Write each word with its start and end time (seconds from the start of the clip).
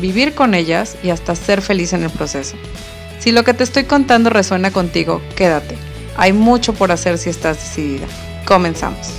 vivir 0.00 0.34
con 0.34 0.54
ellas 0.54 0.96
y 1.02 1.10
hasta 1.10 1.34
ser 1.34 1.62
feliz 1.62 1.92
en 1.92 2.02
el 2.02 2.10
proceso. 2.10 2.56
Si 3.18 3.32
lo 3.32 3.44
que 3.44 3.54
te 3.54 3.64
estoy 3.64 3.84
contando 3.84 4.30
resuena 4.30 4.70
contigo, 4.70 5.20
quédate. 5.36 5.76
Hay 6.16 6.32
mucho 6.32 6.72
por 6.72 6.92
hacer 6.92 7.18
si 7.18 7.30
estás 7.30 7.56
decidida. 7.56 8.06
Comenzamos. 8.46 9.12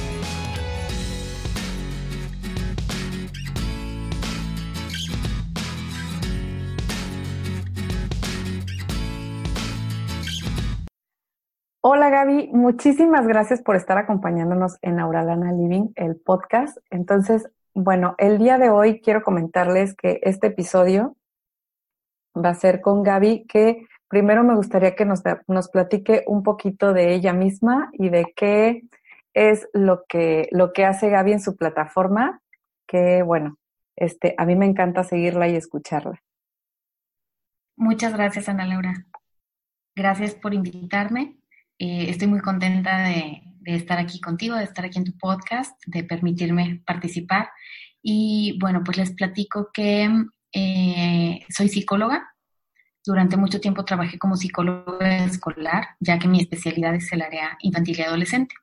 Hola 11.81 12.09
Gaby, 12.09 12.49
muchísimas 12.53 13.25
gracias 13.25 13.61
por 13.61 13.75
estar 13.75 13.97
acompañándonos 13.97 14.77
en 14.81 14.99
Auralana 14.99 15.53
Living, 15.53 15.93
el 15.95 16.17
podcast. 16.17 16.77
Entonces, 16.89 17.49
bueno, 17.81 18.15
el 18.17 18.39
día 18.39 18.57
de 18.57 18.69
hoy 18.69 18.99
quiero 18.99 19.23
comentarles 19.23 19.95
que 19.95 20.19
este 20.23 20.47
episodio 20.47 21.15
va 22.35 22.49
a 22.49 22.55
ser 22.55 22.81
con 22.81 23.03
Gaby, 23.03 23.45
que 23.47 23.87
primero 24.09 24.43
me 24.43 24.53
gustaría 24.53 24.95
que 24.95 25.05
nos, 25.05 25.23
nos 25.47 25.69
platique 25.69 26.25
un 26.27 26.43
poquito 26.43 26.91
de 26.91 27.13
ella 27.13 27.31
misma 27.31 27.89
y 27.93 28.09
de 28.09 28.33
qué 28.35 28.83
es 29.33 29.69
lo 29.71 30.03
que, 30.09 30.49
lo 30.51 30.73
que 30.73 30.83
hace 30.83 31.09
Gaby 31.09 31.31
en 31.31 31.39
su 31.39 31.55
plataforma, 31.55 32.41
que 32.85 33.23
bueno, 33.23 33.57
este, 33.95 34.35
a 34.37 34.45
mí 34.45 34.57
me 34.57 34.65
encanta 34.65 35.05
seguirla 35.05 35.47
y 35.47 35.55
escucharla. 35.55 36.21
Muchas 37.77 38.13
gracias, 38.13 38.49
Ana 38.49 38.65
Laura. 38.65 39.05
Gracias 39.95 40.35
por 40.35 40.53
invitarme. 40.53 41.37
Eh, 41.77 42.09
estoy 42.09 42.27
muy 42.27 42.41
contenta 42.41 42.97
de, 43.07 43.41
de 43.59 43.75
estar 43.75 43.99
aquí 43.99 44.19
contigo, 44.19 44.55
de 44.55 44.63
estar 44.63 44.85
aquí 44.85 44.97
en 44.97 45.05
tu 45.05 45.17
podcast, 45.17 45.71
de 45.85 46.03
permitirme 46.03 46.81
participar. 46.85 47.49
Y 48.01 48.57
bueno, 48.59 48.83
pues 48.83 48.97
les 48.97 49.11
platico 49.11 49.69
que 49.73 50.09
eh, 50.53 51.45
soy 51.49 51.69
psicóloga. 51.69 52.33
Durante 53.05 53.37
mucho 53.37 53.59
tiempo 53.59 53.85
trabajé 53.85 54.17
como 54.17 54.35
psicóloga 54.35 55.25
escolar, 55.25 55.89
ya 55.99 56.19
que 56.19 56.27
mi 56.27 56.39
especialidad 56.39 56.95
es 56.95 57.11
el 57.11 57.21
área 57.21 57.57
infantil 57.61 57.99
y 57.99 58.03
adolescente. 58.03 58.55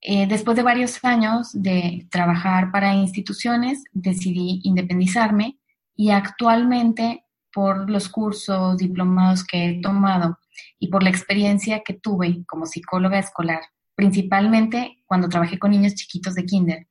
Eh, 0.00 0.26
después 0.26 0.56
de 0.56 0.62
varios 0.62 1.04
años 1.04 1.50
de 1.52 2.08
trabajar 2.10 2.72
para 2.72 2.94
instituciones, 2.94 3.84
decidí 3.92 4.60
independizarme 4.64 5.58
y 5.94 6.10
actualmente 6.10 7.24
por 7.52 7.88
los 7.88 8.08
cursos, 8.08 8.78
diplomados 8.78 9.44
que 9.44 9.66
he 9.66 9.80
tomado 9.80 10.38
y 10.78 10.88
por 10.88 11.02
la 11.02 11.10
experiencia 11.10 11.82
que 11.84 11.94
tuve 11.94 12.44
como 12.46 12.66
psicóloga 12.66 13.18
escolar 13.18 13.60
principalmente 14.02 14.98
cuando 15.06 15.28
trabajé 15.28 15.60
con 15.60 15.70
niños 15.70 15.94
chiquitos 15.94 16.34
de 16.34 16.44
kinder, 16.44 16.88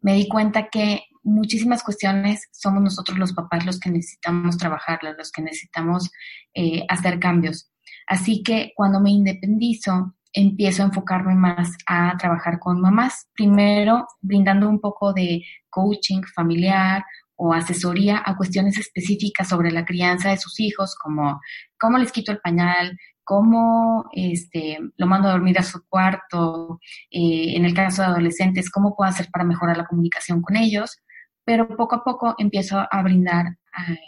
me 0.00 0.14
di 0.14 0.26
cuenta 0.26 0.70
que 0.70 1.02
muchísimas 1.22 1.82
cuestiones 1.82 2.48
somos 2.52 2.82
nosotros 2.82 3.18
los 3.18 3.34
papás 3.34 3.66
los 3.66 3.78
que 3.78 3.90
necesitamos 3.90 4.56
trabajar, 4.56 5.00
los 5.18 5.30
que 5.30 5.42
necesitamos 5.42 6.10
eh, 6.54 6.86
hacer 6.88 7.18
cambios. 7.18 7.70
Así 8.06 8.42
que 8.42 8.72
cuando 8.74 8.98
me 8.98 9.10
independizo, 9.10 10.14
empiezo 10.32 10.82
a 10.82 10.86
enfocarme 10.86 11.34
más 11.34 11.76
a 11.86 12.16
trabajar 12.16 12.58
con 12.58 12.80
mamás, 12.80 13.28
primero 13.34 14.06
brindando 14.22 14.66
un 14.66 14.80
poco 14.80 15.12
de 15.12 15.42
coaching 15.68 16.22
familiar 16.34 17.04
o 17.36 17.52
asesoría 17.52 18.22
a 18.24 18.38
cuestiones 18.38 18.78
específicas 18.78 19.48
sobre 19.48 19.70
la 19.70 19.84
crianza 19.84 20.30
de 20.30 20.38
sus 20.38 20.58
hijos, 20.60 20.96
como 20.96 21.42
cómo 21.78 21.98
les 21.98 22.10
quito 22.10 22.32
el 22.32 22.38
pañal, 22.38 22.96
cómo 23.24 24.08
este, 24.12 24.78
lo 24.96 25.06
mando 25.06 25.28
a 25.28 25.32
dormir 25.32 25.58
a 25.58 25.62
su 25.62 25.86
cuarto, 25.88 26.80
eh, 27.10 27.56
en 27.56 27.64
el 27.64 27.74
caso 27.74 28.02
de 28.02 28.08
adolescentes, 28.08 28.70
cómo 28.70 28.94
puedo 28.94 29.10
hacer 29.10 29.28
para 29.32 29.44
mejorar 29.44 29.76
la 29.76 29.86
comunicación 29.86 30.42
con 30.42 30.56
ellos, 30.56 31.02
pero 31.44 31.68
poco 31.68 31.96
a 31.96 32.04
poco 32.04 32.34
empiezo 32.38 32.86
a 32.90 33.02
brindar 33.02 33.46
eh, 33.88 33.98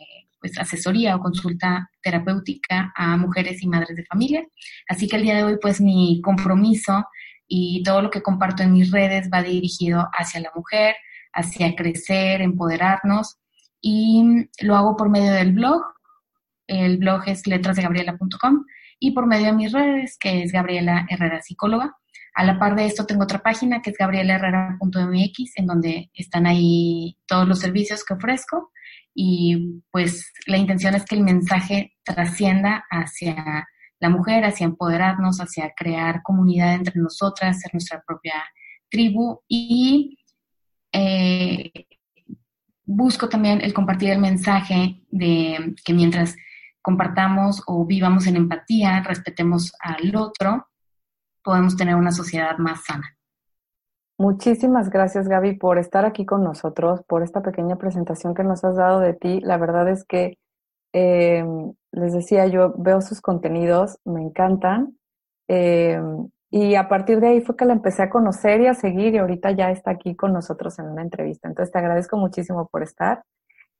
pues, 0.40 0.58
asesoría 0.58 1.16
o 1.16 1.20
consulta 1.20 1.90
terapéutica 2.02 2.92
a 2.94 3.16
mujeres 3.16 3.62
y 3.62 3.68
madres 3.68 3.96
de 3.96 4.04
familia. 4.04 4.46
Así 4.88 5.08
que 5.08 5.16
el 5.16 5.22
día 5.22 5.36
de 5.36 5.44
hoy, 5.44 5.58
pues 5.60 5.80
mi 5.80 6.20
compromiso 6.22 7.04
y 7.48 7.82
todo 7.82 8.02
lo 8.02 8.10
que 8.10 8.22
comparto 8.22 8.62
en 8.62 8.72
mis 8.72 8.90
redes 8.90 9.28
va 9.32 9.42
dirigido 9.42 10.08
hacia 10.12 10.40
la 10.40 10.52
mujer, 10.54 10.94
hacia 11.32 11.74
crecer, 11.74 12.42
empoderarnos 12.42 13.36
y 13.80 14.48
lo 14.60 14.76
hago 14.76 14.96
por 14.96 15.10
medio 15.10 15.32
del 15.32 15.52
blog. 15.52 15.82
El 16.66 16.98
blog 16.98 17.22
es 17.26 17.46
letrasdegabriela.com 17.46 18.64
y 18.98 19.12
por 19.12 19.26
medio 19.26 19.46
de 19.46 19.52
mis 19.52 19.72
redes, 19.72 20.16
que 20.18 20.42
es 20.42 20.52
Gabriela 20.52 21.06
Herrera 21.08 21.42
Psicóloga. 21.42 21.96
A 22.34 22.44
la 22.44 22.58
par 22.58 22.76
de 22.76 22.86
esto 22.86 23.06
tengo 23.06 23.24
otra 23.24 23.38
página 23.38 23.80
que 23.80 23.90
es 23.90 23.96
gabrielaherrera.mx, 23.98 25.52
en 25.56 25.66
donde 25.66 26.10
están 26.14 26.46
ahí 26.46 27.16
todos 27.26 27.48
los 27.48 27.60
servicios 27.60 28.04
que 28.04 28.14
ofrezco 28.14 28.72
y 29.18 29.82
pues 29.90 30.30
la 30.46 30.58
intención 30.58 30.94
es 30.94 31.06
que 31.06 31.14
el 31.14 31.22
mensaje 31.22 31.94
trascienda 32.04 32.84
hacia 32.90 33.66
la 33.98 34.10
mujer, 34.10 34.44
hacia 34.44 34.66
empoderarnos, 34.66 35.38
hacia 35.38 35.72
crear 35.74 36.22
comunidad 36.22 36.74
entre 36.74 37.00
nosotras, 37.00 37.60
ser 37.60 37.72
nuestra 37.72 38.02
propia 38.06 38.34
tribu 38.90 39.40
y 39.48 40.18
eh, 40.92 41.86
busco 42.84 43.28
también 43.30 43.62
el 43.62 43.72
compartir 43.72 44.10
el 44.10 44.18
mensaje 44.18 45.00
de 45.10 45.74
que 45.82 45.94
mientras 45.94 46.36
compartamos 46.86 47.64
o 47.66 47.84
vivamos 47.84 48.28
en 48.28 48.36
empatía, 48.36 49.02
respetemos 49.02 49.72
al 49.80 50.14
otro, 50.14 50.68
podemos 51.42 51.76
tener 51.76 51.96
una 51.96 52.12
sociedad 52.12 52.58
más 52.58 52.84
sana. 52.84 53.18
Muchísimas 54.18 54.88
gracias 54.88 55.26
Gaby 55.26 55.56
por 55.56 55.78
estar 55.78 56.04
aquí 56.04 56.24
con 56.24 56.44
nosotros, 56.44 57.02
por 57.08 57.24
esta 57.24 57.42
pequeña 57.42 57.74
presentación 57.74 58.34
que 58.34 58.44
nos 58.44 58.62
has 58.62 58.76
dado 58.76 59.00
de 59.00 59.14
ti. 59.14 59.40
La 59.40 59.56
verdad 59.56 59.88
es 59.88 60.04
que 60.04 60.38
em, 60.92 61.72
les 61.90 62.12
decía 62.12 62.46
yo, 62.46 62.72
veo 62.78 63.00
sus 63.00 63.20
contenidos, 63.20 63.98
me 64.04 64.22
encantan. 64.22 64.96
Em, 65.48 66.28
y 66.50 66.76
a 66.76 66.88
partir 66.88 67.18
de 67.18 67.26
ahí 67.30 67.40
fue 67.40 67.56
que 67.56 67.64
la 67.64 67.72
empecé 67.72 68.04
a 68.04 68.10
conocer 68.10 68.60
y 68.60 68.68
a 68.68 68.74
seguir 68.74 69.12
y 69.14 69.18
ahorita 69.18 69.50
ya 69.50 69.72
está 69.72 69.90
aquí 69.90 70.14
con 70.14 70.32
nosotros 70.32 70.78
en 70.78 70.86
una 70.86 71.02
entrevista. 71.02 71.48
Entonces 71.48 71.72
te 71.72 71.80
agradezco 71.80 72.16
muchísimo 72.16 72.68
por 72.68 72.84
estar. 72.84 73.24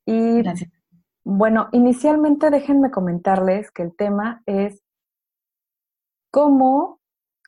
Y 0.05 0.43
Gracias. 0.43 0.76
Bueno, 1.29 1.71
inicialmente 1.73 2.51
déjenme 2.51 2.93
comentarles 2.93 3.73
que 3.73 3.83
el 3.83 3.97
tema 3.97 4.45
es 4.47 4.81
cómo 6.31 7.01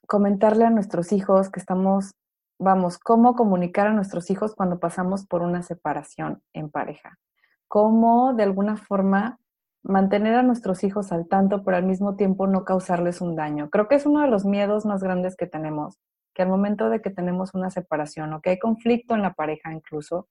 comentarle 0.09 0.65
a 0.65 0.71
nuestros 0.71 1.13
hijos 1.13 1.49
que 1.49 1.61
estamos, 1.61 2.17
vamos, 2.59 2.99
cómo 2.99 3.37
comunicar 3.37 3.87
a 3.87 3.93
nuestros 3.93 4.31
hijos 4.31 4.57
cuando 4.57 4.81
pasamos 4.81 5.27
por 5.27 5.43
una 5.43 5.63
separación 5.63 6.43
en 6.55 6.71
pareja. 6.73 7.21
Cómo 7.69 8.35
de 8.35 8.43
alguna 8.43 8.77
forma 8.77 9.39
mantener 9.85 10.35
a 10.35 10.43
nuestros 10.43 10.83
hijos 10.83 11.13
al 11.13 11.29
tanto, 11.29 11.63
pero 11.63 11.77
al 11.77 11.87
mismo 11.87 12.17
tiempo 12.17 12.49
no 12.49 12.65
causarles 12.65 13.21
un 13.21 13.37
daño. 13.37 13.71
Creo 13.71 13.87
que 13.87 13.95
es 13.95 14.07
uno 14.07 14.23
de 14.23 14.29
los 14.29 14.45
miedos 14.45 14.87
más 14.87 15.05
grandes 15.05 15.37
que 15.37 15.47
tenemos, 15.47 16.01
que 16.35 16.43
al 16.43 16.49
momento 16.49 16.91
de 16.91 17.01
que 17.01 17.11
tenemos 17.11 17.55
una 17.55 17.71
separación 17.71 18.33
o 18.33 18.41
que 18.41 18.51
hay 18.51 18.59
conflicto 18.59 19.15
en 19.15 19.23
la 19.23 19.35
pareja 19.35 19.73
incluso, 19.73 20.27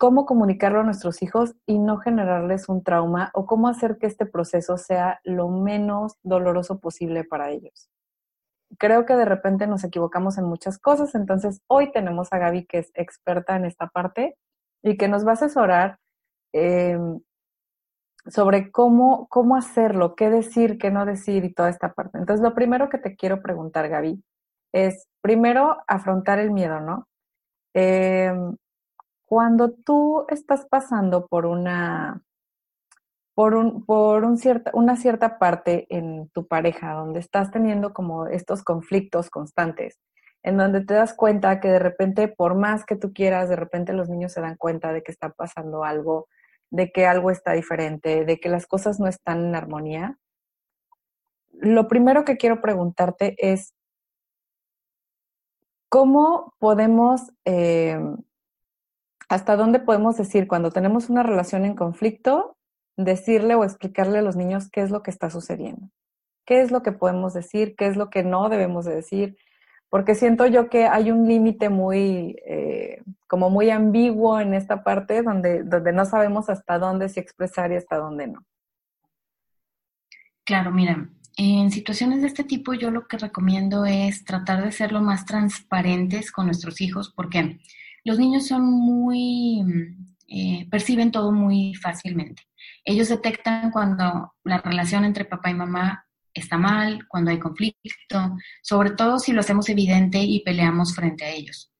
cómo 0.00 0.24
comunicarlo 0.24 0.80
a 0.80 0.82
nuestros 0.82 1.20
hijos 1.20 1.54
y 1.66 1.78
no 1.78 1.98
generarles 1.98 2.70
un 2.70 2.82
trauma 2.82 3.30
o 3.34 3.44
cómo 3.44 3.68
hacer 3.68 3.98
que 3.98 4.06
este 4.06 4.24
proceso 4.24 4.78
sea 4.78 5.20
lo 5.24 5.50
menos 5.50 6.16
doloroso 6.22 6.80
posible 6.80 7.22
para 7.22 7.50
ellos. 7.50 7.90
Creo 8.78 9.04
que 9.04 9.14
de 9.14 9.26
repente 9.26 9.66
nos 9.66 9.84
equivocamos 9.84 10.38
en 10.38 10.44
muchas 10.44 10.78
cosas, 10.78 11.14
entonces 11.14 11.60
hoy 11.66 11.92
tenemos 11.92 12.32
a 12.32 12.38
Gaby 12.38 12.64
que 12.64 12.78
es 12.78 12.90
experta 12.94 13.56
en 13.56 13.66
esta 13.66 13.88
parte 13.88 14.38
y 14.82 14.96
que 14.96 15.06
nos 15.06 15.26
va 15.26 15.32
a 15.32 15.34
asesorar 15.34 15.98
em, 16.54 17.20
sobre 18.26 18.70
cómo, 18.70 19.28
cómo 19.28 19.54
hacerlo, 19.54 20.14
qué 20.14 20.30
decir, 20.30 20.78
qué 20.78 20.90
no 20.90 21.04
decir 21.04 21.44
y 21.44 21.52
toda 21.52 21.68
esta 21.68 21.92
parte. 21.92 22.16
Entonces, 22.16 22.42
lo 22.42 22.54
primero 22.54 22.88
que 22.88 22.96
te 22.96 23.16
quiero 23.16 23.42
preguntar, 23.42 23.90
Gaby, 23.90 24.24
es 24.72 25.08
primero 25.20 25.76
afrontar 25.86 26.38
el 26.38 26.52
miedo, 26.52 26.80
¿no? 26.80 27.06
Eh, 27.74 28.32
cuando 29.30 29.70
tú 29.70 30.26
estás 30.28 30.66
pasando 30.66 31.28
por 31.28 31.46
una, 31.46 32.24
por, 33.36 33.54
un, 33.54 33.84
por 33.86 34.36
cierta, 34.38 34.72
una 34.74 34.96
cierta 34.96 35.38
parte 35.38 35.86
en 35.88 36.28
tu 36.30 36.48
pareja, 36.48 36.94
donde 36.94 37.20
estás 37.20 37.52
teniendo 37.52 37.92
como 37.94 38.26
estos 38.26 38.64
conflictos 38.64 39.30
constantes, 39.30 40.00
en 40.42 40.56
donde 40.56 40.84
te 40.84 40.94
das 40.94 41.14
cuenta 41.14 41.60
que 41.60 41.68
de 41.68 41.78
repente, 41.78 42.26
por 42.26 42.56
más 42.56 42.84
que 42.84 42.96
tú 42.96 43.12
quieras, 43.12 43.48
de 43.48 43.54
repente 43.54 43.92
los 43.92 44.08
niños 44.08 44.32
se 44.32 44.40
dan 44.40 44.56
cuenta 44.56 44.92
de 44.92 45.04
que 45.04 45.12
está 45.12 45.30
pasando 45.30 45.84
algo 45.84 46.26
de 46.70 46.90
que 46.90 47.06
algo 47.06 47.30
está 47.30 47.52
diferente, 47.52 48.24
de 48.24 48.40
que 48.40 48.48
las 48.48 48.66
cosas 48.66 48.98
no 48.98 49.06
están 49.06 49.44
en 49.46 49.54
armonía, 49.54 50.18
lo 51.52 51.86
primero 51.86 52.24
que 52.24 52.36
quiero 52.36 52.60
preguntarte 52.60 53.36
es, 53.38 53.74
¿cómo 55.88 56.52
podemos, 56.58 57.30
eh, 57.44 57.96
hasta 59.30 59.56
dónde 59.56 59.78
podemos 59.78 60.16
decir 60.16 60.48
cuando 60.48 60.72
tenemos 60.72 61.08
una 61.08 61.22
relación 61.22 61.64
en 61.64 61.76
conflicto, 61.76 62.56
decirle 62.96 63.54
o 63.54 63.62
explicarle 63.62 64.18
a 64.18 64.22
los 64.22 64.34
niños 64.34 64.68
qué 64.68 64.82
es 64.82 64.90
lo 64.90 65.04
que 65.04 65.12
está 65.12 65.30
sucediendo? 65.30 65.88
¿Qué 66.44 66.62
es 66.62 66.72
lo 66.72 66.82
que 66.82 66.90
podemos 66.90 67.32
decir? 67.32 67.76
¿Qué 67.76 67.86
es 67.86 67.96
lo 67.96 68.10
que 68.10 68.24
no 68.24 68.48
debemos 68.48 68.86
de 68.86 68.96
decir? 68.96 69.36
Porque 69.88 70.16
siento 70.16 70.46
yo 70.46 70.68
que 70.68 70.86
hay 70.86 71.12
un 71.12 71.28
límite 71.28 71.68
muy, 71.68 72.36
eh, 72.44 73.02
como 73.28 73.50
muy 73.50 73.70
ambiguo 73.70 74.40
en 74.40 74.52
esta 74.52 74.82
parte 74.82 75.22
donde, 75.22 75.62
donde 75.62 75.92
no 75.92 76.04
sabemos 76.06 76.50
hasta 76.50 76.80
dónde 76.80 77.08
se 77.08 77.20
expresar 77.20 77.70
y 77.70 77.76
hasta 77.76 77.98
dónde 77.98 78.26
no. 78.26 78.44
Claro, 80.42 80.72
mira, 80.72 81.08
en 81.36 81.70
situaciones 81.70 82.22
de 82.22 82.26
este 82.26 82.42
tipo 82.42 82.74
yo 82.74 82.90
lo 82.90 83.06
que 83.06 83.16
recomiendo 83.16 83.86
es 83.86 84.24
tratar 84.24 84.64
de 84.64 84.72
ser 84.72 84.90
lo 84.90 85.02
más 85.02 85.24
transparentes 85.24 86.32
con 86.32 86.46
nuestros 86.46 86.80
hijos 86.80 87.12
porque 87.14 87.60
los 88.04 88.18
niños 88.18 88.46
son 88.46 88.64
muy, 88.64 89.64
eh, 90.28 90.66
perciben 90.70 91.10
todo 91.10 91.32
muy 91.32 91.74
fácilmente. 91.74 92.42
Ellos 92.84 93.08
detectan 93.08 93.70
cuando 93.70 94.34
la 94.44 94.58
relación 94.58 95.04
entre 95.04 95.24
papá 95.24 95.50
y 95.50 95.54
mamá 95.54 96.06
está 96.32 96.56
mal, 96.56 97.06
cuando 97.08 97.30
hay 97.30 97.38
conflicto, 97.38 98.36
sobre 98.62 98.90
todo 98.90 99.18
si 99.18 99.32
lo 99.32 99.40
hacemos 99.40 99.68
evidente 99.68 100.18
y 100.18 100.40
peleamos 100.40 100.94
frente 100.94 101.24
a 101.24 101.30
ellos. 101.30 101.72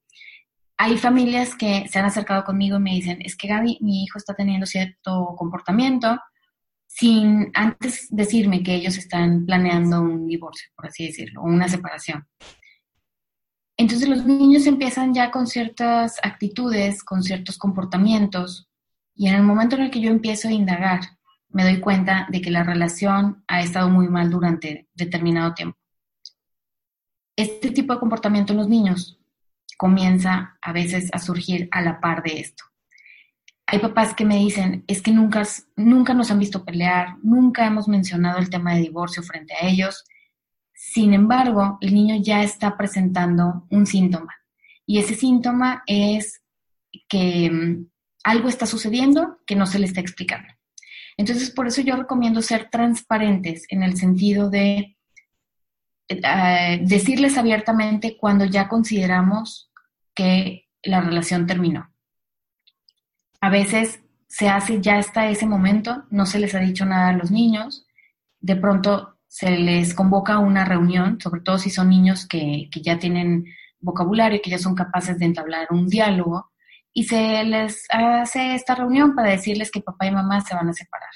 Hay 0.76 0.96
familias 0.96 1.54
que 1.54 1.86
se 1.88 1.98
han 1.98 2.06
acercado 2.06 2.42
conmigo 2.44 2.78
y 2.78 2.80
me 2.80 2.94
dicen, 2.94 3.20
es 3.22 3.36
que 3.36 3.48
Gaby, 3.48 3.78
mi 3.82 4.04
hijo 4.04 4.18
está 4.18 4.34
teniendo 4.34 4.66
cierto 4.66 5.34
comportamiento, 5.36 6.18
sin 6.86 7.50
antes 7.54 8.08
decirme 8.10 8.62
que 8.62 8.74
ellos 8.74 8.96
están 8.96 9.46
planeando 9.46 10.00
un 10.00 10.26
divorcio, 10.26 10.68
por 10.74 10.86
así 10.86 11.06
decirlo, 11.06 11.42
o 11.42 11.44
una 11.44 11.68
separación. 11.68 12.26
Entonces 13.80 14.10
los 14.10 14.26
niños 14.26 14.66
empiezan 14.66 15.14
ya 15.14 15.30
con 15.30 15.46
ciertas 15.46 16.18
actitudes, 16.22 17.02
con 17.02 17.22
ciertos 17.22 17.56
comportamientos, 17.56 18.68
y 19.14 19.26
en 19.28 19.34
el 19.36 19.42
momento 19.42 19.76
en 19.76 19.82
el 19.84 19.90
que 19.90 20.02
yo 20.02 20.10
empiezo 20.10 20.48
a 20.48 20.52
indagar, 20.52 21.00
me 21.48 21.64
doy 21.64 21.80
cuenta 21.80 22.26
de 22.30 22.42
que 22.42 22.50
la 22.50 22.62
relación 22.62 23.42
ha 23.48 23.62
estado 23.62 23.88
muy 23.88 24.06
mal 24.08 24.28
durante 24.28 24.86
determinado 24.92 25.54
tiempo. 25.54 25.78
Este 27.34 27.70
tipo 27.70 27.94
de 27.94 28.00
comportamiento 28.00 28.52
en 28.52 28.58
los 28.58 28.68
niños 28.68 29.18
comienza 29.78 30.58
a 30.60 30.72
veces 30.72 31.08
a 31.14 31.18
surgir 31.18 31.66
a 31.72 31.80
la 31.80 32.02
par 32.02 32.22
de 32.22 32.38
esto 32.38 32.64
hay 33.72 33.78
papás 33.78 34.14
que 34.14 34.24
me 34.24 34.36
dicen, 34.36 34.82
es 34.88 35.00
que 35.00 35.12
nunca, 35.12 35.44
nunca 35.76 36.12
nos 36.12 36.32
han 36.32 36.40
visto 36.40 36.64
pelear, 36.64 37.16
nunca 37.22 37.64
hemos 37.64 37.86
mencionado 37.86 38.40
el 38.40 38.50
tema 38.50 38.74
de 38.74 38.80
divorcio 38.80 39.22
frente 39.22 39.54
a 39.54 39.68
ellos. 39.68 40.04
Sin 40.92 41.14
embargo, 41.14 41.78
el 41.80 41.94
niño 41.94 42.16
ya 42.20 42.42
está 42.42 42.76
presentando 42.76 43.66
un 43.70 43.86
síntoma. 43.86 44.34
Y 44.86 44.98
ese 44.98 45.14
síntoma 45.14 45.82
es 45.86 46.42
que 47.08 47.50
mm, 47.50 47.86
algo 48.24 48.48
está 48.48 48.66
sucediendo 48.66 49.38
que 49.46 49.54
no 49.54 49.66
se 49.66 49.78
le 49.78 49.86
está 49.86 50.00
explicando. 50.00 50.48
Entonces, 51.16 51.50
por 51.50 51.66
eso 51.66 51.82
yo 51.82 51.96
recomiendo 51.96 52.42
ser 52.42 52.70
transparentes 52.70 53.66
en 53.68 53.82
el 53.82 53.96
sentido 53.96 54.50
de 54.50 54.96
eh, 56.08 56.80
decirles 56.82 57.38
abiertamente 57.38 58.16
cuando 58.16 58.44
ya 58.46 58.68
consideramos 58.68 59.70
que 60.14 60.66
la 60.82 61.00
relación 61.00 61.46
terminó 61.46 61.90
a 63.40 63.50
veces 63.50 64.00
se 64.28 64.48
hace 64.48 64.80
ya 64.80 64.98
hasta 64.98 65.28
ese 65.28 65.46
momento, 65.46 66.04
no 66.10 66.26
se 66.26 66.38
les 66.38 66.54
ha 66.54 66.60
dicho 66.60 66.84
nada 66.84 67.08
a 67.08 67.16
los 67.16 67.30
niños, 67.30 67.86
de 68.40 68.56
pronto 68.56 69.18
se 69.30 69.52
les 69.52 69.94
convoca 69.94 70.40
una 70.40 70.64
reunión, 70.64 71.20
sobre 71.20 71.40
todo 71.40 71.56
si 71.56 71.70
son 71.70 71.88
niños 71.88 72.26
que, 72.26 72.68
que 72.68 72.82
ya 72.82 72.98
tienen 72.98 73.44
vocabulario, 73.78 74.40
que 74.42 74.50
ya 74.50 74.58
son 74.58 74.74
capaces 74.74 75.20
de 75.20 75.24
entablar 75.24 75.68
un 75.70 75.86
diálogo, 75.86 76.50
y 76.92 77.04
se 77.04 77.44
les 77.44 77.86
hace 77.90 78.56
esta 78.56 78.74
reunión 78.74 79.14
para 79.14 79.30
decirles 79.30 79.70
que 79.70 79.82
papá 79.82 80.06
y 80.06 80.10
mamá 80.10 80.40
se 80.40 80.56
van 80.56 80.68
a 80.68 80.72
separar. 80.72 81.10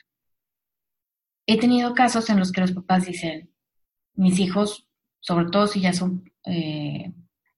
He 1.44 1.58
tenido 1.58 1.92
casos 1.92 2.30
en 2.30 2.38
los 2.38 2.52
que 2.52 2.60
los 2.60 2.70
papás 2.70 3.06
dicen, 3.06 3.52
mis 4.14 4.38
hijos, 4.38 4.86
sobre 5.18 5.46
todo 5.46 5.66
si 5.66 5.80
ya 5.80 5.92
son 5.92 6.30
eh, 6.46 7.12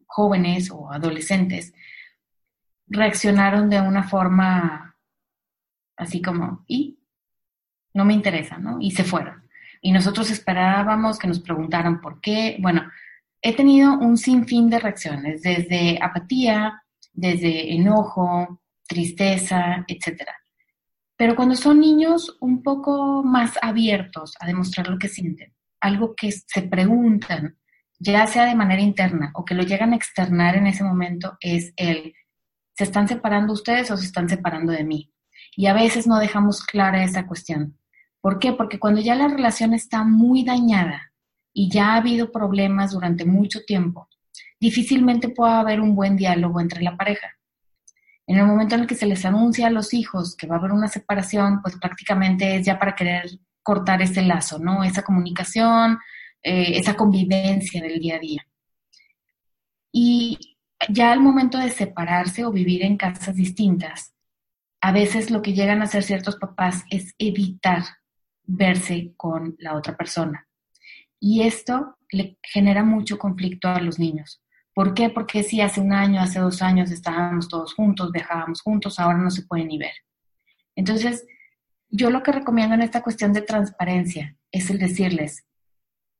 jóvenes 0.07 0.71
o 0.71 0.91
adolescentes, 0.91 1.75
reaccionaron 2.87 3.69
de 3.69 3.83
una 3.83 4.05
forma 4.05 4.97
así 5.99 6.23
como, 6.23 6.65
¿y? 6.67 6.99
No 7.93 8.07
me 8.07 8.15
interesa, 8.15 8.57
¿no? 8.57 8.79
Y 8.81 8.93
se 8.93 9.05
fueron. 9.05 9.46
Y 9.87 9.93
nosotros 9.93 10.33
esperábamos 10.33 11.17
que 11.17 11.29
nos 11.29 11.39
preguntaran 11.39 12.01
por 12.01 12.21
qué. 12.21 12.57
Bueno, 12.59 12.91
he 13.41 13.55
tenido 13.55 13.97
un 13.97 14.19
sinfín 14.19 14.69
de 14.69 14.81
reacciones, 14.81 15.43
desde 15.43 15.97
apatía, 16.03 16.83
desde 17.13 17.73
enojo, 17.73 18.63
tristeza, 18.85 19.85
etc. 19.87 20.25
Pero 21.17 21.37
cuando 21.37 21.55
son 21.55 21.79
niños 21.79 22.37
un 22.41 22.65
poco 22.65 23.23
más 23.23 23.53
abiertos 23.63 24.35
a 24.41 24.47
demostrar 24.49 24.89
lo 24.89 24.99
que 24.99 25.07
sienten, 25.07 25.55
algo 25.79 26.17
que 26.17 26.33
se 26.33 26.63
preguntan, 26.63 27.57
ya 27.97 28.27
sea 28.27 28.47
de 28.47 28.57
manera 28.57 28.83
interna 28.83 29.31
o 29.35 29.45
que 29.45 29.55
lo 29.55 29.63
llegan 29.63 29.93
a 29.93 29.97
externar 29.97 30.57
en 30.57 30.67
ese 30.67 30.83
momento, 30.83 31.37
es 31.39 31.73
el 31.77 32.13
¿Se 32.75 32.83
están 32.83 33.07
separando 33.07 33.53
ustedes 33.53 33.89
o 33.93 33.97
se 33.97 34.07
están 34.07 34.29
separando 34.29 34.73
de 34.73 34.83
mí? 34.83 35.13
Y 35.55 35.67
a 35.67 35.75
veces 35.75 36.09
no 36.09 36.19
dejamos 36.19 36.65
clara 36.65 37.05
esa 37.05 37.25
cuestión. 37.25 37.79
¿Por 38.27 38.41
qué? 38.41 38.53
Porque 38.55 38.81
cuando 38.81 39.01
ya 39.01 39.15
la 39.15 39.29
relación 39.29 39.73
está 39.73 40.03
muy 40.03 40.43
dañada 40.43 41.13
y 41.53 41.71
ya 41.71 41.93
ha 41.93 41.99
habido 41.99 42.33
problemas 42.33 42.91
durante 42.91 43.25
mucho 43.25 43.61
tiempo, 43.65 44.09
difícilmente 44.59 45.29
puede 45.29 45.53
haber 45.53 45.81
un 45.81 45.95
buen 45.95 46.17
diálogo 46.17 46.61
entre 46.61 46.83
la 46.83 46.97
pareja. 46.97 47.29
En 48.27 48.39
el 48.39 48.45
momento 48.45 48.75
en 48.75 48.81
el 48.81 48.87
que 48.89 48.97
se 48.97 49.07
les 49.07 49.25
anuncia 49.25 49.69
a 49.69 49.71
los 49.71 49.95
hijos 49.95 50.35
que 50.35 50.49
va 50.49 50.57
a 50.57 50.59
haber 50.59 50.73
una 50.73 50.89
separación, 50.89 51.63
pues 51.63 51.77
prácticamente 51.77 52.57
es 52.57 52.67
ya 52.67 52.81
para 52.81 52.97
querer 52.97 53.31
cortar 53.63 54.03
ese 54.03 54.23
lazo, 54.23 54.59
¿no? 54.59 54.83
Esa 54.83 55.05
comunicación, 55.05 55.97
eh, 56.43 56.79
esa 56.79 56.97
convivencia 56.97 57.81
del 57.81 58.01
día 58.01 58.17
a 58.17 58.19
día. 58.19 58.47
Y 59.93 60.57
ya 60.89 61.13
al 61.13 61.21
momento 61.21 61.59
de 61.59 61.71
separarse 61.71 62.45
o 62.45 62.51
vivir 62.51 62.83
en 62.83 62.97
casas 62.97 63.37
distintas, 63.37 64.15
a 64.81 64.91
veces 64.91 65.31
lo 65.31 65.43
que 65.43 65.53
llegan 65.53 65.81
a 65.81 65.85
hacer 65.85 66.03
ciertos 66.03 66.35
papás 66.35 66.83
es 66.91 67.15
evitar 67.19 67.85
verse 68.47 69.13
con 69.17 69.57
la 69.59 69.75
otra 69.75 69.97
persona. 69.97 70.47
Y 71.19 71.43
esto 71.43 71.97
le 72.11 72.39
genera 72.43 72.85
mucho 72.85 73.19
conflicto 73.19 73.69
a 73.69 73.81
los 73.81 73.99
niños. 73.99 74.43
¿Por 74.75 74.93
qué? 74.95 75.09
Porque 75.09 75.43
si 75.43 75.61
hace 75.61 75.81
un 75.81 75.93
año, 75.93 76.21
hace 76.21 76.39
dos 76.39 76.61
años 76.61 76.91
estábamos 76.91 77.49
todos 77.49 77.75
juntos, 77.75 78.13
viajábamos 78.13 78.61
juntos, 78.61 78.99
ahora 78.99 79.19
no 79.19 79.31
se 79.31 79.43
pueden 79.43 79.69
ni 79.69 79.79
ver. 79.79 79.95
Entonces, 80.75 81.27
yo 81.89 82.11
lo 82.11 82.23
que 82.23 82.33
recomiendo 82.33 82.75
en 82.75 82.83
esta 82.83 83.03
cuestión 83.03 83.33
de 83.33 83.43
transparencia 83.43 84.37
es 84.53 84.69
el 84.71 84.79
decirles, 84.79 85.47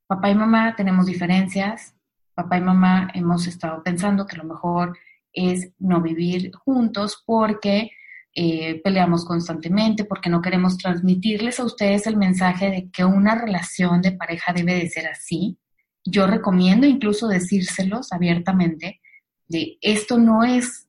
papá 0.07 0.31
y 0.31 0.35
mamá 0.35 0.75
tenemos 0.75 1.07
diferencias, 1.07 1.95
papá 2.35 2.57
y 2.59 2.63
mamá 2.63 3.11
hemos 3.15 3.47
estado 3.47 3.83
pensando 3.83 4.27
que 4.27 4.37
lo 4.37 4.45
mejor 4.45 4.97
es 5.33 5.73
no 5.79 6.01
vivir 6.01 6.51
juntos 6.55 7.23
porque 7.27 7.91
eh, 8.39 8.83
peleamos 8.85 9.25
constantemente, 9.25 10.05
porque 10.05 10.29
no 10.29 10.43
queremos 10.43 10.77
transmitirles 10.77 11.59
a 11.59 11.65
ustedes 11.65 12.07
el 12.07 12.19
mensaje 12.19 12.71
de 12.71 12.91
que 12.91 13.03
una 13.03 13.35
relación 13.35 14.03
de 14.03 14.13
pareja 14.13 14.53
debe 14.53 14.75
de 14.75 14.91
ser 14.91 15.07
así. 15.07 15.59
Yo 16.05 16.27
recomiendo 16.27 16.87
incluso 16.87 17.29
decírselos 17.29 18.13
abiertamente 18.13 19.01
de 19.49 19.79
esto 19.81 20.19
no 20.19 20.45
es, 20.45 20.87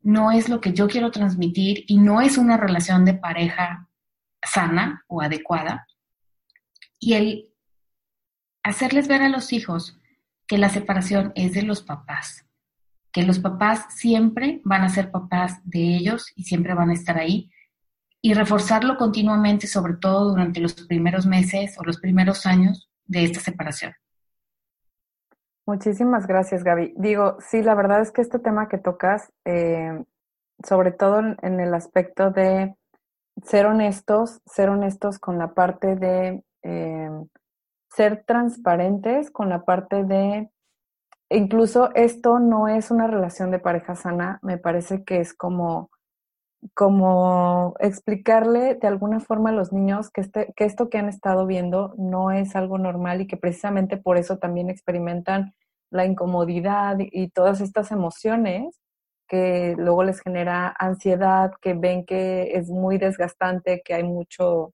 no 0.00 0.32
es 0.32 0.48
lo 0.48 0.62
que 0.62 0.72
yo 0.72 0.88
quiero 0.88 1.10
transmitir 1.10 1.84
y 1.86 1.98
no 1.98 2.22
es 2.22 2.38
una 2.38 2.56
relación 2.56 3.04
de 3.04 3.12
pareja 3.12 3.90
sana 4.42 5.04
o 5.06 5.20
adecuada. 5.20 5.86
Y 6.98 7.12
el 7.12 7.50
hacerles 8.62 9.06
ver 9.06 9.20
a 9.20 9.28
los 9.28 9.52
hijos 9.52 9.98
que 10.46 10.56
la 10.56 10.70
separación 10.70 11.32
es 11.34 11.52
de 11.52 11.62
los 11.62 11.82
papás, 11.82 12.45
que 13.16 13.22
los 13.22 13.38
papás 13.38 13.86
siempre 13.94 14.60
van 14.62 14.82
a 14.82 14.90
ser 14.90 15.10
papás 15.10 15.58
de 15.64 15.78
ellos 15.78 16.30
y 16.36 16.42
siempre 16.42 16.74
van 16.74 16.90
a 16.90 16.92
estar 16.92 17.16
ahí 17.16 17.50
y 18.20 18.34
reforzarlo 18.34 18.98
continuamente, 18.98 19.66
sobre 19.66 19.94
todo 19.94 20.32
durante 20.32 20.60
los 20.60 20.74
primeros 20.74 21.24
meses 21.24 21.78
o 21.78 21.84
los 21.84 21.98
primeros 21.98 22.44
años 22.44 22.90
de 23.06 23.24
esta 23.24 23.40
separación. 23.40 23.94
Muchísimas 25.64 26.26
gracias, 26.26 26.62
Gaby. 26.62 26.92
Digo, 26.98 27.38
sí, 27.40 27.62
la 27.62 27.74
verdad 27.74 28.02
es 28.02 28.12
que 28.12 28.20
este 28.20 28.38
tema 28.38 28.68
que 28.68 28.76
tocas, 28.76 29.32
eh, 29.46 30.04
sobre 30.62 30.92
todo 30.92 31.20
en 31.40 31.58
el 31.58 31.72
aspecto 31.72 32.30
de 32.30 32.76
ser 33.46 33.64
honestos, 33.64 34.42
ser 34.44 34.68
honestos 34.68 35.18
con 35.18 35.38
la 35.38 35.54
parte 35.54 35.96
de 35.96 36.44
eh, 36.64 37.10
ser 37.88 38.24
transparentes 38.26 39.30
con 39.30 39.48
la 39.48 39.64
parte 39.64 40.04
de, 40.04 40.50
incluso 41.30 41.94
esto 41.94 42.38
no 42.38 42.68
es 42.68 42.90
una 42.90 43.06
relación 43.06 43.50
de 43.50 43.58
pareja 43.58 43.96
sana, 43.96 44.38
me 44.42 44.58
parece 44.58 45.04
que 45.04 45.20
es 45.20 45.34
como 45.34 45.90
como 46.74 47.74
explicarle 47.80 48.74
de 48.74 48.88
alguna 48.88 49.20
forma 49.20 49.50
a 49.50 49.52
los 49.52 49.72
niños 49.72 50.10
que, 50.10 50.22
este, 50.22 50.52
que 50.56 50.64
esto 50.64 50.88
que 50.88 50.98
han 50.98 51.08
estado 51.08 51.46
viendo 51.46 51.94
no 51.96 52.30
es 52.30 52.56
algo 52.56 52.78
normal 52.78 53.20
y 53.20 53.26
que 53.26 53.36
precisamente 53.36 53.96
por 53.96 54.16
eso 54.16 54.38
también 54.38 54.70
experimentan 54.70 55.54
la 55.90 56.04
incomodidad 56.06 56.96
y 56.98 57.28
todas 57.28 57.60
estas 57.60 57.92
emociones 57.92 58.80
que 59.28 59.74
luego 59.76 60.04
les 60.04 60.20
genera 60.20 60.74
ansiedad, 60.78 61.52
que 61.60 61.74
ven 61.74 62.04
que 62.04 62.52
es 62.54 62.68
muy 62.68 62.98
desgastante, 62.98 63.82
que 63.84 63.94
hay 63.94 64.04
mucho 64.04 64.72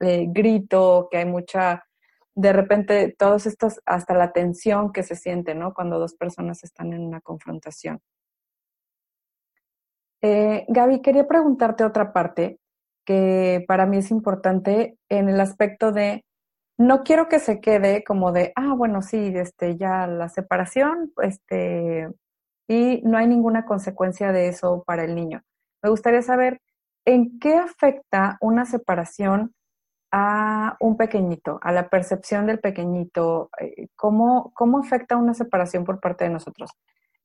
eh, 0.00 0.26
grito, 0.28 1.08
que 1.10 1.18
hay 1.18 1.26
mucha, 1.26 1.84
de 2.40 2.52
repente, 2.54 3.14
todos 3.18 3.44
estos, 3.44 3.80
hasta 3.84 4.14
la 4.14 4.32
tensión 4.32 4.92
que 4.92 5.02
se 5.02 5.14
siente, 5.14 5.54
¿no? 5.54 5.74
Cuando 5.74 5.98
dos 5.98 6.14
personas 6.14 6.64
están 6.64 6.94
en 6.94 7.02
una 7.02 7.20
confrontación. 7.20 8.00
Eh, 10.22 10.64
Gaby, 10.68 11.02
quería 11.02 11.26
preguntarte 11.26 11.84
otra 11.84 12.12
parte 12.12 12.58
que 13.04 13.64
para 13.68 13.84
mí 13.84 13.98
es 13.98 14.10
importante 14.10 14.96
en 15.10 15.28
el 15.28 15.40
aspecto 15.40 15.92
de 15.92 16.24
no 16.78 17.02
quiero 17.02 17.28
que 17.28 17.40
se 17.40 17.60
quede 17.60 18.04
como 18.04 18.32
de, 18.32 18.52
ah, 18.56 18.74
bueno, 18.74 19.02
sí, 19.02 19.32
este, 19.34 19.76
ya 19.76 20.06
la 20.06 20.30
separación, 20.30 21.12
este, 21.22 22.08
y 22.66 23.02
no 23.04 23.18
hay 23.18 23.26
ninguna 23.26 23.66
consecuencia 23.66 24.32
de 24.32 24.48
eso 24.48 24.82
para 24.86 25.04
el 25.04 25.14
niño. 25.14 25.42
Me 25.82 25.90
gustaría 25.90 26.22
saber 26.22 26.60
en 27.04 27.38
qué 27.38 27.56
afecta 27.56 28.38
una 28.40 28.64
separación 28.64 29.54
a 30.12 30.76
un 30.80 30.96
pequeñito, 30.96 31.58
a 31.62 31.72
la 31.72 31.88
percepción 31.88 32.46
del 32.46 32.58
pequeñito, 32.58 33.50
eh, 33.60 33.88
¿cómo, 33.96 34.52
cómo 34.54 34.78
afecta 34.78 35.16
una 35.16 35.34
separación 35.34 35.84
por 35.84 36.00
parte 36.00 36.24
de 36.24 36.30
nosotros? 36.30 36.70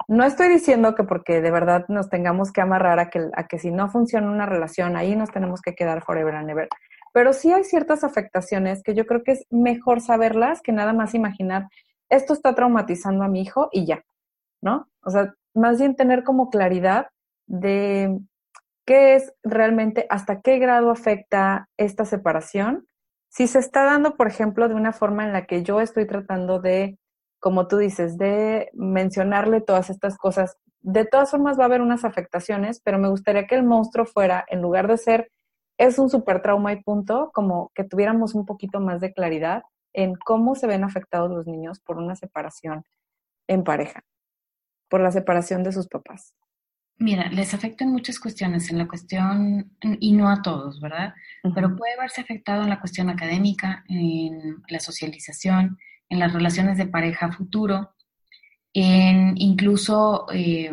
No 0.07 0.23
estoy 0.23 0.49
diciendo 0.49 0.93
que 0.93 1.03
porque 1.03 1.41
de 1.41 1.51
verdad 1.51 1.85
nos 1.87 2.09
tengamos 2.09 2.51
que 2.51 2.61
amarrar 2.61 2.99
a 2.99 3.09
que, 3.09 3.27
a 3.35 3.47
que 3.47 3.57
si 3.57 3.71
no 3.71 3.89
funciona 3.89 4.29
una 4.29 4.45
relación, 4.45 4.95
ahí 4.95 5.15
nos 5.15 5.31
tenemos 5.31 5.61
que 5.61 5.73
quedar 5.73 6.03
forever 6.03 6.35
and 6.35 6.49
ever. 6.49 6.69
Pero 7.11 7.33
sí 7.33 7.51
hay 7.51 7.63
ciertas 7.63 8.03
afectaciones 8.03 8.83
que 8.83 8.93
yo 8.93 9.05
creo 9.05 9.23
que 9.23 9.31
es 9.31 9.45
mejor 9.49 10.01
saberlas 10.01 10.61
que 10.61 10.73
nada 10.73 10.93
más 10.93 11.15
imaginar, 11.15 11.69
esto 12.09 12.33
está 12.33 12.53
traumatizando 12.53 13.23
a 13.23 13.29
mi 13.29 13.41
hijo 13.41 13.69
y 13.71 13.85
ya, 13.85 14.03
¿no? 14.61 14.89
O 15.01 15.09
sea, 15.09 15.33
más 15.55 15.79
bien 15.79 15.95
tener 15.95 16.23
como 16.23 16.49
claridad 16.49 17.07
de 17.47 18.19
qué 18.85 19.15
es 19.15 19.33
realmente, 19.43 20.05
hasta 20.09 20.41
qué 20.41 20.59
grado 20.59 20.91
afecta 20.91 21.69
esta 21.77 22.05
separación. 22.05 22.87
Si 23.29 23.47
se 23.47 23.59
está 23.59 23.83
dando, 23.83 24.15
por 24.15 24.27
ejemplo, 24.27 24.67
de 24.67 24.75
una 24.75 24.93
forma 24.93 25.25
en 25.25 25.33
la 25.33 25.45
que 25.45 25.63
yo 25.63 25.81
estoy 25.81 26.07
tratando 26.07 26.59
de 26.59 26.97
como 27.45 27.67
tú 27.67 27.77
dices, 27.77 28.17
de 28.17 28.71
mencionarle 28.73 29.61
todas 29.61 29.91
estas 29.91 30.17
cosas. 30.17 30.57
De 30.81 31.05
todas 31.05 31.29
formas 31.29 31.59
va 31.59 31.61
a 31.61 31.65
haber 31.67 31.81
unas 31.81 32.03
afectaciones, 32.03 32.81
pero 32.83 32.97
me 32.97 33.07
gustaría 33.07 33.45
que 33.45 33.53
el 33.53 33.61
monstruo 33.61 34.07
fuera, 34.07 34.43
en 34.47 34.63
lugar 34.63 34.87
de 34.87 34.97
ser, 34.97 35.31
es 35.77 35.99
un 35.99 36.09
super 36.09 36.41
trauma 36.41 36.73
y 36.73 36.81
punto, 36.81 37.29
como 37.35 37.71
que 37.75 37.83
tuviéramos 37.83 38.33
un 38.33 38.47
poquito 38.47 38.79
más 38.79 38.99
de 38.99 39.13
claridad 39.13 39.61
en 39.93 40.15
cómo 40.15 40.55
se 40.55 40.65
ven 40.65 40.83
afectados 40.83 41.29
los 41.29 41.45
niños 41.45 41.79
por 41.79 41.97
una 41.97 42.15
separación 42.15 42.83
en 43.47 43.63
pareja, 43.63 44.03
por 44.89 45.01
la 45.01 45.11
separación 45.11 45.61
de 45.61 45.71
sus 45.71 45.87
papás. 45.87 46.33
Mira, 46.97 47.29
les 47.29 47.53
afectan 47.53 47.91
muchas 47.91 48.19
cuestiones 48.19 48.69
en 48.69 48.77
la 48.77 48.87
cuestión, 48.87 49.75
y 49.99 50.13
no 50.13 50.29
a 50.29 50.41
todos, 50.41 50.79
¿verdad? 50.79 51.13
Pero 51.53 51.75
puede 51.75 51.97
verse 51.97 52.21
afectado 52.21 52.63
en 52.63 52.69
la 52.69 52.79
cuestión 52.79 53.09
académica, 53.09 53.83
en 53.89 54.63
la 54.69 54.79
socialización, 54.79 55.77
en 56.07 56.19
las 56.19 56.31
relaciones 56.31 56.77
de 56.77 56.87
pareja 56.87 57.33
futuro, 57.33 57.93
en 58.73 59.33
incluso 59.37 60.25
eh, 60.31 60.71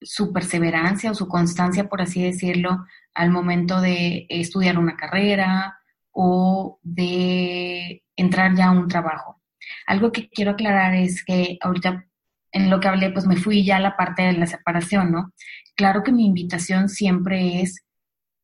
su 0.00 0.32
perseverancia 0.32 1.10
o 1.10 1.14
su 1.14 1.26
constancia, 1.26 1.88
por 1.88 2.00
así 2.00 2.22
decirlo, 2.22 2.86
al 3.12 3.30
momento 3.30 3.80
de 3.80 4.26
estudiar 4.28 4.78
una 4.78 4.96
carrera 4.96 5.78
o 6.12 6.78
de 6.82 8.04
entrar 8.14 8.54
ya 8.54 8.66
a 8.66 8.72
un 8.72 8.86
trabajo. 8.86 9.42
Algo 9.86 10.12
que 10.12 10.28
quiero 10.28 10.52
aclarar 10.52 10.94
es 10.94 11.24
que 11.24 11.58
ahorita 11.60 12.06
en 12.54 12.70
lo 12.70 12.78
que 12.80 12.88
hablé, 12.88 13.10
pues 13.10 13.26
me 13.26 13.36
fui 13.36 13.64
ya 13.64 13.76
a 13.76 13.80
la 13.80 13.96
parte 13.96 14.22
de 14.22 14.32
la 14.34 14.46
separación, 14.46 15.10
¿no? 15.10 15.32
Claro 15.74 16.04
que 16.04 16.12
mi 16.12 16.24
invitación 16.24 16.88
siempre 16.88 17.60
es, 17.60 17.84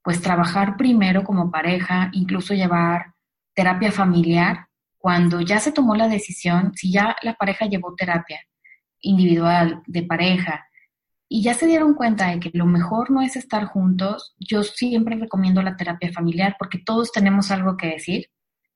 pues, 0.02 0.20
trabajar 0.20 0.76
primero 0.76 1.22
como 1.22 1.50
pareja, 1.50 2.10
incluso 2.12 2.52
llevar 2.52 3.14
terapia 3.54 3.92
familiar 3.92 4.66
cuando 4.98 5.40
ya 5.40 5.60
se 5.60 5.72
tomó 5.72 5.94
la 5.94 6.08
decisión, 6.08 6.72
si 6.74 6.92
ya 6.92 7.16
la 7.22 7.34
pareja 7.34 7.66
llevó 7.66 7.94
terapia 7.94 8.40
individual, 9.00 9.82
de 9.86 10.02
pareja, 10.02 10.66
y 11.28 11.42
ya 11.42 11.54
se 11.54 11.66
dieron 11.66 11.94
cuenta 11.94 12.28
de 12.30 12.40
que 12.40 12.50
lo 12.52 12.66
mejor 12.66 13.12
no 13.12 13.22
es 13.22 13.36
estar 13.36 13.64
juntos, 13.66 14.34
yo 14.40 14.64
siempre 14.64 15.16
recomiendo 15.16 15.62
la 15.62 15.76
terapia 15.76 16.12
familiar 16.12 16.56
porque 16.58 16.82
todos 16.84 17.12
tenemos 17.12 17.52
algo 17.52 17.76
que 17.76 17.86
decir, 17.86 18.26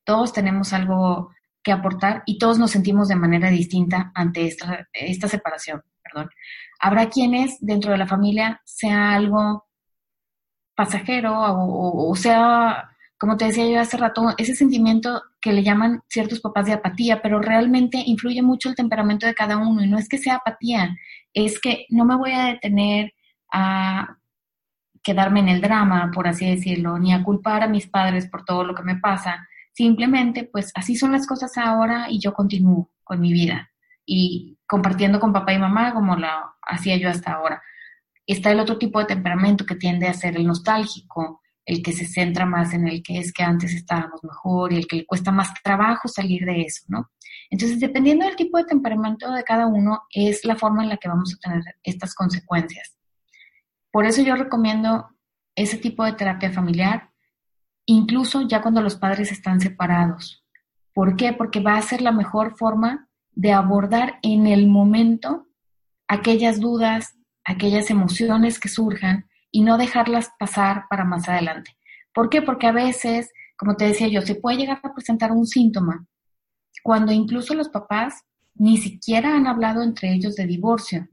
todos 0.05 0.33
tenemos 0.33 0.73
algo 0.73 1.31
que 1.65 1.73
aportar 1.73 2.23
y 2.27 2.39
todos 2.39 2.59
nos 2.59 2.71
sentimos 2.71 3.09
de 3.09 3.17
manera 3.17 3.51
distinta 3.51 4.13
ante 4.15 4.47
esta, 4.47 4.89
esta 4.93 5.29
separación. 5.29 5.83
Perdón. 6.03 6.31
Habrá 6.79 7.09
quienes 7.09 7.57
dentro 7.61 7.93
de 7.93 7.99
la 7.99 8.07
familia 8.07 8.61
sea 8.65 9.15
algo 9.15 9.67
pasajero 10.77 11.33
o 11.37 12.15
sea 12.17 12.91
como 13.25 13.39
te 13.39 13.47
decía 13.47 13.67
yo 13.67 13.81
hace 13.81 13.97
rato, 13.97 14.35
ese 14.37 14.55
sentimiento 14.55 15.23
que 15.41 15.53
le 15.53 15.63
llaman 15.63 16.03
ciertos 16.09 16.41
papás 16.41 16.67
de 16.67 16.75
apatía, 16.75 17.23
pero 17.23 17.41
realmente 17.41 18.03
influye 18.05 18.43
mucho 18.43 18.69
el 18.69 18.75
temperamento 18.75 19.27
de 19.27 19.35
cada 19.35 19.57
uno 19.57 19.83
y 19.83 19.89
no 19.89 19.99
es 19.99 20.11
que 20.11 20.19
sea 20.19 20.37
apatía, 20.37 20.95
es 21.33 21.59
que 21.59 21.87
no 21.89 22.05
me 22.05 22.17
voy 22.17 22.33
a 22.33 22.47
detener 22.47 23.15
a 23.51 24.19
quedarme 25.03 25.41
en 25.41 25.49
el 25.49 25.61
drama, 25.61 26.11
por 26.13 26.29
así 26.29 26.49
decirlo, 26.49 26.99
ni 26.99 27.15
a 27.15 27.23
culpar 27.23 27.63
a 27.63 27.69
mis 27.69 27.87
padres 27.87 28.29
por 28.29 28.45
todo 28.45 28.63
lo 28.63 28.75
que 28.75 28.83
me 28.83 28.97
pasa. 28.97 29.49
Simplemente, 29.75 30.45
pues 30.45 30.71
así 30.77 30.95
son 30.95 31.11
las 31.11 31.27
cosas 31.27 31.59
ahora 31.59 32.07
y 32.09 32.21
yo 32.21 32.33
continúo 32.33 32.93
con 33.03 33.21
mi 33.21 33.33
vida 33.33 33.71
y 34.07 34.57
compartiendo 34.67 35.19
con 35.19 35.33
papá 35.33 35.53
y 35.53 35.59
mamá 35.59 35.93
como 35.93 36.15
lo 36.15 36.29
hacía 36.63 36.97
yo 36.97 37.11
hasta 37.11 37.33
ahora. 37.33 37.61
Está 38.25 38.53
el 38.53 38.61
otro 38.61 38.79
tipo 38.79 39.01
de 39.01 39.07
temperamento 39.07 39.67
que 39.67 39.75
tiende 39.75 40.07
a 40.07 40.15
ser 40.15 40.37
el 40.37 40.47
nostálgico, 40.47 41.43
el 41.67 41.83
que 41.83 41.93
se 41.93 42.07
centra 42.07 42.47
más 42.47 42.73
en 42.73 42.87
el 42.87 43.03
que 43.03 43.19
es 43.19 43.33
que 43.33 43.43
antes 43.43 43.75
estábamos 43.75 44.23
mejor 44.23 44.73
y 44.73 44.77
el 44.77 44.87
que 44.87 44.97
le 44.97 45.07
cuesta 45.07 45.33
más 45.33 45.53
trabajo 45.63 46.07
salir 46.07 46.45
de 46.45 46.63
eso, 46.63 46.85
¿no? 46.89 47.11
Entonces, 47.51 47.81
dependiendo 47.81 48.27
del 48.27 48.37
tipo 48.37 48.59
de 48.59 48.65
temperamento 48.65 49.31
de 49.33 49.43
cada 49.43 49.67
uno, 49.67 50.03
es 50.11 50.45
la 50.45 50.55
forma 50.55 50.85
en 50.85 50.91
la 50.91 50.99
que 50.99 51.09
vamos 51.09 51.35
a 51.35 51.39
tener 51.39 51.63
estas 51.83 52.15
consecuencias. 52.15 52.97
Por 53.91 54.07
eso 54.07 54.23
yo 54.23 54.37
recomiendo 54.37 55.09
ese 55.57 55.79
tipo 55.79 56.05
de 56.05 56.13
terapia 56.13 56.53
familiar, 56.53 57.11
incluso 57.87 58.43
ya 58.43 58.63
cuando 58.63 58.81
los 58.81 58.97
padres 58.97 59.33
están 59.33 59.61
separados. 59.61 60.45
¿Por 60.93 61.17
qué? 61.17 61.33
Porque 61.33 61.61
va 61.61 61.77
a 61.77 61.83
ser 61.83 62.03
la 62.03 62.13
mejor 62.13 62.57
forma 62.57 63.09
de 63.33 63.53
abordar 63.53 64.19
en 64.23 64.47
el 64.47 64.69
momento 64.69 65.49
aquellas 66.09 66.61
dudas, 66.61 67.17
aquellas 67.45 67.91
emociones 67.91 68.61
que 68.61 68.69
surjan 68.69 69.27
y 69.51 69.63
no 69.63 69.79
dejarlas 69.79 70.31
pasar 70.39 70.85
para 70.89 71.05
más 71.05 71.29
adelante. 71.29 71.77
¿Por 72.13 72.29
qué? 72.31 72.43
Porque 72.43 72.67
a 72.67 72.73
veces, 72.73 73.31
como 73.57 73.77
te 73.77 73.87
decía 73.87 74.09
yo, 74.09 74.23
se 74.23 74.37
puede 74.37 74.59
llegar 74.59 74.81
a 74.83 74.95
presentar 74.95 75.33
un 75.33 75.47
síntoma 75.47 76.07
cuando 76.85 77.13
incluso 77.13 77.55
los 77.55 77.71
papás 77.71 78.25
ni 78.55 78.77
siquiera 78.77 79.35
han 79.35 79.47
hablado 79.47 79.83
entre 79.83 80.13
ellos 80.13 80.37
de 80.37 80.47
divorcio, 80.47 81.09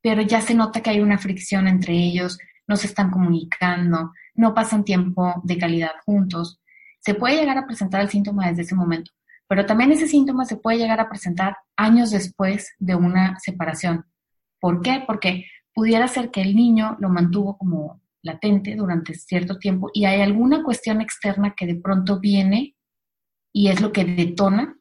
pero 0.00 0.22
ya 0.22 0.40
se 0.40 0.54
nota 0.54 0.80
que 0.80 0.90
hay 0.90 1.00
una 1.00 1.18
fricción 1.18 1.68
entre 1.68 1.94
ellos, 1.94 2.38
no 2.70 2.76
se 2.76 2.86
están 2.86 3.10
comunicando, 3.10 4.12
no 4.34 4.54
pasan 4.54 4.84
tiempo 4.84 5.34
de 5.42 5.58
calidad 5.58 5.90
juntos. 6.06 6.60
Se 7.00 7.14
puede 7.14 7.36
llegar 7.36 7.58
a 7.58 7.66
presentar 7.66 8.00
el 8.00 8.08
síntoma 8.08 8.48
desde 8.48 8.62
ese 8.62 8.76
momento, 8.76 9.10
pero 9.48 9.66
también 9.66 9.90
ese 9.90 10.06
síntoma 10.06 10.44
se 10.44 10.56
puede 10.56 10.78
llegar 10.78 11.00
a 11.00 11.08
presentar 11.08 11.56
años 11.76 12.12
después 12.12 12.70
de 12.78 12.94
una 12.94 13.36
separación. 13.40 14.06
¿Por 14.60 14.82
qué? 14.82 15.02
Porque 15.04 15.46
pudiera 15.74 16.06
ser 16.06 16.30
que 16.30 16.42
el 16.42 16.54
niño 16.54 16.96
lo 17.00 17.08
mantuvo 17.08 17.58
como 17.58 18.00
latente 18.22 18.76
durante 18.76 19.14
cierto 19.14 19.58
tiempo 19.58 19.90
y 19.92 20.04
hay 20.04 20.20
alguna 20.20 20.62
cuestión 20.62 21.00
externa 21.00 21.54
que 21.56 21.66
de 21.66 21.74
pronto 21.74 22.20
viene 22.20 22.76
y 23.52 23.68
es 23.68 23.80
lo 23.80 23.90
que 23.90 24.04
detona 24.04 24.76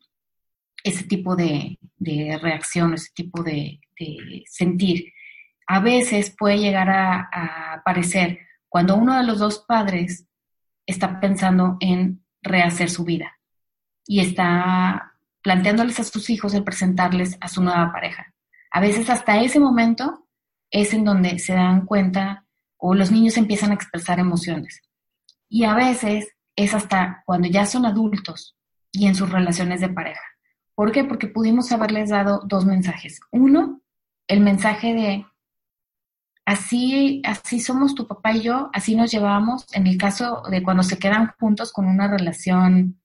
ese 0.84 1.06
tipo 1.06 1.36
de, 1.36 1.80
reacción, 2.40 2.94
ese 2.94 3.10
tipo 3.16 3.42
de, 3.42 3.80
sentir. 4.46 5.12
A 5.72 5.80
veces 5.82 6.36
puede 6.36 6.58
llegar 6.58 6.90
a, 6.90 7.30
aparecer 7.76 8.40
cuando 8.68 8.96
uno 8.96 9.16
de 9.16 9.24
los 9.24 9.38
dos 9.38 9.60
padres 9.68 10.28
está 10.88 11.20
pensando 11.20 11.78
en 11.80 12.26
rehacer 12.42 12.90
su 12.90 13.04
vida 13.04 13.38
y 14.04 14.20
está 14.20 15.14
planteándoles 15.44 16.00
a 16.00 16.04
sus 16.06 16.32
hijos 16.32 16.56
el 16.56 16.64
presentarles 16.64 17.38
a 17.40 17.48
su 17.48 17.62
nueva 17.62 17.92
pareja. 17.92 18.34
A 18.72 18.80
veces 18.80 19.12
hasta 19.12 19.42
ese 19.42 19.60
momento 19.60 20.28
es 20.72 20.92
en 20.96 21.06
donde 21.06 21.38
se 21.38 21.54
dan 21.54 21.86
cuenta 21.86 22.48
o 22.78 22.96
los 22.96 23.12
niños 23.12 23.38
empiezan 23.38 23.70
a 23.70 23.76
expresar 23.76 24.20
emociones. 24.20 24.82
Y 25.48 25.66
a 25.66 25.76
veces 25.76 26.36
es 26.56 26.74
hasta 26.74 27.22
cuando 27.28 27.48
ya 27.48 27.68
son 27.68 27.86
adultos 27.86 28.58
y 28.92 29.06
en 29.06 29.14
sus 29.14 29.32
relaciones 29.32 29.82
de 29.82 29.90
pareja. 29.90 30.24
¿Por 30.74 30.92
qué? 30.92 31.04
Porque 31.04 31.28
pudimos 31.28 31.72
haberles 31.72 32.10
dado 32.10 32.42
dos 32.48 32.66
mensajes. 32.66 33.20
Uno, 33.32 33.82
el 34.28 34.40
mensaje 34.40 34.96
de 34.96 35.26
así, 36.50 37.22
así 37.26 37.60
somos 37.60 37.94
tu 37.94 38.08
papá 38.08 38.32
y 38.34 38.42
yo, 38.42 38.72
así 38.74 38.96
nos 38.96 39.12
llevamos 39.12 39.68
en 39.72 39.86
el 39.86 40.00
caso 40.00 40.42
de 40.50 40.64
cuando 40.64 40.82
se 40.82 40.98
quedan 40.98 41.32
juntos 41.40 41.72
con 41.72 41.86
una 41.86 42.08
relación, 42.08 43.00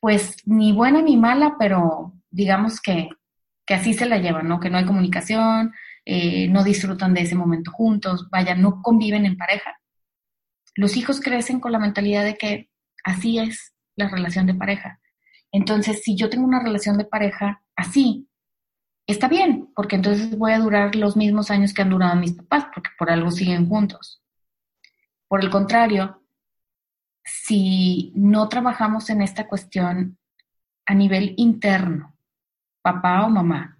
pues 0.00 0.36
ni 0.44 0.72
buena 0.72 1.00
ni 1.00 1.16
mala, 1.16 1.56
pero 1.58 2.12
digamos 2.28 2.82
que, 2.82 3.08
que 3.66 3.72
así 3.72 3.94
se 3.94 4.04
la 4.04 4.18
llevan, 4.18 4.48
¿no? 4.48 4.60
Que 4.60 4.68
no 4.68 4.76
hay 4.76 4.84
comunicación, 4.84 5.72
eh, 6.04 6.46
no 6.48 6.62
disfrutan 6.62 7.14
de 7.14 7.22
ese 7.22 7.34
momento 7.34 7.72
juntos, 7.72 8.28
vaya, 8.28 8.54
no 8.54 8.82
conviven 8.82 9.24
en 9.24 9.38
pareja. 9.38 9.80
Los 10.74 10.98
hijos 10.98 11.22
crecen 11.22 11.60
con 11.60 11.72
la 11.72 11.78
mentalidad 11.78 12.22
de 12.22 12.36
que 12.36 12.68
así 13.02 13.38
es 13.38 13.72
la 13.96 14.10
relación 14.10 14.44
de 14.46 14.54
pareja. 14.54 15.00
Entonces, 15.52 16.02
si 16.02 16.16
yo 16.16 16.28
tengo 16.28 16.44
una 16.44 16.62
relación 16.62 16.98
de 16.98 17.06
pareja 17.06 17.62
así, 17.74 18.28
está 19.12 19.28
bien, 19.28 19.70
porque 19.74 19.96
entonces 19.96 20.36
voy 20.36 20.52
a 20.52 20.58
durar 20.58 20.94
los 20.94 21.16
mismos 21.16 21.50
años 21.50 21.72
que 21.72 21.82
han 21.82 21.90
durado 21.90 22.16
mis 22.16 22.34
papás, 22.34 22.66
porque 22.74 22.90
por 22.98 23.10
algo 23.10 23.30
siguen 23.30 23.68
juntos. 23.68 24.22
Por 25.26 25.42
el 25.42 25.50
contrario, 25.50 26.22
si 27.24 28.12
no 28.14 28.48
trabajamos 28.48 29.10
en 29.10 29.22
esta 29.22 29.46
cuestión 29.48 30.18
a 30.86 30.94
nivel 30.94 31.34
interno, 31.36 32.16
papá 32.82 33.24
o 33.26 33.30
mamá, 33.30 33.78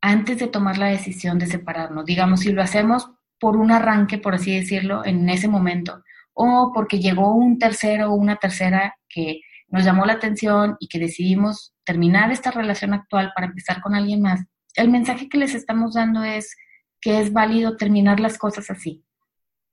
antes 0.00 0.38
de 0.38 0.48
tomar 0.48 0.78
la 0.78 0.86
decisión 0.86 1.38
de 1.38 1.46
separarnos. 1.46 2.06
Digamos, 2.06 2.40
si 2.40 2.52
lo 2.52 2.62
hacemos 2.62 3.10
por 3.38 3.56
un 3.56 3.70
arranque, 3.70 4.18
por 4.18 4.34
así 4.34 4.54
decirlo, 4.54 5.04
en 5.04 5.28
ese 5.28 5.48
momento, 5.48 6.02
o 6.32 6.72
porque 6.74 7.00
llegó 7.00 7.34
un 7.34 7.58
tercero 7.58 8.10
o 8.10 8.14
una 8.14 8.36
tercera 8.36 8.96
que 9.08 9.40
nos 9.68 9.84
llamó 9.84 10.04
la 10.04 10.14
atención 10.14 10.76
y 10.80 10.88
que 10.88 10.98
decidimos 10.98 11.74
terminar 11.84 12.32
esta 12.32 12.50
relación 12.50 12.94
actual 12.94 13.32
para 13.34 13.46
empezar 13.48 13.80
con 13.80 13.94
alguien 13.94 14.22
más, 14.22 14.40
el 14.76 14.88
mensaje 14.88 15.28
que 15.28 15.38
les 15.38 15.54
estamos 15.54 15.94
dando 15.94 16.22
es 16.22 16.56
que 17.00 17.20
es 17.20 17.32
válido 17.32 17.76
terminar 17.76 18.20
las 18.20 18.38
cosas 18.38 18.70
así, 18.70 19.04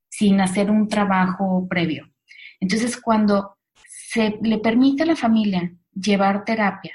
sin 0.10 0.40
hacer 0.42 0.72
un 0.72 0.88
trabajo 0.88 1.68
previo. 1.70 2.10
Entonces, 2.60 3.00
cuando 3.00 3.58
se 3.86 4.38
le 4.42 4.58
permite 4.60 5.04
a 5.04 5.08
la 5.08 5.16
familia 5.16 5.74
llevar 5.94 6.46
terapia, 6.46 6.94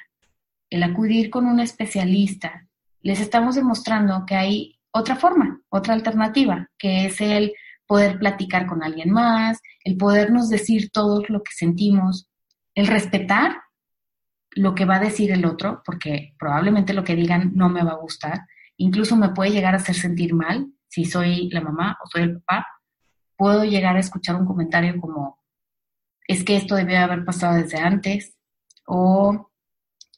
el 0.71 0.83
acudir 0.83 1.31
con 1.31 1.47
un 1.47 1.61
especialista, 1.61 2.67
les 3.01 3.21
estamos 3.21 3.55
demostrando 3.55 4.25
que 4.27 4.37
hay 4.37 4.79
otra 4.93 5.17
forma, 5.17 5.61
otra 5.69 5.95
alternativa, 5.95 6.69
que 6.79 7.07
es 7.07 7.21
el 7.21 7.53
poder 7.87 8.19
platicar 8.19 8.67
con 8.67 8.83
alguien 8.83 9.11
más, 9.11 9.61
el 9.85 9.97
podernos 9.97 10.49
decir 10.49 10.91
todo 10.91 11.23
lo 11.29 11.43
que 11.43 11.53
sentimos, 11.53 12.29
el 12.75 12.87
respetar 12.87 13.57
lo 14.55 14.75
que 14.75 14.85
va 14.85 14.97
a 14.97 15.01
decir 15.01 15.31
el 15.31 15.45
otro, 15.45 15.83
porque 15.85 16.35
probablemente 16.39 16.95
lo 16.95 17.05
que 17.05 17.17
digan 17.17 17.53
no 17.55 17.69
me 17.69 17.83
va 17.83 17.93
a 17.93 18.01
gustar, 18.01 18.47
incluso 18.77 19.17
me 19.17 19.31
puede 19.31 19.51
llegar 19.51 19.75
a 19.75 19.79
hacer 19.79 19.95
sentir 19.95 20.35
mal 20.35 20.73
si 20.89 21.05
soy 21.05 21.49
la 21.51 21.61
mamá 21.61 21.97
o 22.03 22.07
soy 22.07 22.23
el 22.23 22.41
papá, 22.41 22.67
puedo 23.37 23.65
llegar 23.65 23.97
a 23.97 24.01
escuchar 24.01 24.37
un 24.37 24.47
comentario 24.47 25.01
como, 25.01 25.39
es 26.29 26.45
que 26.45 26.57
esto 26.57 26.75
debió 26.75 27.01
haber 27.01 27.25
pasado 27.25 27.57
desde 27.57 27.79
antes, 27.79 28.37
o 28.87 29.51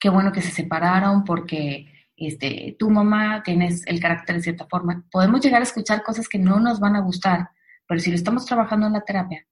qué 0.01 0.09
bueno 0.09 0.33
que 0.33 0.43
se 0.43 0.51
separaron 0.51 1.25
porque 1.25 1.87
este, 2.17 2.77
tu 2.79 2.91
mamá 2.91 3.43
tienes 3.43 3.87
el 3.87 4.01
carácter 4.01 4.37
de 4.37 4.43
cierta 4.43 4.67
forma. 4.67 5.05
Podemos 5.11 5.41
llegar 5.41 5.61
a 5.61 5.65
escuchar 5.65 6.03
cosas 6.03 6.29
que 6.29 6.39
no 6.39 6.61
nos 6.61 6.81
van 6.81 6.97
a 6.97 7.01
gustar, 7.01 7.51
pero 7.87 8.01
si 8.01 8.11
lo 8.11 8.17
estamos 8.17 8.45
trabajando 8.45 8.87
en 8.87 8.95
la 8.95 9.05
terapia, 9.05 9.47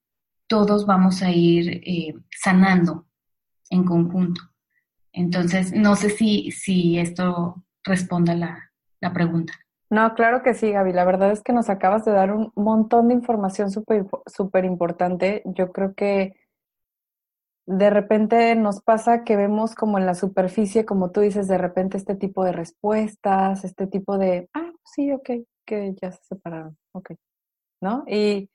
todos 0.46 0.86
vamos 0.86 1.22
a 1.22 1.30
ir 1.30 1.82
eh, 1.84 2.14
sanando 2.30 3.06
en 3.70 3.84
conjunto. 3.84 4.51
Entonces, 5.12 5.72
no 5.72 5.96
sé 5.96 6.10
si, 6.10 6.50
si 6.50 6.98
esto 6.98 7.62
responda 7.84 8.34
la, 8.34 8.70
la 9.00 9.12
pregunta. 9.12 9.52
No, 9.90 10.14
claro 10.14 10.42
que 10.42 10.54
sí, 10.54 10.72
Gaby. 10.72 10.92
La 10.92 11.04
verdad 11.04 11.32
es 11.32 11.42
que 11.42 11.52
nos 11.52 11.68
acabas 11.68 12.04
de 12.04 12.12
dar 12.12 12.32
un 12.32 12.50
montón 12.56 13.08
de 13.08 13.14
información 13.14 13.70
súper 13.70 14.06
super 14.26 14.64
importante. 14.64 15.42
Yo 15.44 15.70
creo 15.70 15.94
que 15.94 16.34
de 17.66 17.90
repente 17.90 18.54
nos 18.56 18.80
pasa 18.82 19.24
que 19.24 19.36
vemos 19.36 19.74
como 19.74 19.98
en 19.98 20.06
la 20.06 20.14
superficie, 20.14 20.84
como 20.84 21.10
tú 21.10 21.20
dices, 21.20 21.46
de 21.46 21.58
repente 21.58 21.96
este 21.96 22.16
tipo 22.16 22.44
de 22.44 22.52
respuestas, 22.52 23.64
este 23.64 23.86
tipo 23.86 24.18
de, 24.18 24.48
ah, 24.54 24.72
sí, 24.84 25.12
ok, 25.12 25.30
que 25.64 25.94
ya 26.00 26.10
se 26.10 26.24
separaron, 26.24 26.76
ok, 26.92 27.12
¿no? 27.80 28.04
Y, 28.06 28.50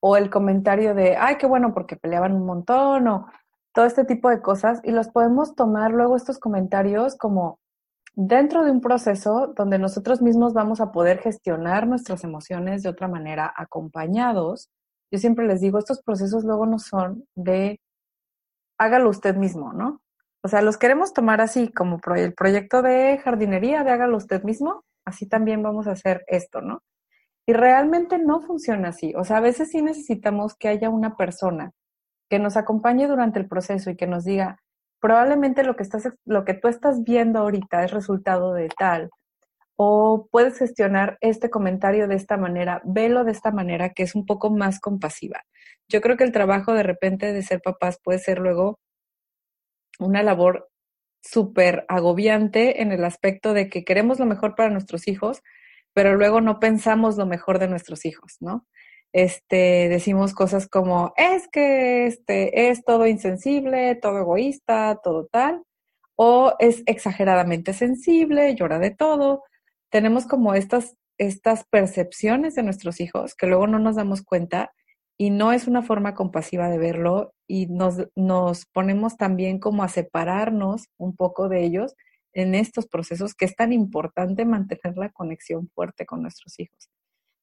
o 0.00 0.16
el 0.16 0.30
comentario 0.30 0.94
de, 0.94 1.16
ay, 1.16 1.36
qué 1.36 1.46
bueno, 1.46 1.72
porque 1.74 1.96
peleaban 1.96 2.34
un 2.34 2.46
montón, 2.46 3.08
o 3.08 3.26
todo 3.72 3.84
este 3.86 4.04
tipo 4.04 4.28
de 4.28 4.42
cosas, 4.42 4.80
y 4.84 4.90
los 4.90 5.08
podemos 5.08 5.54
tomar 5.54 5.92
luego 5.92 6.16
estos 6.16 6.38
comentarios 6.38 7.16
como 7.16 7.58
dentro 8.14 8.64
de 8.64 8.70
un 8.70 8.80
proceso 8.80 9.52
donde 9.56 9.78
nosotros 9.78 10.20
mismos 10.20 10.52
vamos 10.52 10.80
a 10.80 10.92
poder 10.92 11.18
gestionar 11.18 11.86
nuestras 11.86 12.24
emociones 12.24 12.82
de 12.82 12.90
otra 12.90 13.08
manera, 13.08 13.52
acompañados. 13.56 14.70
Yo 15.10 15.18
siempre 15.18 15.46
les 15.46 15.60
digo, 15.60 15.78
estos 15.78 16.02
procesos 16.02 16.44
luego 16.44 16.66
no 16.66 16.78
son 16.78 17.24
de 17.34 17.80
hágalo 18.78 19.08
usted 19.08 19.36
mismo, 19.36 19.72
¿no? 19.72 20.02
O 20.42 20.48
sea, 20.48 20.60
los 20.60 20.76
queremos 20.76 21.12
tomar 21.12 21.40
así 21.40 21.72
como 21.72 22.00
el 22.16 22.34
proyecto 22.34 22.82
de 22.82 23.18
jardinería 23.18 23.84
de 23.84 23.92
hágalo 23.92 24.16
usted 24.16 24.42
mismo, 24.42 24.84
así 25.06 25.26
también 25.26 25.62
vamos 25.62 25.86
a 25.86 25.92
hacer 25.92 26.24
esto, 26.26 26.60
¿no? 26.60 26.82
Y 27.46 27.52
realmente 27.52 28.18
no 28.18 28.40
funciona 28.40 28.88
así. 28.88 29.14
O 29.16 29.24
sea, 29.24 29.38
a 29.38 29.40
veces 29.40 29.70
sí 29.70 29.82
necesitamos 29.82 30.54
que 30.56 30.68
haya 30.68 30.90
una 30.90 31.16
persona 31.16 31.72
que 32.32 32.38
nos 32.38 32.56
acompañe 32.56 33.06
durante 33.08 33.38
el 33.38 33.46
proceso 33.46 33.90
y 33.90 33.94
que 33.94 34.06
nos 34.06 34.24
diga, 34.24 34.58
probablemente 35.02 35.64
lo 35.64 35.76
que, 35.76 35.82
estás, 35.82 36.08
lo 36.24 36.46
que 36.46 36.54
tú 36.54 36.68
estás 36.68 37.04
viendo 37.04 37.40
ahorita 37.40 37.84
es 37.84 37.90
resultado 37.90 38.54
de 38.54 38.70
tal, 38.70 39.10
o 39.76 40.28
puedes 40.30 40.58
gestionar 40.58 41.18
este 41.20 41.50
comentario 41.50 42.08
de 42.08 42.14
esta 42.14 42.38
manera, 42.38 42.80
velo 42.86 43.24
de 43.24 43.32
esta 43.32 43.50
manera 43.50 43.90
que 43.90 44.04
es 44.04 44.14
un 44.14 44.24
poco 44.24 44.48
más 44.48 44.80
compasiva. 44.80 45.42
Yo 45.90 46.00
creo 46.00 46.16
que 46.16 46.24
el 46.24 46.32
trabajo 46.32 46.72
de 46.72 46.82
repente 46.82 47.34
de 47.34 47.42
ser 47.42 47.60
papás 47.60 47.98
puede 48.02 48.18
ser 48.18 48.38
luego 48.38 48.80
una 49.98 50.22
labor 50.22 50.70
súper 51.22 51.84
agobiante 51.86 52.80
en 52.80 52.92
el 52.92 53.04
aspecto 53.04 53.52
de 53.52 53.68
que 53.68 53.84
queremos 53.84 54.18
lo 54.18 54.24
mejor 54.24 54.54
para 54.54 54.70
nuestros 54.70 55.06
hijos, 55.06 55.42
pero 55.92 56.16
luego 56.16 56.40
no 56.40 56.60
pensamos 56.60 57.18
lo 57.18 57.26
mejor 57.26 57.58
de 57.58 57.68
nuestros 57.68 58.06
hijos, 58.06 58.38
¿no? 58.40 58.66
Este, 59.12 59.88
decimos 59.88 60.34
cosas 60.34 60.68
como, 60.68 61.12
es 61.16 61.48
que 61.48 62.06
este, 62.06 62.70
es 62.70 62.84
todo 62.84 63.06
insensible, 63.06 63.94
todo 63.96 64.18
egoísta, 64.18 64.98
todo 65.02 65.26
tal, 65.30 65.62
o 66.16 66.54
es 66.58 66.82
exageradamente 66.86 67.72
sensible, 67.74 68.54
llora 68.54 68.78
de 68.78 68.90
todo. 68.90 69.44
Tenemos 69.90 70.26
como 70.26 70.54
estas, 70.54 70.96
estas 71.18 71.64
percepciones 71.64 72.54
de 72.54 72.62
nuestros 72.62 73.00
hijos 73.00 73.34
que 73.34 73.46
luego 73.46 73.66
no 73.66 73.78
nos 73.78 73.96
damos 73.96 74.22
cuenta 74.22 74.72
y 75.18 75.30
no 75.30 75.52
es 75.52 75.68
una 75.68 75.82
forma 75.82 76.14
compasiva 76.14 76.68
de 76.68 76.78
verlo 76.78 77.34
y 77.46 77.66
nos, 77.66 78.08
nos 78.16 78.66
ponemos 78.66 79.16
también 79.16 79.58
como 79.58 79.82
a 79.82 79.88
separarnos 79.88 80.88
un 80.96 81.14
poco 81.14 81.48
de 81.48 81.64
ellos 81.64 81.94
en 82.32 82.54
estos 82.54 82.86
procesos 82.86 83.34
que 83.34 83.44
es 83.44 83.54
tan 83.54 83.72
importante 83.72 84.44
mantener 84.44 84.96
la 84.96 85.10
conexión 85.10 85.68
fuerte 85.74 86.06
con 86.06 86.22
nuestros 86.22 86.58
hijos, 86.58 86.88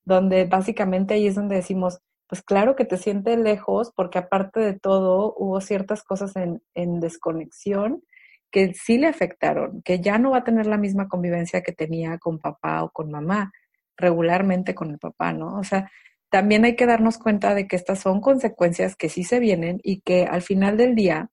donde 0.10 0.45
básicamente 0.45 1.13
ahí 1.13 1.28
es 1.28 1.36
donde 1.36 1.56
decimos, 1.56 2.00
pues 2.28 2.41
claro 2.41 2.76
que 2.76 2.86
te 2.86 2.98
sientes 2.98 3.39
lejos 3.39 3.93
porque 3.95 4.19
aparte 4.19 4.60
de 4.60 4.78
todo 4.78 5.34
hubo 5.38 5.62
ciertas 5.62 6.04
cosas 6.04 6.36
en, 6.36 6.62
en 6.76 7.00
desconexión 7.00 8.04
que 8.52 8.74
sí 8.74 8.98
le 8.98 9.08
afectaron, 9.08 9.82
que 9.84 10.00
ya 10.02 10.17
no 10.17 10.32
va 10.32 10.39
a 10.39 10.43
tener 10.43 10.65
la 10.65 10.78
misma 10.78 11.08
convivencia 11.08 11.62
que 11.62 11.72
tenía 11.72 12.17
con 12.17 12.39
papá 12.39 12.84
o 12.84 12.89
con 12.91 13.12
mamá, 13.12 13.52
regularmente 13.95 14.76
con 14.76 14.91
el 14.91 15.00
papá, 15.00 15.34
¿no? 15.34 15.58
O 15.60 15.63
sea, 15.63 15.89
también 16.30 16.65
hay 16.65 16.76
que 16.76 16.86
darnos 16.86 17.17
cuenta 17.17 17.54
de 17.56 17.67
que 17.67 17.76
estas 17.76 18.00
son 18.00 18.22
consecuencias 18.22 18.95
que 18.95 19.10
sí 19.10 19.24
se 19.24 19.39
vienen 19.39 19.80
y 19.84 20.02
que 20.02 20.26
al 20.26 20.41
final 20.41 20.78
del 20.78 20.95
día, 20.95 21.30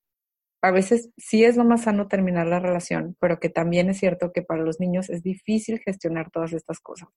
a 0.63 0.71
veces 0.71 1.11
sí 1.17 1.45
es 1.45 1.57
lo 1.57 1.65
más 1.65 1.83
sano 1.83 2.09
terminar 2.09 2.47
la 2.47 2.61
relación, 2.61 3.17
pero 3.21 3.39
que 3.39 3.51
también 3.51 3.91
es 3.91 3.99
cierto 3.99 4.33
que 4.33 4.43
para 4.43 4.63
los 4.63 4.81
niños 4.81 5.11
es 5.11 5.23
difícil 5.23 5.81
gestionar 5.81 6.31
todas 6.31 6.53
estas 6.53 6.81
cosas. 6.81 7.09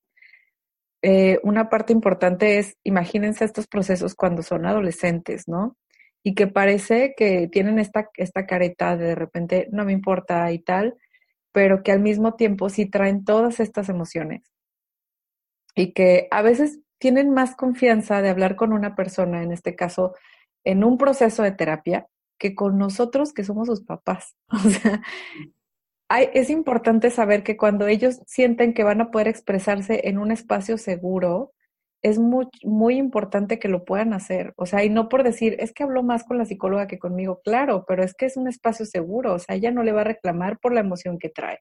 Eh, 1.02 1.40
una 1.44 1.70
parte 1.70 1.94
importante 1.94 2.60
es, 2.60 2.78
imagínense 2.84 3.46
estos 3.46 3.68
procesos 3.68 4.16
cuando 4.16 4.44
son 4.44 4.66
adolescentes, 4.66 5.48
¿no? 5.48 5.78
Y 6.24 6.36
que 6.36 6.48
parece 6.48 7.14
que 7.16 7.48
tienen 7.48 7.80
esta, 7.80 8.10
esta 8.18 8.46
careta 8.46 8.98
de 8.98 9.06
de 9.08 9.16
repente 9.16 9.68
no 9.72 9.86
me 9.86 9.94
importa 9.94 10.52
y 10.52 10.60
tal, 10.60 10.98
pero 11.52 11.84
que 11.84 11.92
al 11.92 12.02
mismo 12.02 12.36
tiempo 12.36 12.70
sí 12.70 12.86
traen 12.86 13.24
todas 13.26 13.60
estas 13.60 13.90
emociones. 13.90 14.44
Y 15.76 15.94
que 15.94 16.28
a 16.32 16.42
veces 16.42 16.80
tienen 16.98 17.32
más 17.34 17.56
confianza 17.56 18.22
de 18.22 18.30
hablar 18.30 18.56
con 18.56 18.74
una 18.74 18.96
persona, 18.96 19.44
en 19.44 19.52
este 19.54 19.76
caso, 19.76 20.16
en 20.66 20.84
un 20.84 20.98
proceso 20.98 21.44
de 21.44 21.54
terapia, 21.54 22.08
que 22.38 22.56
con 22.56 22.78
nosotros 22.78 23.34
que 23.34 23.44
somos 23.44 23.68
sus 23.68 23.84
papás. 23.84 24.36
O 24.52 24.70
sea, 24.70 25.02
hay, 26.10 26.30
es 26.34 26.50
importante 26.50 27.12
saber 27.12 27.44
que 27.44 27.56
cuando 27.56 27.88
ellos 27.88 28.22
sienten 28.26 28.74
que 28.74 28.84
van 28.84 29.00
a 29.02 29.12
poder 29.12 29.28
expresarse 29.28 30.02
en 30.10 30.18
un 30.18 30.32
espacio 30.32 30.78
seguro, 30.78 31.54
es 32.02 32.18
muy, 32.18 32.48
muy 32.64 32.96
importante 32.98 33.60
que 33.60 33.68
lo 33.68 33.86
puedan 33.86 34.14
hacer. 34.14 34.54
O 34.56 34.66
sea, 34.66 34.84
y 34.84 34.90
no 34.90 35.10
por 35.10 35.24
decir, 35.24 35.56
es 35.60 35.74
que 35.74 35.84
habló 35.84 36.02
más 36.02 36.24
con 36.24 36.38
la 36.38 36.46
psicóloga 36.46 36.88
que 36.88 36.98
conmigo, 37.00 37.42
claro, 37.44 37.86
pero 37.88 38.04
es 38.04 38.14
que 38.16 38.26
es 38.26 38.38
un 38.38 38.48
espacio 38.48 38.86
seguro. 38.86 39.34
O 39.36 39.40
sea, 39.40 39.56
ella 39.56 39.72
no 39.72 39.84
le 39.84 39.92
va 39.92 40.02
a 40.02 40.06
reclamar 40.06 40.60
por 40.60 40.74
la 40.74 40.80
emoción 40.82 41.20
que 41.20 41.30
trae. 41.30 41.60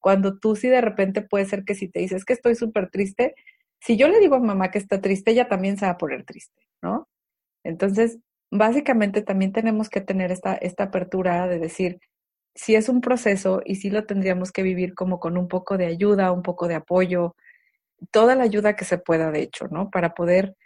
Cuando 0.00 0.38
tú 0.38 0.56
sí 0.56 0.68
de 0.68 0.80
repente 0.80 1.22
puede 1.22 1.46
ser 1.46 1.64
que 1.64 1.74
si 1.74 1.88
te 1.88 2.00
dices 2.00 2.24
que 2.24 2.34
estoy 2.34 2.54
súper 2.54 2.90
triste, 2.90 3.34
si 3.80 3.96
yo 3.96 4.08
le 4.08 4.20
digo 4.20 4.36
a 4.36 4.40
mamá 4.40 4.70
que 4.70 4.78
está 4.78 5.00
triste, 5.00 5.32
ella 5.32 5.48
también 5.48 5.76
se 5.78 5.86
va 5.86 5.92
a 5.92 5.98
poner 5.98 6.24
triste, 6.24 6.60
¿no? 6.82 7.08
Entonces, 7.64 8.18
básicamente 8.50 9.22
también 9.22 9.52
tenemos 9.52 9.88
que 9.90 10.00
tener 10.00 10.30
esta, 10.32 10.54
esta 10.54 10.84
apertura 10.84 11.48
de 11.48 11.58
decir, 11.58 12.00
si 12.54 12.74
es 12.74 12.88
un 12.88 13.00
proceso 13.00 13.62
y 13.64 13.76
si 13.76 13.90
lo 13.90 14.04
tendríamos 14.04 14.52
que 14.52 14.62
vivir 14.62 14.94
como 14.94 15.20
con 15.20 15.36
un 15.36 15.48
poco 15.48 15.78
de 15.78 15.86
ayuda, 15.86 16.32
un 16.32 16.42
poco 16.42 16.68
de 16.68 16.74
apoyo, 16.74 17.34
toda 18.10 18.34
la 18.34 18.44
ayuda 18.44 18.76
que 18.76 18.84
se 18.84 18.98
pueda, 18.98 19.30
de 19.30 19.42
hecho, 19.42 19.68
¿no? 19.68 19.90
Para 19.90 20.14
poder 20.14 20.56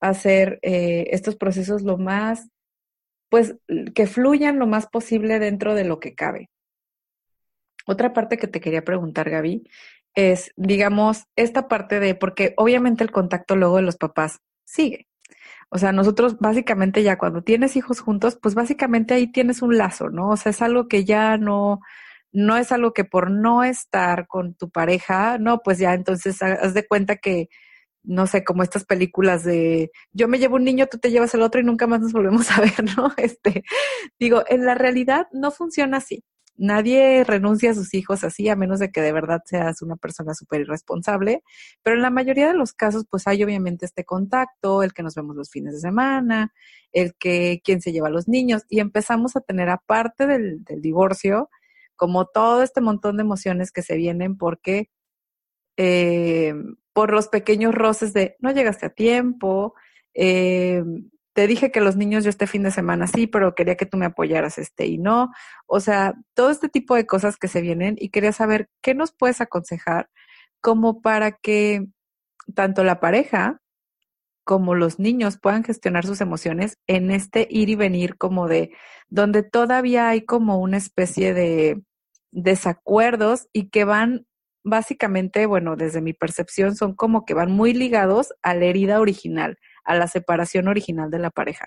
hacer 0.00 0.58
eh, 0.62 1.08
estos 1.10 1.36
procesos 1.36 1.82
lo 1.82 1.98
más, 1.98 2.48
pues, 3.30 3.56
que 3.94 4.06
fluyan 4.06 4.58
lo 4.58 4.66
más 4.66 4.86
posible 4.86 5.38
dentro 5.38 5.74
de 5.74 5.84
lo 5.84 6.00
que 6.00 6.14
cabe. 6.14 6.50
Otra 7.86 8.12
parte 8.12 8.36
que 8.36 8.48
te 8.48 8.60
quería 8.60 8.84
preguntar, 8.84 9.30
Gaby, 9.30 9.64
es, 10.14 10.52
digamos, 10.56 11.24
esta 11.36 11.68
parte 11.68 12.00
de, 12.00 12.14
porque 12.14 12.54
obviamente 12.56 13.02
el 13.02 13.10
contacto 13.10 13.56
luego 13.56 13.76
de 13.76 13.82
los 13.82 13.96
papás 13.96 14.40
sigue. 14.64 15.06
O 15.74 15.78
sea, 15.78 15.90
nosotros 15.90 16.38
básicamente 16.38 17.02
ya 17.02 17.16
cuando 17.16 17.42
tienes 17.42 17.76
hijos 17.76 18.00
juntos, 18.00 18.38
pues 18.40 18.54
básicamente 18.54 19.14
ahí 19.14 19.32
tienes 19.32 19.62
un 19.62 19.78
lazo, 19.78 20.10
¿no? 20.10 20.28
O 20.28 20.36
sea, 20.36 20.50
es 20.50 20.60
algo 20.60 20.86
que 20.86 21.06
ya 21.06 21.38
no, 21.38 21.80
no 22.30 22.58
es 22.58 22.72
algo 22.72 22.92
que 22.92 23.04
por 23.04 23.30
no 23.30 23.64
estar 23.64 24.26
con 24.26 24.54
tu 24.54 24.68
pareja, 24.70 25.38
no, 25.38 25.60
pues 25.62 25.78
ya 25.78 25.94
entonces 25.94 26.42
haz 26.42 26.74
de 26.74 26.86
cuenta 26.86 27.16
que, 27.16 27.48
no 28.02 28.26
sé, 28.26 28.44
como 28.44 28.62
estas 28.62 28.84
películas 28.84 29.44
de 29.44 29.90
yo 30.12 30.28
me 30.28 30.38
llevo 30.38 30.56
un 30.56 30.64
niño, 30.64 30.88
tú 30.88 30.98
te 30.98 31.10
llevas 31.10 31.32
el 31.34 31.40
otro 31.42 31.60
y 31.60 31.64
nunca 31.64 31.86
más 31.86 32.02
nos 32.02 32.12
volvemos 32.12 32.50
a 32.58 32.60
ver, 32.60 32.84
¿no? 32.96 33.12
Este, 33.16 33.64
digo, 34.20 34.44
en 34.48 34.66
la 34.66 34.74
realidad 34.74 35.28
no 35.32 35.50
funciona 35.52 35.98
así 35.98 36.22
nadie 36.62 37.24
renuncia 37.24 37.72
a 37.72 37.74
sus 37.74 37.92
hijos 37.92 38.22
así, 38.22 38.48
a 38.48 38.56
menos 38.56 38.78
de 38.78 38.92
que 38.92 39.00
de 39.00 39.12
verdad 39.12 39.42
seas 39.44 39.82
una 39.82 39.96
persona 39.96 40.32
súper 40.32 40.62
irresponsable, 40.62 41.42
pero 41.82 41.96
en 41.96 42.02
la 42.02 42.10
mayoría 42.10 42.46
de 42.46 42.54
los 42.54 42.72
casos, 42.72 43.04
pues 43.10 43.26
hay 43.26 43.42
obviamente 43.42 43.84
este 43.84 44.04
contacto, 44.04 44.84
el 44.84 44.92
que 44.92 45.02
nos 45.02 45.16
vemos 45.16 45.34
los 45.34 45.50
fines 45.50 45.74
de 45.74 45.80
semana, 45.80 46.52
el 46.92 47.14
que 47.18 47.60
quién 47.64 47.82
se 47.82 47.90
lleva 47.92 48.06
a 48.08 48.12
los 48.12 48.28
niños, 48.28 48.62
y 48.68 48.78
empezamos 48.78 49.34
a 49.34 49.40
tener 49.40 49.68
aparte 49.68 50.26
del, 50.26 50.64
divorcio, 50.80 51.50
como 51.96 52.26
todo 52.26 52.62
este 52.62 52.80
montón 52.80 53.16
de 53.16 53.22
emociones 53.22 53.72
que 53.72 53.82
se 53.82 53.96
vienen 53.96 54.36
porque 54.38 54.88
eh, 55.76 56.54
por 56.92 57.12
los 57.12 57.28
pequeños 57.28 57.74
roces 57.74 58.12
de 58.12 58.36
no 58.38 58.52
llegaste 58.52 58.86
a 58.86 58.90
tiempo, 58.90 59.74
eh, 60.14 60.84
te 61.34 61.46
dije 61.46 61.70
que 61.70 61.80
los 61.80 61.96
niños 61.96 62.24
yo 62.24 62.30
este 62.30 62.46
fin 62.46 62.62
de 62.62 62.70
semana 62.70 63.06
sí, 63.06 63.26
pero 63.26 63.54
quería 63.54 63.76
que 63.76 63.86
tú 63.86 63.96
me 63.96 64.06
apoyaras 64.06 64.58
este 64.58 64.86
y 64.86 64.98
no. 64.98 65.30
O 65.66 65.80
sea, 65.80 66.14
todo 66.34 66.50
este 66.50 66.68
tipo 66.68 66.94
de 66.94 67.06
cosas 67.06 67.36
que 67.36 67.48
se 67.48 67.60
vienen 67.60 67.96
y 67.98 68.10
quería 68.10 68.32
saber 68.32 68.68
qué 68.82 68.94
nos 68.94 69.12
puedes 69.12 69.40
aconsejar 69.40 70.10
como 70.60 71.00
para 71.02 71.32
que 71.32 71.86
tanto 72.54 72.84
la 72.84 73.00
pareja 73.00 73.60
como 74.44 74.74
los 74.74 74.98
niños 74.98 75.38
puedan 75.38 75.64
gestionar 75.64 76.04
sus 76.04 76.20
emociones 76.20 76.78
en 76.86 77.10
este 77.10 77.46
ir 77.50 77.68
y 77.68 77.76
venir 77.76 78.16
como 78.18 78.48
de 78.48 78.72
donde 79.08 79.42
todavía 79.42 80.08
hay 80.08 80.22
como 80.24 80.58
una 80.58 80.78
especie 80.78 81.32
de 81.32 81.82
desacuerdos 82.32 83.48
y 83.52 83.70
que 83.70 83.84
van 83.84 84.26
básicamente, 84.64 85.46
bueno, 85.46 85.76
desde 85.76 86.00
mi 86.00 86.12
percepción 86.12 86.76
son 86.76 86.94
como 86.94 87.24
que 87.24 87.34
van 87.34 87.52
muy 87.52 87.74
ligados 87.74 88.34
a 88.42 88.54
la 88.54 88.64
herida 88.66 89.00
original 89.00 89.58
a 89.84 89.94
la 89.94 90.06
separación 90.08 90.68
original 90.68 91.10
de 91.10 91.18
la 91.18 91.30
pareja. 91.30 91.66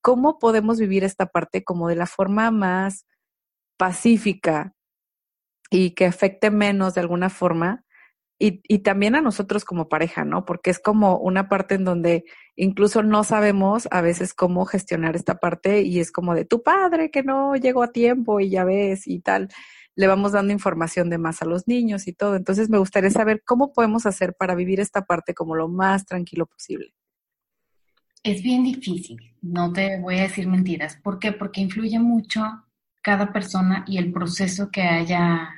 ¿Cómo 0.00 0.38
podemos 0.38 0.78
vivir 0.78 1.04
esta 1.04 1.26
parte 1.26 1.62
como 1.64 1.88
de 1.88 1.96
la 1.96 2.06
forma 2.06 2.50
más 2.50 3.06
pacífica 3.76 4.74
y 5.70 5.92
que 5.92 6.06
afecte 6.06 6.50
menos 6.50 6.94
de 6.94 7.02
alguna 7.02 7.30
forma? 7.30 7.84
Y, 8.38 8.62
y, 8.66 8.78
también 8.78 9.16
a 9.16 9.20
nosotros 9.20 9.66
como 9.66 9.90
pareja, 9.90 10.24
¿no? 10.24 10.46
Porque 10.46 10.70
es 10.70 10.78
como 10.78 11.18
una 11.18 11.48
parte 11.50 11.74
en 11.74 11.84
donde 11.84 12.24
incluso 12.56 13.02
no 13.02 13.22
sabemos 13.22 13.86
a 13.90 14.00
veces 14.00 14.32
cómo 14.32 14.64
gestionar 14.64 15.14
esta 15.14 15.38
parte 15.38 15.82
y 15.82 16.00
es 16.00 16.10
como 16.10 16.34
de 16.34 16.46
tu 16.46 16.62
padre 16.62 17.10
que 17.10 17.22
no 17.22 17.54
llegó 17.56 17.82
a 17.82 17.92
tiempo 17.92 18.40
y 18.40 18.48
ya 18.48 18.64
ves 18.64 19.06
y 19.06 19.20
tal. 19.20 19.48
Le 19.94 20.06
vamos 20.06 20.32
dando 20.32 20.54
información 20.54 21.10
de 21.10 21.18
más 21.18 21.42
a 21.42 21.44
los 21.46 21.68
niños 21.68 22.08
y 22.08 22.14
todo. 22.14 22.36
Entonces 22.36 22.70
me 22.70 22.78
gustaría 22.78 23.10
saber 23.10 23.42
cómo 23.44 23.74
podemos 23.74 24.06
hacer 24.06 24.34
para 24.34 24.54
vivir 24.54 24.80
esta 24.80 25.02
parte 25.04 25.34
como 25.34 25.54
lo 25.54 25.68
más 25.68 26.06
tranquilo 26.06 26.46
posible. 26.46 26.94
Es 28.22 28.42
bien 28.42 28.64
difícil, 28.64 29.34
no 29.40 29.72
te 29.72 29.98
voy 29.98 30.18
a 30.18 30.22
decir 30.22 30.46
mentiras. 30.46 30.96
¿Por 31.02 31.18
qué? 31.18 31.32
Porque 31.32 31.62
influye 31.62 31.98
mucho 31.98 32.42
cada 33.00 33.32
persona 33.32 33.84
y 33.88 33.96
el 33.96 34.12
proceso 34.12 34.70
que 34.70 34.82
haya, 34.82 35.48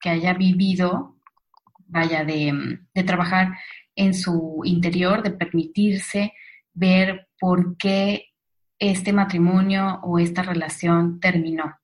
que 0.00 0.10
haya 0.10 0.32
vivido, 0.32 1.16
vaya, 1.86 2.24
de, 2.24 2.78
de 2.94 3.02
trabajar 3.02 3.58
en 3.96 4.14
su 4.14 4.60
interior, 4.64 5.24
de 5.24 5.32
permitirse 5.32 6.32
ver 6.72 7.28
por 7.40 7.76
qué 7.76 8.26
este 8.78 9.12
matrimonio 9.12 9.98
o 10.04 10.20
esta 10.20 10.42
relación 10.42 11.18
terminó. 11.18 11.76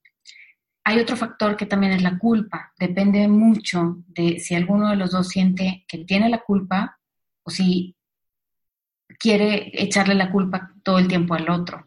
Hay 0.85 1.01
otro 1.01 1.17
factor 1.17 1.57
que 1.57 1.67
también 1.67 1.93
es 1.93 2.03
la 2.03 2.17
culpa. 2.17 2.73
Depende 2.79 3.27
mucho 3.27 4.05
de 4.07 4.39
si 4.39 4.55
alguno 4.55 4.89
de 4.89 4.97
los 4.97 5.11
dos 5.11 5.29
siente 5.29 5.85
que 5.89 5.99
tiene 6.05 6.29
la 6.29 6.39
culpa 6.39 6.99
o 7.43 7.51
si 7.51 7.98
quiere 9.19 9.71
echarle 9.75 10.15
la 10.15 10.31
culpa 10.31 10.73
todo 10.83 10.99
el 10.99 11.09
tiempo 11.09 11.35
al 11.35 11.51
otro. 11.51 11.85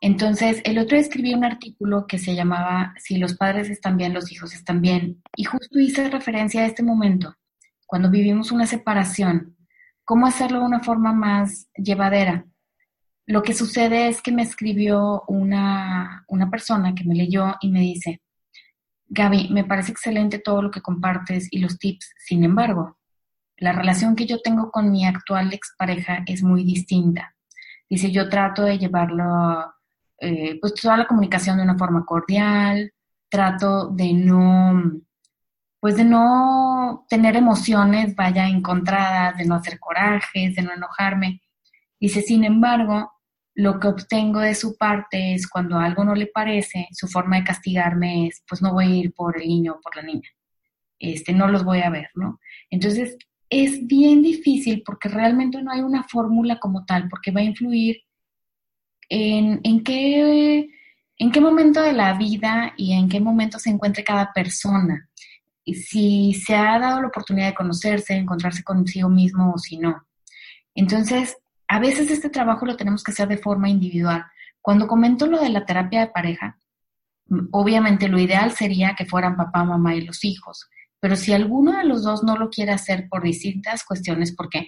Entonces, 0.00 0.60
el 0.64 0.78
otro 0.78 0.98
escribió 0.98 1.36
un 1.36 1.44
artículo 1.44 2.06
que 2.06 2.18
se 2.18 2.34
llamaba 2.34 2.94
Si 2.98 3.16
los 3.16 3.34
padres 3.34 3.70
están 3.70 3.96
bien, 3.96 4.12
los 4.12 4.30
hijos 4.30 4.54
están 4.54 4.80
bien. 4.80 5.22
Y 5.36 5.44
justo 5.44 5.78
hice 5.78 6.10
referencia 6.10 6.62
a 6.62 6.66
este 6.66 6.82
momento, 6.82 7.34
cuando 7.86 8.10
vivimos 8.10 8.52
una 8.52 8.66
separación, 8.66 9.56
cómo 10.04 10.26
hacerlo 10.26 10.60
de 10.60 10.66
una 10.66 10.80
forma 10.80 11.12
más 11.12 11.68
llevadera. 11.74 12.44
Lo 13.26 13.42
que 13.42 13.54
sucede 13.54 14.08
es 14.08 14.22
que 14.22 14.32
me 14.32 14.42
escribió 14.42 15.24
una, 15.26 16.24
una 16.28 16.50
persona 16.50 16.94
que 16.94 17.04
me 17.04 17.14
leyó 17.14 17.56
y 17.60 17.70
me 17.70 17.80
dice, 17.80 18.20
Gaby, 19.08 19.48
me 19.50 19.64
parece 19.64 19.92
excelente 19.92 20.38
todo 20.38 20.62
lo 20.62 20.70
que 20.70 20.82
compartes 20.82 21.48
y 21.50 21.58
los 21.58 21.78
tips. 21.78 22.12
Sin 22.18 22.44
embargo, 22.44 22.98
la 23.58 23.72
relación 23.72 24.16
que 24.16 24.26
yo 24.26 24.40
tengo 24.40 24.70
con 24.70 24.90
mi 24.90 25.06
actual 25.06 25.52
expareja 25.52 26.22
es 26.26 26.42
muy 26.42 26.64
distinta. 26.64 27.34
Dice, 27.88 28.10
yo 28.10 28.28
trato 28.28 28.62
de 28.62 28.78
llevarlo, 28.78 29.74
eh, 30.18 30.58
pues 30.60 30.74
toda 30.74 30.96
la 30.96 31.06
comunicación 31.06 31.56
de 31.56 31.62
una 31.62 31.78
forma 31.78 32.04
cordial, 32.04 32.92
trato 33.28 33.88
de 33.88 34.12
no, 34.12 35.00
pues 35.80 35.96
de 35.96 36.04
no 36.04 37.06
tener 37.08 37.36
emociones, 37.36 38.14
vaya, 38.14 38.48
encontradas, 38.48 39.36
de 39.38 39.44
no 39.44 39.54
hacer 39.54 39.78
corajes, 39.78 40.54
de 40.54 40.62
no 40.62 40.72
enojarme. 40.72 41.42
Dice, 41.98 42.22
sin 42.22 42.44
embargo, 42.44 43.12
lo 43.54 43.80
que 43.80 43.88
obtengo 43.88 44.40
de 44.40 44.54
su 44.54 44.76
parte 44.76 45.34
es 45.34 45.48
cuando 45.48 45.78
algo 45.78 46.04
no 46.04 46.14
le 46.14 46.26
parece, 46.26 46.88
su 46.92 47.08
forma 47.08 47.36
de 47.36 47.44
castigarme 47.44 48.26
es, 48.26 48.44
pues 48.46 48.60
no 48.60 48.72
voy 48.72 48.84
a 48.84 48.96
ir 48.96 49.14
por 49.14 49.40
el 49.40 49.48
niño 49.48 49.74
o 49.74 49.80
por 49.80 49.96
la 49.96 50.02
niña. 50.02 50.28
Este, 50.98 51.32
no 51.32 51.48
los 51.48 51.64
voy 51.64 51.80
a 51.80 51.90
ver, 51.90 52.10
¿no? 52.14 52.38
Entonces, 52.70 53.16
es 53.48 53.86
bien 53.86 54.22
difícil 54.22 54.82
porque 54.84 55.08
realmente 55.08 55.62
no 55.62 55.70
hay 55.70 55.80
una 55.80 56.04
fórmula 56.04 56.58
como 56.58 56.84
tal, 56.84 57.08
porque 57.08 57.30
va 57.30 57.40
a 57.40 57.44
influir 57.44 58.02
en, 59.08 59.60
en, 59.62 59.84
qué, 59.84 60.68
en 61.18 61.30
qué 61.30 61.40
momento 61.40 61.80
de 61.80 61.92
la 61.92 62.14
vida 62.14 62.74
y 62.76 62.92
en 62.92 63.08
qué 63.08 63.20
momento 63.20 63.58
se 63.58 63.70
encuentre 63.70 64.04
cada 64.04 64.32
persona. 64.32 65.08
Y 65.64 65.74
si 65.74 66.34
se 66.34 66.54
ha 66.54 66.78
dado 66.78 67.00
la 67.00 67.08
oportunidad 67.08 67.48
de 67.48 67.54
conocerse, 67.54 68.14
encontrarse 68.14 68.62
consigo 68.62 69.08
mismo 69.08 69.52
o 69.54 69.58
si 69.58 69.78
no. 69.78 70.06
Entonces, 70.74 71.36
a 71.68 71.78
veces 71.78 72.10
este 72.10 72.30
trabajo 72.30 72.66
lo 72.66 72.76
tenemos 72.76 73.02
que 73.02 73.12
hacer 73.12 73.28
de 73.28 73.38
forma 73.38 73.68
individual. 73.68 74.24
Cuando 74.60 74.86
comento 74.86 75.26
lo 75.26 75.40
de 75.40 75.48
la 75.50 75.64
terapia 75.64 76.00
de 76.00 76.08
pareja, 76.08 76.58
obviamente 77.50 78.08
lo 78.08 78.18
ideal 78.18 78.52
sería 78.52 78.94
que 78.94 79.06
fueran 79.06 79.36
papá, 79.36 79.64
mamá 79.64 79.94
y 79.94 80.02
los 80.02 80.24
hijos 80.24 80.68
pero 81.06 81.14
si 81.14 81.32
alguno 81.32 81.78
de 81.78 81.84
los 81.84 82.02
dos 82.02 82.24
no 82.24 82.36
lo 82.36 82.50
quiere 82.50 82.72
hacer 82.72 83.08
por 83.08 83.22
distintas 83.22 83.84
cuestiones, 83.84 84.34
porque 84.34 84.66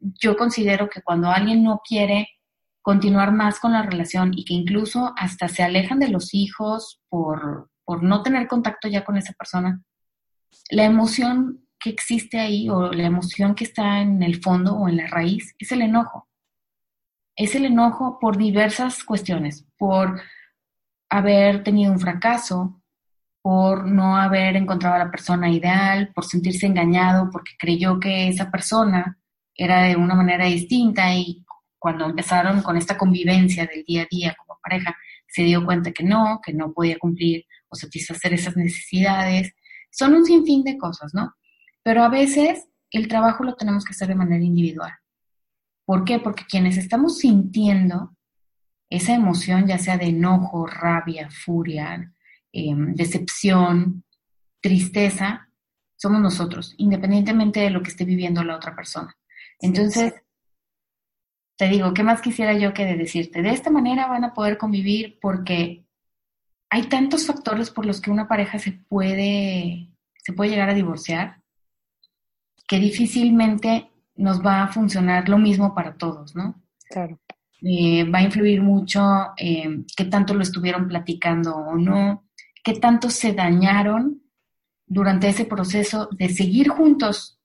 yo 0.00 0.34
considero 0.34 0.88
que 0.88 1.02
cuando 1.02 1.30
alguien 1.30 1.62
no 1.62 1.82
quiere 1.86 2.26
continuar 2.80 3.32
más 3.32 3.60
con 3.60 3.72
la 3.72 3.82
relación 3.82 4.32
y 4.34 4.46
que 4.46 4.54
incluso 4.54 5.12
hasta 5.14 5.46
se 5.46 5.62
alejan 5.62 5.98
de 5.98 6.08
los 6.08 6.32
hijos 6.32 7.02
por, 7.10 7.70
por 7.84 8.02
no 8.02 8.22
tener 8.22 8.48
contacto 8.48 8.88
ya 8.88 9.04
con 9.04 9.18
esa 9.18 9.34
persona, 9.34 9.82
la 10.70 10.84
emoción 10.84 11.66
que 11.78 11.90
existe 11.90 12.40
ahí 12.40 12.70
o 12.70 12.90
la 12.90 13.04
emoción 13.04 13.54
que 13.54 13.64
está 13.64 14.00
en 14.00 14.22
el 14.22 14.40
fondo 14.40 14.74
o 14.74 14.88
en 14.88 14.96
la 14.96 15.06
raíz 15.08 15.54
es 15.58 15.70
el 15.70 15.82
enojo. 15.82 16.30
Es 17.36 17.54
el 17.54 17.66
enojo 17.66 18.18
por 18.18 18.38
diversas 18.38 19.04
cuestiones, 19.04 19.66
por 19.76 20.18
haber 21.10 21.62
tenido 21.62 21.92
un 21.92 22.00
fracaso, 22.00 22.77
por 23.48 23.86
no 23.86 24.14
haber 24.14 24.56
encontrado 24.56 24.96
a 24.96 24.98
la 25.06 25.10
persona 25.10 25.50
ideal, 25.50 26.12
por 26.14 26.26
sentirse 26.26 26.66
engañado, 26.66 27.30
porque 27.32 27.52
creyó 27.58 27.98
que 27.98 28.28
esa 28.28 28.50
persona 28.50 29.18
era 29.54 29.84
de 29.84 29.96
una 29.96 30.14
manera 30.14 30.44
distinta 30.44 31.14
y 31.14 31.46
cuando 31.78 32.04
empezaron 32.04 32.60
con 32.60 32.76
esta 32.76 32.98
convivencia 32.98 33.64
del 33.64 33.84
día 33.84 34.02
a 34.02 34.06
día 34.10 34.36
como 34.36 34.60
pareja, 34.62 34.94
se 35.26 35.44
dio 35.44 35.64
cuenta 35.64 35.92
que 35.92 36.04
no, 36.04 36.40
que 36.44 36.52
no 36.52 36.74
podía 36.74 36.98
cumplir 36.98 37.46
o 37.70 37.74
satisfacer 37.74 38.34
esas 38.34 38.54
necesidades. 38.54 39.54
Son 39.90 40.12
un 40.12 40.26
sinfín 40.26 40.62
de 40.62 40.76
cosas, 40.76 41.14
¿no? 41.14 41.32
Pero 41.82 42.04
a 42.04 42.10
veces 42.10 42.68
el 42.90 43.08
trabajo 43.08 43.44
lo 43.44 43.54
tenemos 43.54 43.86
que 43.86 43.92
hacer 43.92 44.08
de 44.08 44.14
manera 44.14 44.44
individual. 44.44 44.92
¿Por 45.86 46.04
qué? 46.04 46.18
Porque 46.18 46.44
quienes 46.46 46.76
estamos 46.76 47.16
sintiendo 47.16 48.14
esa 48.90 49.14
emoción, 49.14 49.66
ya 49.66 49.78
sea 49.78 49.96
de 49.96 50.08
enojo, 50.08 50.66
rabia, 50.66 51.30
furia, 51.30 52.12
em, 52.52 52.94
decepción, 52.94 54.04
tristeza, 54.60 55.48
somos 55.96 56.20
nosotros, 56.20 56.74
independientemente 56.78 57.60
de 57.60 57.70
lo 57.70 57.82
que 57.82 57.90
esté 57.90 58.04
viviendo 58.04 58.44
la 58.44 58.56
otra 58.56 58.74
persona. 58.74 59.16
Entonces, 59.60 60.14
te 61.56 61.68
digo, 61.68 61.92
¿qué 61.92 62.04
más 62.04 62.20
quisiera 62.20 62.56
yo 62.56 62.72
que 62.72 62.84
de 62.84 62.96
decirte? 62.96 63.42
De 63.42 63.50
esta 63.50 63.70
manera 63.70 64.06
van 64.06 64.24
a 64.24 64.32
poder 64.32 64.58
convivir 64.58 65.18
porque 65.20 65.84
hay 66.70 66.84
tantos 66.84 67.26
factores 67.26 67.70
por 67.70 67.84
los 67.84 68.00
que 68.00 68.10
una 68.10 68.28
pareja 68.28 68.58
se 68.58 68.72
puede, 68.72 69.88
se 70.22 70.32
puede 70.32 70.50
llegar 70.50 70.70
a 70.70 70.74
divorciar 70.74 71.42
que 72.68 72.78
difícilmente 72.78 73.90
nos 74.14 74.44
va 74.44 74.62
a 74.62 74.68
funcionar 74.68 75.28
lo 75.28 75.38
mismo 75.38 75.74
para 75.74 75.96
todos, 75.96 76.36
¿no? 76.36 76.62
Claro. 76.90 77.18
Eh, 77.62 78.04
va 78.04 78.18
a 78.18 78.22
influir 78.22 78.62
mucho 78.62 79.00
eh, 79.36 79.84
qué 79.96 80.04
tanto 80.04 80.34
lo 80.34 80.42
estuvieron 80.42 80.86
platicando 80.86 81.56
o 81.56 81.76
no, 81.76 82.27
qué 82.68 82.78
tanto 82.78 83.08
se 83.08 83.32
dañaron 83.32 84.22
durante 84.86 85.26
ese 85.26 85.46
proceso 85.46 86.10
de 86.12 86.28
seguir 86.28 86.68
juntos 86.68 87.40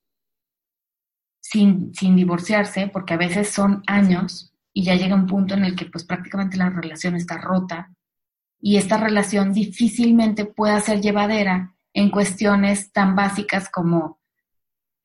sin, 1.39 1.93
sin 1.93 2.17
divorciarse, 2.17 2.89
porque 2.89 3.13
a 3.13 3.17
veces 3.17 3.47
son 3.47 3.83
años 3.87 4.53
y 4.73 4.83
ya 4.83 4.95
llega 4.95 5.15
un 5.15 5.25
punto 5.25 5.53
en 5.53 5.63
el 5.63 5.77
que 5.77 5.85
pues 5.85 6.03
prácticamente 6.03 6.57
la 6.57 6.69
relación 6.69 7.15
está 7.15 7.37
rota 7.37 7.89
y 8.59 8.75
esta 8.75 8.97
relación 8.97 9.53
difícilmente 9.53 10.43
pueda 10.43 10.77
ser 10.81 10.99
llevadera 10.99 11.73
en 11.93 12.11
cuestiones 12.11 12.91
tan 12.91 13.15
básicas 13.15 13.69
como 13.69 14.19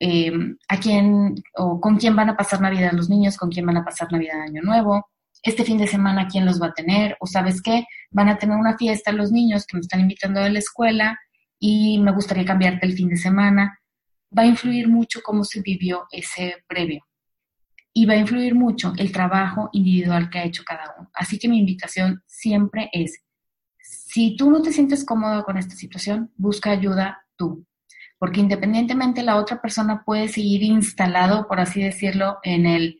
eh, 0.01 0.33
a 0.67 0.79
quién 0.81 1.41
o 1.55 1.79
con 1.79 1.95
quién 1.95 2.13
van 2.13 2.29
a 2.29 2.35
pasar 2.35 2.59
Navidad 2.59 2.91
los 2.91 3.07
niños, 3.07 3.37
con 3.37 3.49
quién 3.49 3.65
van 3.65 3.77
a 3.77 3.85
pasar 3.85 4.11
Navidad 4.11 4.41
Año 4.41 4.61
Nuevo, 4.63 5.07
este 5.41 5.63
fin 5.63 5.77
de 5.77 5.87
semana 5.87 6.27
quién 6.27 6.45
los 6.45 6.61
va 6.61 6.67
a 6.67 6.73
tener, 6.73 7.17
o 7.19 7.27
sabes 7.27 7.61
qué, 7.61 7.85
van 8.11 8.29
a 8.29 8.37
tener 8.37 8.57
una 8.57 8.77
fiesta 8.77 9.11
los 9.11 9.31
niños 9.31 9.65
que 9.65 9.77
me 9.77 9.81
están 9.81 10.01
invitando 10.01 10.41
de 10.41 10.49
la 10.49 10.59
escuela 10.59 11.19
y 11.59 11.99
me 11.99 12.11
gustaría 12.11 12.45
cambiarte 12.45 12.85
el 12.85 12.93
fin 12.93 13.09
de 13.09 13.17
semana. 13.17 13.79
Va 14.37 14.43
a 14.43 14.47
influir 14.47 14.87
mucho 14.87 15.21
cómo 15.23 15.43
se 15.43 15.61
vivió 15.61 16.05
ese 16.11 16.63
previo 16.67 17.05
y 17.93 18.05
va 18.05 18.13
a 18.13 18.17
influir 18.17 18.53
mucho 18.53 18.93
el 18.97 19.11
trabajo 19.11 19.69
individual 19.73 20.29
que 20.29 20.39
ha 20.39 20.45
hecho 20.45 20.63
cada 20.63 20.93
uno. 20.97 21.09
Así 21.13 21.39
que 21.39 21.49
mi 21.49 21.59
invitación 21.59 22.21
siempre 22.27 22.89
es, 22.93 23.23
si 23.81 24.35
tú 24.35 24.51
no 24.51 24.61
te 24.61 24.71
sientes 24.71 25.03
cómodo 25.03 25.43
con 25.43 25.57
esta 25.57 25.75
situación, 25.75 26.31
busca 26.37 26.71
ayuda 26.71 27.25
tú 27.35 27.65
porque 28.19 28.41
independientemente 28.41 29.23
la 29.23 29.37
otra 29.37 29.61
persona 29.61 30.03
puede 30.03 30.27
seguir 30.27 30.61
instalado, 30.61 31.47
por 31.47 31.59
así 31.61 31.81
decirlo, 31.81 32.37
en 32.43 32.65
el 32.65 32.98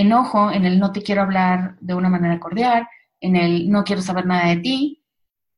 enojo, 0.00 0.50
en 0.50 0.64
el 0.64 0.78
no 0.78 0.92
te 0.92 1.02
quiero 1.02 1.22
hablar 1.22 1.76
de 1.80 1.94
una 1.94 2.08
manera 2.08 2.40
cordial, 2.40 2.86
en 3.20 3.36
el 3.36 3.70
no 3.70 3.84
quiero 3.84 4.02
saber 4.02 4.26
nada 4.26 4.48
de 4.48 4.56
ti, 4.56 5.04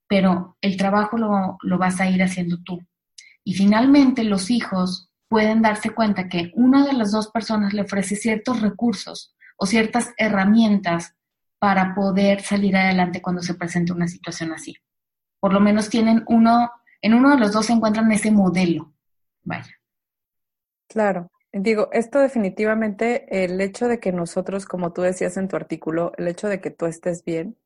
pero 0.09 0.57
el 0.61 0.77
trabajo 0.77 1.17
lo, 1.17 1.57
lo 1.63 1.79
vas 1.79 2.01
a 2.01 2.09
ir 2.09 2.23
haciendo 2.23 2.59
tú. 2.63 2.81
Y 3.45 3.55
finalmente 3.55 4.25
los 4.25 4.51
hijos 4.51 5.11
pueden 5.29 5.63
darse 5.63 5.91
cuenta 5.91 6.29
que 6.29 6.53
una 6.55 6.85
de 6.87 6.93
las 6.93 7.13
dos 7.13 7.29
personas 7.31 7.73
le 7.73 7.83
ofrece 7.83 8.17
ciertos 8.17 8.61
recursos 8.61 9.35
o 9.57 9.67
ciertas 9.67 10.13
herramientas 10.17 11.15
para 11.59 11.95
poder 11.95 12.43
salir 12.43 12.77
adelante 12.77 13.23
cuando 13.23 13.41
se 13.43 13.55
presenta 13.55 13.95
una 13.95 14.09
situación 14.09 14.53
así. 14.53 14.77
Por 15.41 15.53
lo 15.53 15.61
menos 15.61 15.89
tienen 15.89 16.25
uno 16.27 16.71
en 17.03 17.15
uno 17.15 17.31
de 17.31 17.39
los 17.39 17.53
dos 17.53 17.67
se 17.67 17.73
encuentran 17.73 18.11
ese 18.13 18.31
modelo. 18.31 18.95
Vaya. 19.43 19.75
Claro. 20.89 21.31
Digo, 21.53 21.91
esto 21.93 22.19
definitivamente, 22.19 23.45
el 23.45 23.61
hecho 23.61 23.87
de 23.87 24.01
que 24.01 24.11
nosotros, 24.11 24.65
como 24.65 24.93
tú 24.93 25.03
decías 25.03 25.37
en 25.37 25.49
tu 25.49 25.57
artículo, 25.57 26.13
el 26.17 26.29
hecho 26.29 26.49
de 26.49 26.61
que 26.61 26.71
tú 26.71 26.87
estés 26.87 27.25
bien, 27.25 27.59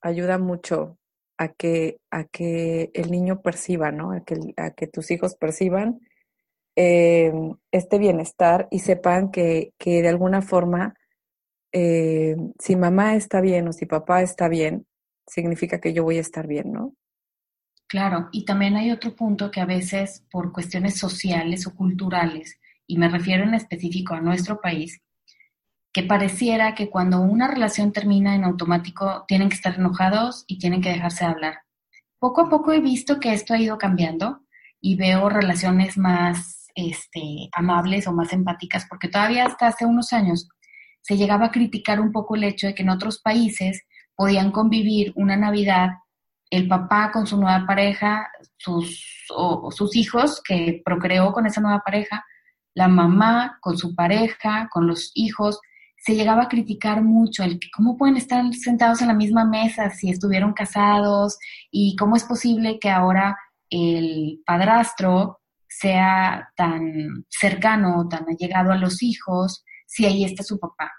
ayuda 0.00 0.38
mucho 0.38 0.98
a 1.36 1.48
que, 1.48 2.00
a 2.10 2.24
que 2.24 2.90
el 2.94 3.10
niño 3.10 3.42
perciba, 3.42 3.92
¿no? 3.92 4.12
A 4.12 4.20
que, 4.24 4.54
a 4.56 4.70
que 4.70 4.86
tus 4.86 5.10
hijos 5.10 5.34
perciban 5.34 6.00
eh, 6.74 7.32
este 7.70 7.98
bienestar 7.98 8.68
y 8.70 8.78
sepan 8.78 9.30
que, 9.30 9.72
que 9.78 10.02
de 10.02 10.08
alguna 10.08 10.40
forma, 10.42 10.94
eh, 11.72 12.36
si 12.58 12.76
mamá 12.76 13.14
está 13.14 13.40
bien 13.40 13.68
o 13.68 13.72
si 13.72 13.86
papá 13.86 14.22
está 14.22 14.48
bien, 14.48 14.86
significa 15.26 15.80
que 15.80 15.92
yo 15.92 16.04
voy 16.04 16.18
a 16.18 16.22
estar 16.22 16.46
bien, 16.46 16.72
¿no? 16.72 16.94
Claro, 17.88 18.28
y 18.32 18.44
también 18.44 18.76
hay 18.76 18.90
otro 18.90 19.14
punto 19.14 19.50
que 19.50 19.60
a 19.60 19.66
veces 19.66 20.24
por 20.30 20.52
cuestiones 20.52 20.98
sociales 20.98 21.66
o 21.66 21.74
culturales, 21.74 22.58
y 22.86 22.98
me 22.98 23.08
refiero 23.08 23.44
en 23.44 23.54
específico 23.54 24.14
a 24.14 24.20
nuestro 24.20 24.60
país, 24.60 25.00
que 25.92 26.02
pareciera 26.02 26.74
que 26.74 26.90
cuando 26.90 27.20
una 27.20 27.48
relación 27.48 27.92
termina 27.92 28.34
en 28.34 28.44
automático 28.44 29.24
tienen 29.26 29.48
que 29.48 29.54
estar 29.54 29.74
enojados 29.76 30.44
y 30.46 30.58
tienen 30.58 30.82
que 30.82 30.90
dejarse 30.90 31.24
de 31.24 31.30
hablar. 31.30 31.58
Poco 32.18 32.42
a 32.42 32.48
poco 32.48 32.72
he 32.72 32.80
visto 32.80 33.18
que 33.18 33.32
esto 33.32 33.54
ha 33.54 33.58
ido 33.58 33.78
cambiando 33.78 34.40
y 34.80 34.96
veo 34.96 35.28
relaciones 35.28 35.96
más 35.96 36.68
este, 36.74 37.48
amables 37.52 38.06
o 38.06 38.12
más 38.12 38.32
empáticas, 38.32 38.86
porque 38.88 39.08
todavía 39.08 39.46
hasta 39.46 39.68
hace 39.68 39.86
unos 39.86 40.12
años 40.12 40.48
se 41.00 41.16
llegaba 41.16 41.46
a 41.46 41.50
criticar 41.50 42.00
un 42.00 42.12
poco 42.12 42.36
el 42.36 42.44
hecho 42.44 42.66
de 42.66 42.74
que 42.74 42.82
en 42.82 42.90
otros 42.90 43.20
países 43.20 43.82
podían 44.14 44.50
convivir 44.50 45.12
una 45.14 45.36
Navidad 45.36 45.90
el 46.50 46.68
papá 46.68 47.10
con 47.12 47.26
su 47.26 47.36
nueva 47.36 47.64
pareja, 47.66 48.28
sus, 48.56 49.26
o, 49.34 49.70
sus 49.70 49.96
hijos 49.96 50.40
que 50.42 50.80
procreó 50.84 51.32
con 51.32 51.46
esa 51.46 51.60
nueva 51.60 51.82
pareja, 51.84 52.24
la 52.76 52.88
mamá 52.88 53.58
con 53.62 53.78
su 53.78 53.94
pareja, 53.94 54.68
con 54.70 54.86
los 54.86 55.10
hijos, 55.14 55.58
se 55.96 56.14
llegaba 56.14 56.42
a 56.42 56.48
criticar 56.48 57.02
mucho 57.02 57.42
el 57.42 57.58
cómo 57.74 57.96
pueden 57.96 58.18
estar 58.18 58.44
sentados 58.52 59.00
en 59.00 59.08
la 59.08 59.14
misma 59.14 59.46
mesa 59.46 59.88
si 59.88 60.10
estuvieron 60.10 60.52
casados 60.52 61.38
y 61.70 61.96
cómo 61.96 62.16
es 62.16 62.24
posible 62.24 62.78
que 62.78 62.90
ahora 62.90 63.34
el 63.70 64.42
padrastro 64.44 65.40
sea 65.66 66.50
tan 66.54 67.24
cercano, 67.30 68.08
tan 68.08 68.26
allegado 68.28 68.72
a 68.72 68.76
los 68.76 69.02
hijos, 69.02 69.64
si 69.86 70.04
ahí 70.04 70.22
está 70.22 70.42
su 70.42 70.60
papá. 70.60 70.92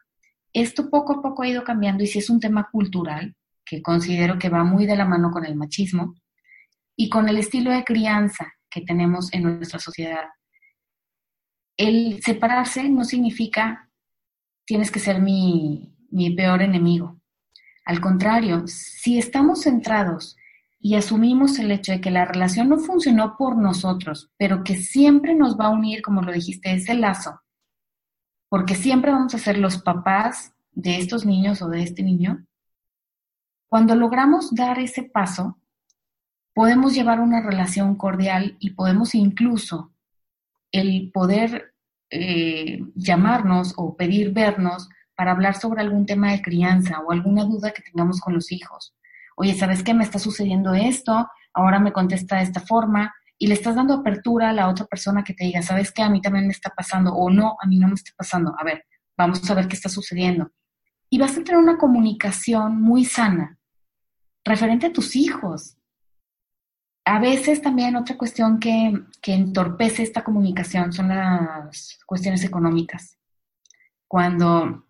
Esto 0.53 0.89
poco 0.89 1.13
a 1.13 1.21
poco 1.21 1.43
ha 1.43 1.47
ido 1.47 1.63
cambiando 1.63 2.03
y 2.03 2.07
si 2.07 2.17
es 2.17 2.29
un 2.31 2.39
tema 2.39 2.67
cultural, 2.71 3.35
que 3.63 3.83
considero 3.83 4.39
que 4.39 4.49
va 4.49 4.63
muy 4.63 4.87
de 4.87 4.97
la 4.97 5.05
mano 5.05 5.29
con 5.29 5.45
el 5.45 5.55
machismo 5.55 6.15
y 6.95 7.07
con 7.07 7.29
el 7.29 7.37
estilo 7.37 7.69
de 7.69 7.83
crianza 7.83 8.51
que 8.67 8.81
tenemos 8.81 9.31
en 9.31 9.43
nuestra 9.43 9.77
sociedad. 9.77 10.25
El 11.77 12.21
separarse 12.23 12.89
no 12.89 13.05
significa 13.05 13.87
tienes 14.65 14.91
que 14.91 14.99
ser 14.99 15.21
mi, 15.21 15.95
mi 16.11 16.31
peor 16.31 16.61
enemigo. 16.61 17.19
Al 17.85 18.01
contrario, 18.01 18.67
si 18.67 19.17
estamos 19.17 19.61
centrados 19.61 20.35
y 20.79 20.95
asumimos 20.95 21.57
el 21.57 21.71
hecho 21.71 21.93
de 21.93 22.01
que 22.01 22.11
la 22.11 22.25
relación 22.25 22.67
no 22.67 22.77
funcionó 22.77 23.37
por 23.37 23.57
nosotros, 23.57 24.29
pero 24.37 24.63
que 24.63 24.75
siempre 24.75 25.35
nos 25.35 25.57
va 25.57 25.67
a 25.67 25.69
unir, 25.69 26.01
como 26.01 26.21
lo 26.21 26.33
dijiste, 26.33 26.73
ese 26.73 26.95
lazo, 26.95 27.41
porque 28.49 28.75
siempre 28.75 29.11
vamos 29.11 29.33
a 29.35 29.39
ser 29.39 29.57
los 29.57 29.81
papás 29.81 30.53
de 30.71 30.97
estos 30.97 31.25
niños 31.25 31.61
o 31.61 31.69
de 31.69 31.81
este 31.81 32.03
niño, 32.03 32.45
cuando 33.69 33.95
logramos 33.95 34.53
dar 34.53 34.79
ese 34.79 35.03
paso, 35.03 35.59
podemos 36.53 36.93
llevar 36.93 37.19
una 37.19 37.41
relación 37.41 37.95
cordial 37.95 38.57
y 38.59 38.71
podemos 38.71 39.15
incluso 39.15 39.93
el 40.71 41.11
poder 41.11 41.73
eh, 42.09 42.79
llamarnos 42.95 43.73
o 43.77 43.95
pedir 43.95 44.31
vernos 44.31 44.89
para 45.15 45.31
hablar 45.31 45.55
sobre 45.55 45.81
algún 45.81 46.05
tema 46.05 46.31
de 46.31 46.41
crianza 46.41 46.99
o 46.99 47.11
alguna 47.11 47.43
duda 47.43 47.71
que 47.71 47.81
tengamos 47.81 48.21
con 48.21 48.33
los 48.33 48.51
hijos. 48.51 48.93
Oye, 49.35 49.53
¿sabes 49.53 49.83
qué? 49.83 49.93
Me 49.93 50.03
está 50.03 50.19
sucediendo 50.19 50.73
esto, 50.73 51.27
ahora 51.53 51.79
me 51.79 51.91
contesta 51.91 52.37
de 52.37 52.43
esta 52.43 52.61
forma 52.61 53.13
y 53.37 53.47
le 53.47 53.53
estás 53.53 53.75
dando 53.75 53.95
apertura 53.95 54.49
a 54.49 54.53
la 54.53 54.67
otra 54.67 54.85
persona 54.85 55.23
que 55.23 55.33
te 55.33 55.45
diga, 55.45 55.61
¿sabes 55.61 55.91
qué? 55.91 56.01
A 56.01 56.09
mí 56.09 56.21
también 56.21 56.47
me 56.47 56.53
está 56.53 56.71
pasando 56.71 57.13
o 57.13 57.29
no, 57.29 57.55
a 57.61 57.67
mí 57.67 57.77
no 57.77 57.87
me 57.87 57.93
está 57.93 58.11
pasando. 58.15 58.55
A 58.57 58.63
ver, 58.63 58.85
vamos 59.17 59.47
a 59.49 59.53
ver 59.53 59.67
qué 59.67 59.75
está 59.75 59.89
sucediendo. 59.89 60.51
Y 61.09 61.19
vas 61.19 61.37
a 61.37 61.43
tener 61.43 61.57
una 61.57 61.77
comunicación 61.77 62.81
muy 62.81 63.05
sana 63.05 63.57
referente 64.43 64.87
a 64.87 64.93
tus 64.93 65.15
hijos. 65.15 65.77
A 67.07 67.19
veces 67.19 67.61
también 67.61 67.95
otra 67.95 68.17
cuestión 68.17 68.59
que, 68.59 68.91
entorpece 69.27 70.03
esta 70.03 70.25
comunicación 70.25 70.91
son 70.91 71.07
las 71.07 71.99
cuestiones 72.05 72.43
económicas. 72.43 73.17
Cuando 74.07 74.85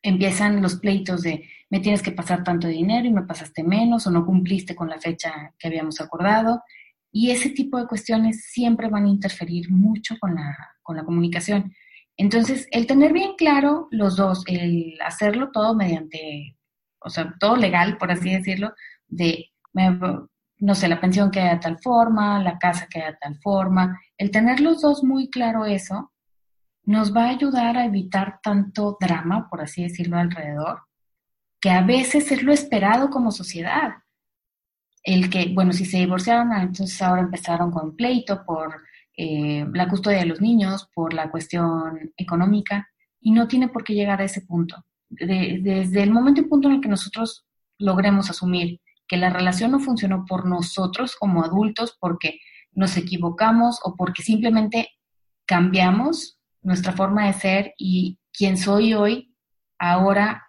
empiezan 0.00 0.62
los 0.62 0.76
pleitos 0.76 1.22
de 1.22 1.44
me 1.68 1.80
tienes 1.80 2.02
que 2.02 2.12
pasar 2.12 2.44
tanto 2.44 2.68
dinero 2.68 3.06
y 3.06 3.12
me 3.12 3.22
pasaste 3.22 3.64
menos 3.64 4.06
o 4.06 4.10
no 4.12 4.24
cumpliste 4.24 4.76
con 4.76 4.88
la 4.88 5.00
fecha 5.00 5.52
que 5.58 5.66
habíamos 5.66 6.00
acordado. 6.00 6.62
Y 7.10 7.32
ese 7.32 7.50
tipo 7.50 7.78
de 7.78 7.88
cuestiones 7.88 8.44
siempre 8.44 8.88
van 8.88 9.06
a 9.06 9.10
interferir 9.10 9.70
mucho 9.72 10.16
con 10.20 10.36
la, 10.36 10.56
con 10.82 10.96
la 10.96 11.04
comunicación. 11.04 11.74
Entonces, 12.16 12.68
el 12.70 12.86
tener 12.86 13.12
bien 13.12 13.32
claro 13.36 13.88
los 13.90 14.16
dos, 14.16 14.44
el 14.46 14.96
hacerlo 15.04 15.50
todo 15.52 15.74
mediante 15.74 16.56
o 17.00 17.10
sea, 17.10 17.34
todo 17.40 17.56
legal, 17.56 17.98
por 17.98 18.12
así 18.12 18.30
decirlo, 18.30 18.72
de 19.08 19.50
me, 19.72 19.98
no 20.60 20.74
sé, 20.74 20.88
la 20.88 21.00
pensión 21.00 21.30
queda 21.30 21.54
de 21.54 21.58
tal 21.60 21.78
forma, 21.78 22.42
la 22.42 22.58
casa 22.58 22.86
queda 22.88 23.06
de 23.06 23.16
tal 23.20 23.36
forma. 23.38 23.98
El 24.16 24.30
tener 24.30 24.60
los 24.60 24.82
dos 24.82 25.02
muy 25.02 25.30
claro 25.30 25.64
eso 25.64 26.12
nos 26.84 27.14
va 27.14 27.24
a 27.24 27.30
ayudar 27.30 27.76
a 27.76 27.84
evitar 27.86 28.40
tanto 28.42 28.96
drama, 29.00 29.48
por 29.48 29.62
así 29.62 29.82
decirlo, 29.82 30.18
alrededor, 30.18 30.82
que 31.60 31.70
a 31.70 31.82
veces 31.82 32.30
es 32.30 32.42
lo 32.42 32.52
esperado 32.52 33.10
como 33.10 33.30
sociedad. 33.30 33.94
El 35.02 35.30
que, 35.30 35.52
bueno, 35.54 35.72
si 35.72 35.84
se 35.86 35.98
divorciaron, 35.98 36.52
entonces 36.52 37.00
ahora 37.00 37.22
empezaron 37.22 37.70
con 37.70 37.96
pleito 37.96 38.44
por 38.44 38.82
eh, 39.16 39.66
la 39.72 39.88
custodia 39.88 40.18
de 40.18 40.26
los 40.26 40.40
niños, 40.40 40.88
por 40.94 41.14
la 41.14 41.30
cuestión 41.30 42.12
económica, 42.16 42.88
y 43.20 43.30
no 43.30 43.48
tiene 43.48 43.68
por 43.68 43.84
qué 43.84 43.94
llegar 43.94 44.20
a 44.20 44.24
ese 44.24 44.42
punto. 44.42 44.76
desde 45.08 46.02
el 46.02 46.10
momento 46.10 46.40
y 46.40 46.44
punto 46.44 46.68
en 46.68 46.74
el 46.76 46.80
que 46.80 46.88
nosotros 46.88 47.46
logremos 47.78 48.30
asumir 48.30 48.80
que 49.10 49.16
la 49.16 49.28
relación 49.28 49.72
no 49.72 49.80
funcionó 49.80 50.24
por 50.24 50.46
nosotros 50.46 51.16
como 51.16 51.42
adultos, 51.42 51.96
porque 51.98 52.38
nos 52.70 52.96
equivocamos 52.96 53.80
o 53.82 53.96
porque 53.96 54.22
simplemente 54.22 54.92
cambiamos 55.46 56.38
nuestra 56.62 56.92
forma 56.92 57.26
de 57.26 57.32
ser 57.32 57.74
y 57.76 58.20
quien 58.32 58.56
soy 58.56 58.94
hoy 58.94 59.34
ahora 59.80 60.46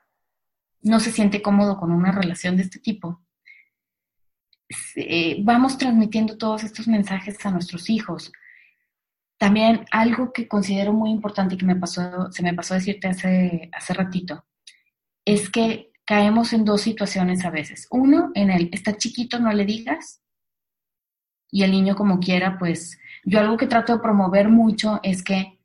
no 0.84 1.00
se 1.00 1.12
siente 1.12 1.42
cómodo 1.42 1.80
con 1.80 1.92
una 1.92 2.12
relación 2.12 2.56
de 2.56 2.62
este 2.62 2.78
tipo. 2.78 3.24
Eh, 4.96 5.38
vamos 5.42 5.80
transmitiendo 5.80 6.38
todos 6.38 6.64
estos 6.64 6.88
mensajes 6.88 7.44
a 7.44 7.50
nuestros 7.50 7.90
hijos. 7.90 8.32
También 9.40 9.86
algo 9.90 10.32
que 10.34 10.48
considero 10.48 10.94
muy 10.94 11.10
importante 11.10 11.56
y 11.56 11.58
que 11.58 11.66
me 11.66 11.76
pasó, 11.76 12.32
se 12.32 12.44
me 12.44 12.54
pasó 12.54 12.76
a 12.76 12.78
decirte 12.78 13.08
hace, 13.08 13.72
hace 13.74 13.94
ratito, 13.96 14.46
es 15.26 15.50
que 15.50 15.91
caemos 16.12 16.52
en 16.52 16.66
dos 16.66 16.82
situaciones 16.82 17.46
a 17.46 17.52
veces. 17.52 17.88
Uno, 17.90 18.32
en 18.36 18.50
el, 18.52 18.70
está 18.74 18.98
chiquito, 18.98 19.40
no 19.40 19.50
le 19.54 19.64
digas. 19.64 20.22
Y 21.50 21.64
el 21.64 21.72
niño 21.72 21.96
como 21.96 22.20
quiera, 22.20 22.60
pues 22.60 23.00
yo 23.24 23.40
algo 23.40 23.56
que 23.56 23.66
trato 23.66 23.94
de 23.94 24.02
promover 24.02 24.50
mucho 24.50 25.00
es 25.04 25.24
que 25.24 25.58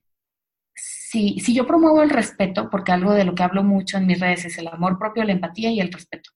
si, 0.73 1.41
si 1.41 1.53
yo 1.53 1.67
promuevo 1.67 2.01
el 2.01 2.11
respeto, 2.11 2.71
porque 2.71 2.93
algo 2.93 3.13
de 3.13 3.25
lo 3.25 3.35
que 3.35 3.43
hablo 3.43 3.65
mucho 3.65 3.97
en 3.97 4.07
mis 4.07 4.21
redes 4.21 4.45
es 4.45 4.57
el 4.59 4.69
amor 4.69 5.01
propio, 5.01 5.25
la 5.25 5.33
empatía 5.33 5.73
y 5.73 5.81
el 5.81 5.93
respeto. 5.93 6.31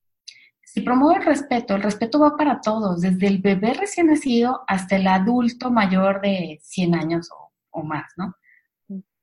Si 0.64 0.80
promuevo 0.80 1.16
el 1.16 1.24
respeto, 1.24 1.76
el 1.76 1.82
respeto 1.82 2.18
va 2.18 2.36
para 2.36 2.60
todos, 2.60 3.02
desde 3.02 3.28
el 3.28 3.38
bebé 3.38 3.74
recién 3.74 4.08
nacido 4.08 4.64
hasta 4.66 4.96
el 4.96 5.06
adulto 5.06 5.70
mayor 5.70 6.20
de 6.20 6.58
100 6.62 6.94
años 6.96 7.30
o, 7.30 7.52
o 7.70 7.84
más, 7.84 8.12
¿no? 8.16 8.34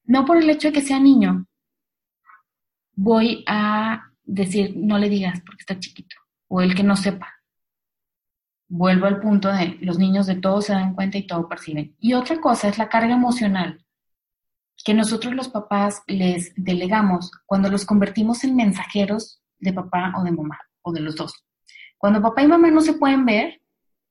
No 0.05 0.23
por 0.23 0.37
el 0.37 0.49
hecho 0.49 0.69
de 0.69 0.75
que 0.75 0.81
sea 0.81 0.97
niño, 0.97 1.45
voy 2.95 3.43
a 3.47 4.06
decir, 4.27 4.75
no 4.75 4.97
le 4.99 5.09
digas 5.09 5.41
porque 5.45 5.61
está 5.61 5.79
chiquito, 5.79 6.15
o 6.47 6.61
el 6.61 6.75
que 6.75 6.83
no 6.83 6.95
sepa. 6.95 7.33
Vuelvo 8.69 9.05
al 9.05 9.21
punto 9.21 9.51
de 9.51 9.77
los 9.81 9.97
niños 9.97 10.27
de 10.27 10.35
todo 10.35 10.61
se 10.61 10.73
dan 10.73 10.93
cuenta 10.93 11.17
y 11.17 11.25
todo 11.25 11.47
perciben. 11.47 11.95
Y 11.99 12.13
otra 12.13 12.39
cosa 12.39 12.67
es 12.67 12.77
la 12.77 12.89
carga 12.89 13.13
emocional 13.15 13.83
que 14.83 14.93
nosotros 14.93 15.33
los 15.33 15.49
papás 15.49 16.03
les 16.07 16.53
delegamos 16.55 17.31
cuando 17.45 17.69
los 17.69 17.85
convertimos 17.85 18.43
en 18.43 18.55
mensajeros 18.55 19.41
de 19.59 19.73
papá 19.73 20.13
o 20.17 20.23
de 20.23 20.31
mamá, 20.31 20.59
o 20.81 20.91
de 20.91 21.01
los 21.01 21.15
dos. 21.15 21.33
Cuando 21.97 22.21
papá 22.21 22.43
y 22.43 22.47
mamá 22.47 22.69
no 22.69 22.81
se 22.81 22.93
pueden 22.93 23.25
ver, 23.25 23.61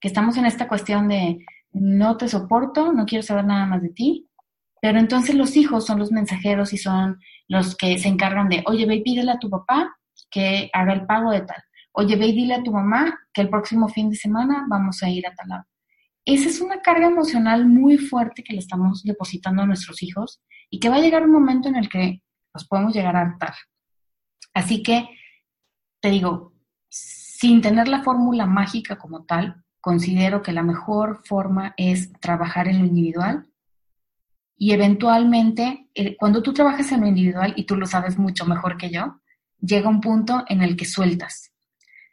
que 0.00 0.08
estamos 0.08 0.36
en 0.36 0.46
esta 0.46 0.68
cuestión 0.68 1.08
de 1.08 1.38
no 1.72 2.16
te 2.16 2.28
soporto, 2.28 2.92
no 2.92 3.06
quiero 3.06 3.22
saber 3.22 3.44
nada 3.44 3.66
más 3.66 3.82
de 3.82 3.90
ti, 3.90 4.28
pero 4.80 4.98
entonces 4.98 5.34
los 5.34 5.56
hijos 5.56 5.86
son 5.86 5.98
los 5.98 6.12
mensajeros 6.12 6.72
y 6.72 6.78
son 6.78 7.20
los 7.48 7.76
que 7.76 7.98
se 7.98 8.08
encargan 8.08 8.48
de, 8.48 8.62
oye, 8.66 8.86
ve 8.86 8.96
y 8.96 9.02
pídele 9.02 9.32
a 9.32 9.38
tu 9.38 9.48
papá 9.48 9.96
que 10.30 10.70
haga 10.72 10.92
el 10.92 11.06
pago 11.06 11.30
de 11.30 11.42
tal. 11.42 11.62
Oye, 11.92 12.16
ve 12.16 12.26
y 12.26 12.32
dile 12.32 12.54
a 12.54 12.62
tu 12.62 12.72
mamá 12.72 13.18
que 13.32 13.40
el 13.40 13.48
próximo 13.48 13.88
fin 13.88 14.10
de 14.10 14.16
semana 14.16 14.66
vamos 14.68 15.02
a 15.02 15.08
ir 15.08 15.26
a 15.26 15.34
tal 15.34 15.48
lado. 15.48 15.64
Esa 16.24 16.48
es 16.48 16.60
una 16.60 16.80
carga 16.80 17.06
emocional 17.06 17.66
muy 17.66 17.98
fuerte 17.98 18.42
que 18.42 18.52
le 18.52 18.58
estamos 18.58 19.02
depositando 19.02 19.62
a 19.62 19.66
nuestros 19.66 20.02
hijos 20.02 20.42
y 20.70 20.80
que 20.80 20.88
va 20.88 20.96
a 20.96 21.00
llegar 21.00 21.24
un 21.24 21.32
momento 21.32 21.68
en 21.68 21.76
el 21.76 21.88
que 21.88 22.22
los 22.52 22.66
podemos 22.66 22.94
llegar 22.94 23.16
a 23.16 23.20
hartar. 23.20 23.54
Así 24.52 24.82
que, 24.82 25.08
te 26.00 26.10
digo, 26.10 26.52
sin 26.88 27.60
tener 27.60 27.88
la 27.88 28.02
fórmula 28.02 28.46
mágica 28.46 28.98
como 28.98 29.24
tal, 29.24 29.62
considero 29.80 30.42
que 30.42 30.52
la 30.52 30.62
mejor 30.62 31.22
forma 31.24 31.74
es 31.76 32.12
trabajar 32.20 32.66
en 32.66 32.80
lo 32.80 32.86
individual 32.86 33.46
y 34.58 34.72
eventualmente, 34.72 35.88
eh, 35.94 36.16
cuando 36.16 36.42
tú 36.42 36.52
trabajas 36.52 36.90
en 36.92 37.02
lo 37.02 37.06
individual, 37.06 37.52
y 37.56 37.64
tú 37.64 37.76
lo 37.76 37.86
sabes 37.86 38.18
mucho 38.18 38.46
mejor 38.46 38.78
que 38.78 38.90
yo, 38.90 39.20
llega 39.60 39.88
un 39.88 40.00
punto 40.00 40.44
en 40.48 40.62
el 40.62 40.76
que 40.76 40.84
sueltas. 40.84 41.52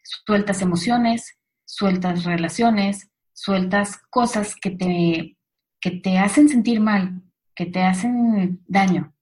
Sueltas 0.03 0.61
emociones, 0.61 1.37
sueltas 1.65 2.23
relaciones, 2.23 3.09
sueltas 3.33 3.97
cosas 4.09 4.55
que 4.55 4.71
te, 4.71 5.37
que 5.79 5.91
te 5.91 6.17
hacen 6.17 6.49
sentir 6.49 6.79
mal, 6.79 7.21
que 7.55 7.65
te 7.65 7.81
hacen 7.81 8.63
daño. 8.67 9.13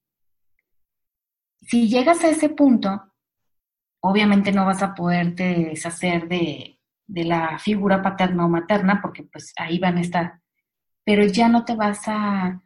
Si 1.62 1.88
llegas 1.88 2.22
a 2.24 2.28
ese 2.28 2.48
punto, 2.48 3.02
obviamente 4.00 4.52
no 4.52 4.66
vas 4.66 4.82
a 4.82 4.94
poderte 4.94 5.70
deshacer 5.70 6.28
de, 6.28 6.78
de 7.06 7.24
la 7.24 7.58
figura 7.58 8.02
paterna 8.02 8.46
o 8.46 8.48
materna, 8.48 9.00
porque 9.00 9.22
pues 9.22 9.52
ahí 9.56 9.78
van 9.78 9.98
a 9.98 10.00
estar, 10.00 10.40
pero 11.04 11.24
ya 11.24 11.48
no 11.48 11.64
te 11.64 11.74
vas 11.74 12.02
a, 12.06 12.62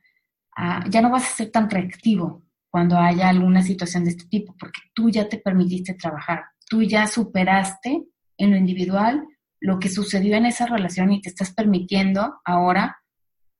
a 0.56 0.84
ya 0.88 1.00
no 1.02 1.10
vas 1.10 1.24
a 1.26 1.36
ser 1.36 1.50
tan 1.50 1.68
reactivo, 1.68 2.45
cuando 2.76 2.98
haya 2.98 3.30
alguna 3.30 3.62
situación 3.62 4.04
de 4.04 4.10
este 4.10 4.26
tipo, 4.26 4.54
porque 4.58 4.82
tú 4.92 5.08
ya 5.08 5.30
te 5.30 5.38
permitiste 5.38 5.94
trabajar, 5.94 6.44
tú 6.68 6.82
ya 6.82 7.06
superaste 7.06 8.02
en 8.36 8.50
lo 8.50 8.58
individual 8.58 9.26
lo 9.60 9.78
que 9.78 9.88
sucedió 9.88 10.36
en 10.36 10.44
esa 10.44 10.66
relación 10.66 11.10
y 11.10 11.22
te 11.22 11.30
estás 11.30 11.54
permitiendo 11.54 12.38
ahora 12.44 12.98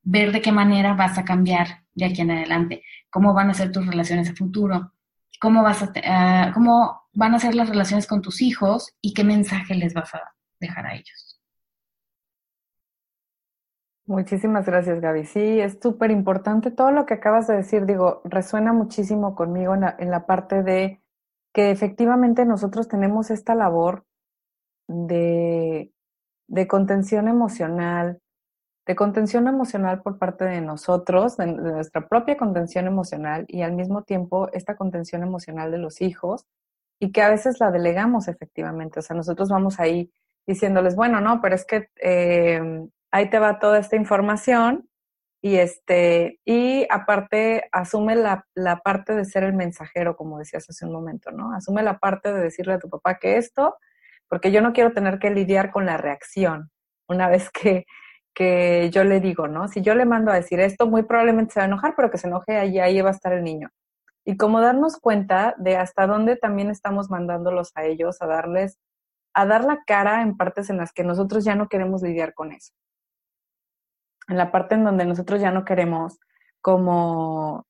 ver 0.03 0.33
de 0.33 0.43
qué 0.43 0.53
manera 0.53 0.93
vas 0.93 1.17
a 1.17 1.25
cambiar 1.25 1.87
de 1.95 2.05
aquí 2.05 2.21
en 2.21 2.33
adelante, 2.33 2.83
cómo 3.09 3.33
van 3.33 3.49
a 3.49 3.55
ser 3.55 3.73
tus 3.73 3.87
relaciones 3.87 4.29
a 4.29 4.35
futuro, 4.35 4.93
cómo, 5.41 5.63
vas 5.63 5.83
a, 5.83 5.93
ah, 6.05 6.51
cómo 6.53 7.09
van 7.15 7.35
a 7.35 7.39
ser 7.39 7.55
las 7.55 7.71
relaciones 7.71 8.07
con 8.07 8.21
tus 8.21 8.43
hijos 8.43 8.93
y 9.01 9.15
qué 9.15 9.25
mensaje 9.25 9.75
les 9.77 9.95
vas 9.95 10.15
a 10.15 10.21
dejar 10.61 10.85
a 10.85 10.95
ellos. 10.95 11.36
Muchísimas 14.07 14.65
gracias, 14.67 15.01
Gaby. 15.01 15.25
Sí, 15.25 15.61
es 15.61 15.79
súper 15.83 16.13
importante 16.13 16.71
todo 16.71 16.93
lo 16.93 17.07
que 17.07 17.15
acabas 17.15 17.49
de 17.49 17.57
decir. 17.57 17.87
Digo, 17.87 18.21
resuena 18.25 18.73
muchísimo 18.73 19.35
conmigo 19.35 19.75
en 19.75 19.81
la, 19.81 19.97
en 19.99 20.11
la 20.13 20.27
parte 20.27 20.63
de 20.63 21.03
que 21.53 21.71
efectivamente 21.73 22.45
nosotros 22.45 22.87
tenemos 22.87 23.31
esta 23.31 23.57
labor 23.57 24.05
de, 24.87 25.93
de 26.47 26.69
contención 26.69 27.27
emocional, 27.27 28.21
de 28.87 28.95
contención 28.95 29.49
emocional 29.49 30.03
por 30.03 30.19
parte 30.19 30.45
de 30.45 30.61
nosotros, 30.61 31.37
de, 31.37 31.47
nuestra 31.47 32.09
propia 32.09 32.37
contención 32.37 32.87
emocional 32.87 33.45
y 33.49 33.63
al 33.63 33.73
mismo 33.73 34.03
tiempo 34.03 34.49
esta 34.53 34.77
contención 34.77 35.25
emocional 35.25 35.73
de 35.73 35.79
los 35.79 36.01
hijos 36.01 36.47
y 37.01 37.11
que 37.11 37.23
a 37.23 37.31
veces 37.31 37.59
la 37.59 37.73
delegamos 37.73 38.29
efectivamente. 38.29 39.01
O 39.01 39.03
sea, 39.03 39.17
nosotros 39.17 39.49
vamos 39.49 39.81
ahí 39.81 40.13
diciéndoles, 40.47 40.95
bueno, 40.95 41.21
no, 41.21 41.41
pero 41.41 41.57
es 41.57 41.65
que 41.65 41.89
eh, 42.01 42.87
ahí 43.11 43.31
te 43.31 43.39
va 43.39 43.59
toda 43.59 43.79
esta 43.79 43.97
información 43.97 44.89
y 45.43 45.57
este 45.57 46.41
y 46.45 46.87
aparte 46.91 47.69
asume 47.73 48.17
la, 48.17 48.47
la, 48.55 48.79
parte 48.79 49.15
de 49.15 49.25
ser 49.25 49.45
el 49.45 49.53
mensajero 49.53 50.17
como 50.17 50.39
decías 50.39 50.69
hace 50.69 50.87
un 50.87 50.93
momento 50.93 51.31
no 51.31 51.53
asume 51.53 51.83
la 51.83 51.99
parte 51.99 52.33
de 52.33 52.41
decirle 52.41 52.75
a 52.75 52.79
tu 52.79 52.89
papá 52.89 53.19
que 53.19 53.37
esto 53.37 53.77
porque 54.29 54.51
yo 54.51 54.61
no 54.61 54.73
quiero 54.73 54.93
tener 54.93 55.19
que 55.19 55.31
lidiar 55.31 55.71
con 55.71 55.87
la 55.87 55.99
reacción 55.99 56.71
una 57.09 57.29
vez 57.29 57.51
que, 57.51 57.87
que 58.35 58.91
yo 58.91 59.05
le 59.05 59.21
digo 59.21 59.47
no 59.47 59.69
si 59.69 59.83
yo 59.83 59.95
le 59.95 60.05
mando 60.07 60.33
a 60.33 60.35
decir 60.35 60.59
esto 60.61 60.87
muy 60.87 61.03
probablemente 61.05 61.55
se 61.55 61.61
va 61.61 61.65
a 61.65 61.69
enojar 61.69 61.95
pero 61.97 62.11
que 62.11 62.19
se 62.19 62.29
enoje 62.29 62.57
ahí 62.57 62.79
ahí 62.79 63.01
va 63.01 63.11
a 63.11 63.13
estar 63.13 63.33
el 63.33 63.45
niño. 63.45 63.71
Y 64.29 64.37
como 64.37 64.61
darnos 64.61 64.99
cuenta 64.99 65.55
de 65.57 65.77
hasta 65.77 66.09
dónde 66.09 66.37
también 66.37 66.69
estamos 66.69 67.11
mandándolos 67.11 67.71
a 67.77 67.85
ellos 67.85 68.21
a 68.21 68.27
darles 68.27 68.79
a 69.35 69.47
dar 69.47 69.65
la 69.65 69.85
cara 69.87 70.23
en 70.23 70.37
partes 70.37 70.71
en 70.71 70.79
las 70.79 70.93
que 70.93 71.05
nosotros 71.05 71.45
ya 71.45 71.55
no 71.55 71.69
queremos 71.69 72.03
lidiar 72.03 72.35
con 72.35 72.51
eso 72.53 72.73
en 74.29 74.37
la 74.37 74.51
parte 74.51 74.75
en 74.75 74.85
donde 74.85 75.05
nosotros 75.05 75.41
ya 75.41 75.51
no 75.51 75.65
queremos 75.65 76.19
como 76.61 77.67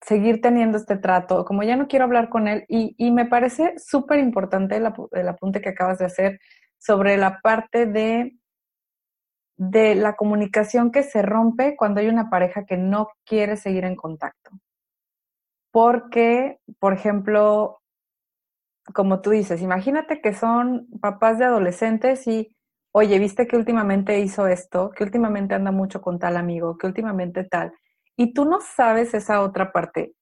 seguir 0.00 0.40
teniendo 0.40 0.78
este 0.78 0.96
trato, 0.96 1.44
como 1.44 1.62
ya 1.62 1.76
no 1.76 1.88
quiero 1.88 2.04
hablar 2.04 2.28
con 2.28 2.48
él. 2.48 2.64
Y, 2.68 3.10
me 3.10 3.26
parece 3.26 3.74
súper 3.78 4.18
importante 4.20 4.76
el, 4.76 4.92
el, 5.12 5.28
apunte 5.28 5.60
que 5.60 5.70
acabas 5.70 5.98
de 5.98 6.04
hacer 6.04 6.40
sobre 6.78 7.16
la 7.16 7.40
parte 7.40 7.86
de, 7.86 8.38
de 9.56 9.94
la 9.94 10.14
comunicación 10.14 10.92
que 10.92 11.02
se 11.02 11.22
rompe 11.22 11.76
cuando 11.76 12.00
hay 12.00 12.08
una 12.08 12.30
pareja 12.30 12.64
que 12.66 12.76
no 12.76 13.08
quiere 13.24 13.56
seguir 13.56 13.84
en 13.84 13.96
contacto. 13.96 14.50
Porque, 15.72 16.58
por 16.78 16.92
ejemplo, 16.92 17.80
como 18.94 19.20
tú 19.20 19.30
dices, 19.30 19.60
imagínate 19.62 20.20
que 20.20 20.32
son 20.32 20.86
papás 21.00 21.38
de 21.38 21.46
adolescentes 21.46 22.26
y 22.26 22.55
oye, 22.98 23.18
viste 23.18 23.46
que 23.46 23.58
últimamente 23.58 24.20
hizo 24.20 24.46
esto, 24.46 24.90
que 24.90 25.04
últimamente 25.04 25.54
anda 25.54 25.70
mucho 25.70 26.00
con 26.00 26.18
tal 26.18 26.38
amigo, 26.38 26.78
que 26.78 26.86
últimamente 26.86 27.44
tal. 27.44 27.74
Y 28.16 28.32
tú 28.32 28.46
no 28.46 28.60
sabes 28.62 29.12
esa 29.12 29.42
otra 29.42 29.70
parte, 29.70 30.14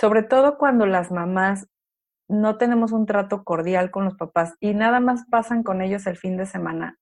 sobre 0.00 0.22
todo 0.22 0.56
cuando 0.56 0.86
las 0.86 1.12
mamás 1.12 1.66
no 2.26 2.56
tenemos 2.56 2.92
un 2.92 3.04
trato 3.04 3.44
cordial 3.44 3.90
con 3.90 4.06
los 4.06 4.14
papás 4.14 4.54
y 4.60 4.72
nada 4.72 4.98
más 4.98 5.26
pasan 5.30 5.62
con 5.62 5.82
ellos 5.82 6.06
el 6.06 6.16
fin 6.16 6.38
de 6.38 6.46
semana. 6.46 6.96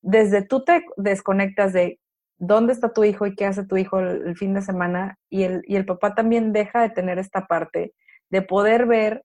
desde 0.00 0.42
tú 0.42 0.64
te 0.64 0.82
desconectas 0.96 1.74
de 1.74 2.00
dónde 2.38 2.72
está 2.72 2.94
tu 2.94 3.04
hijo 3.04 3.26
y 3.26 3.34
qué 3.34 3.44
hace 3.44 3.66
tu 3.66 3.76
hijo 3.76 3.98
el, 4.00 4.34
fin 4.34 4.54
de 4.54 4.62
semana 4.62 5.18
y 5.28 5.42
el, 5.42 5.62
y 5.66 5.76
el 5.76 5.84
papá 5.84 6.14
también 6.14 6.54
deja 6.54 6.80
de 6.80 6.90
tener 6.90 7.18
esta 7.18 7.46
parte 7.46 7.92
de 8.30 8.42
poder 8.42 8.86
ver 8.86 9.24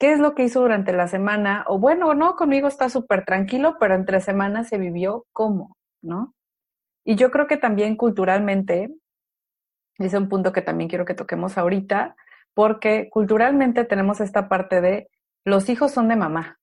qué 0.00 0.12
es 0.12 0.18
lo 0.18 0.34
que 0.34 0.44
hizo 0.44 0.62
durante 0.62 0.94
la 0.94 1.08
semana, 1.08 1.64
o 1.68 1.78
bueno, 1.78 2.14
no, 2.14 2.34
conmigo 2.34 2.66
está 2.66 2.88
súper 2.88 3.26
tranquilo, 3.26 3.76
pero 3.78 3.94
entre 3.94 4.22
semanas 4.22 4.68
se 4.68 4.78
vivió 4.78 5.26
cómo, 5.32 5.76
¿no? 6.00 6.34
Y 7.04 7.16
yo 7.16 7.30
creo 7.30 7.46
que 7.46 7.58
también 7.58 7.96
culturalmente, 7.96 8.96
es 9.98 10.14
un 10.14 10.30
punto 10.30 10.52
que 10.52 10.62
también 10.62 10.88
quiero 10.88 11.04
que 11.04 11.12
toquemos 11.12 11.58
ahorita, 11.58 12.16
porque 12.54 13.10
culturalmente 13.10 13.84
tenemos 13.84 14.22
esta 14.22 14.48
parte 14.48 14.80
de 14.80 15.10
los 15.44 15.68
hijos 15.68 15.92
son 15.92 16.08
de 16.08 16.16
mamá 16.16 16.58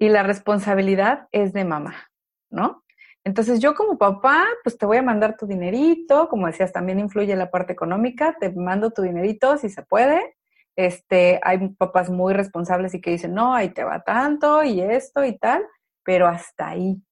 y 0.00 0.08
la 0.08 0.24
responsabilidad 0.24 1.28
es 1.30 1.52
de 1.52 1.64
mamá, 1.64 2.10
¿no? 2.50 2.84
Entonces 3.22 3.60
yo 3.60 3.76
como 3.76 3.96
papá, 3.96 4.44
pues 4.64 4.76
te 4.76 4.86
voy 4.86 4.96
a 4.96 5.02
mandar 5.02 5.36
tu 5.36 5.46
dinerito, 5.46 6.28
como 6.28 6.48
decías, 6.48 6.72
también 6.72 6.98
influye 6.98 7.36
la 7.36 7.50
parte 7.50 7.72
económica, 7.72 8.36
te 8.40 8.50
mando 8.52 8.90
tu 8.90 9.02
dinerito 9.02 9.56
si 9.56 9.70
se 9.70 9.82
puede. 9.82 10.34
Este, 10.76 11.40
hay 11.42 11.68
papás 11.70 12.10
muy 12.10 12.34
responsables 12.34 12.94
y 12.94 13.00
que 13.00 13.10
dicen, 13.10 13.34
no, 13.34 13.54
ahí 13.54 13.70
te 13.70 13.84
va 13.84 14.02
tanto 14.02 14.64
y 14.64 14.80
esto 14.80 15.24
y 15.24 15.38
tal, 15.38 15.62
pero 16.04 16.26
hasta 16.26 16.68
ahí. 16.68 17.02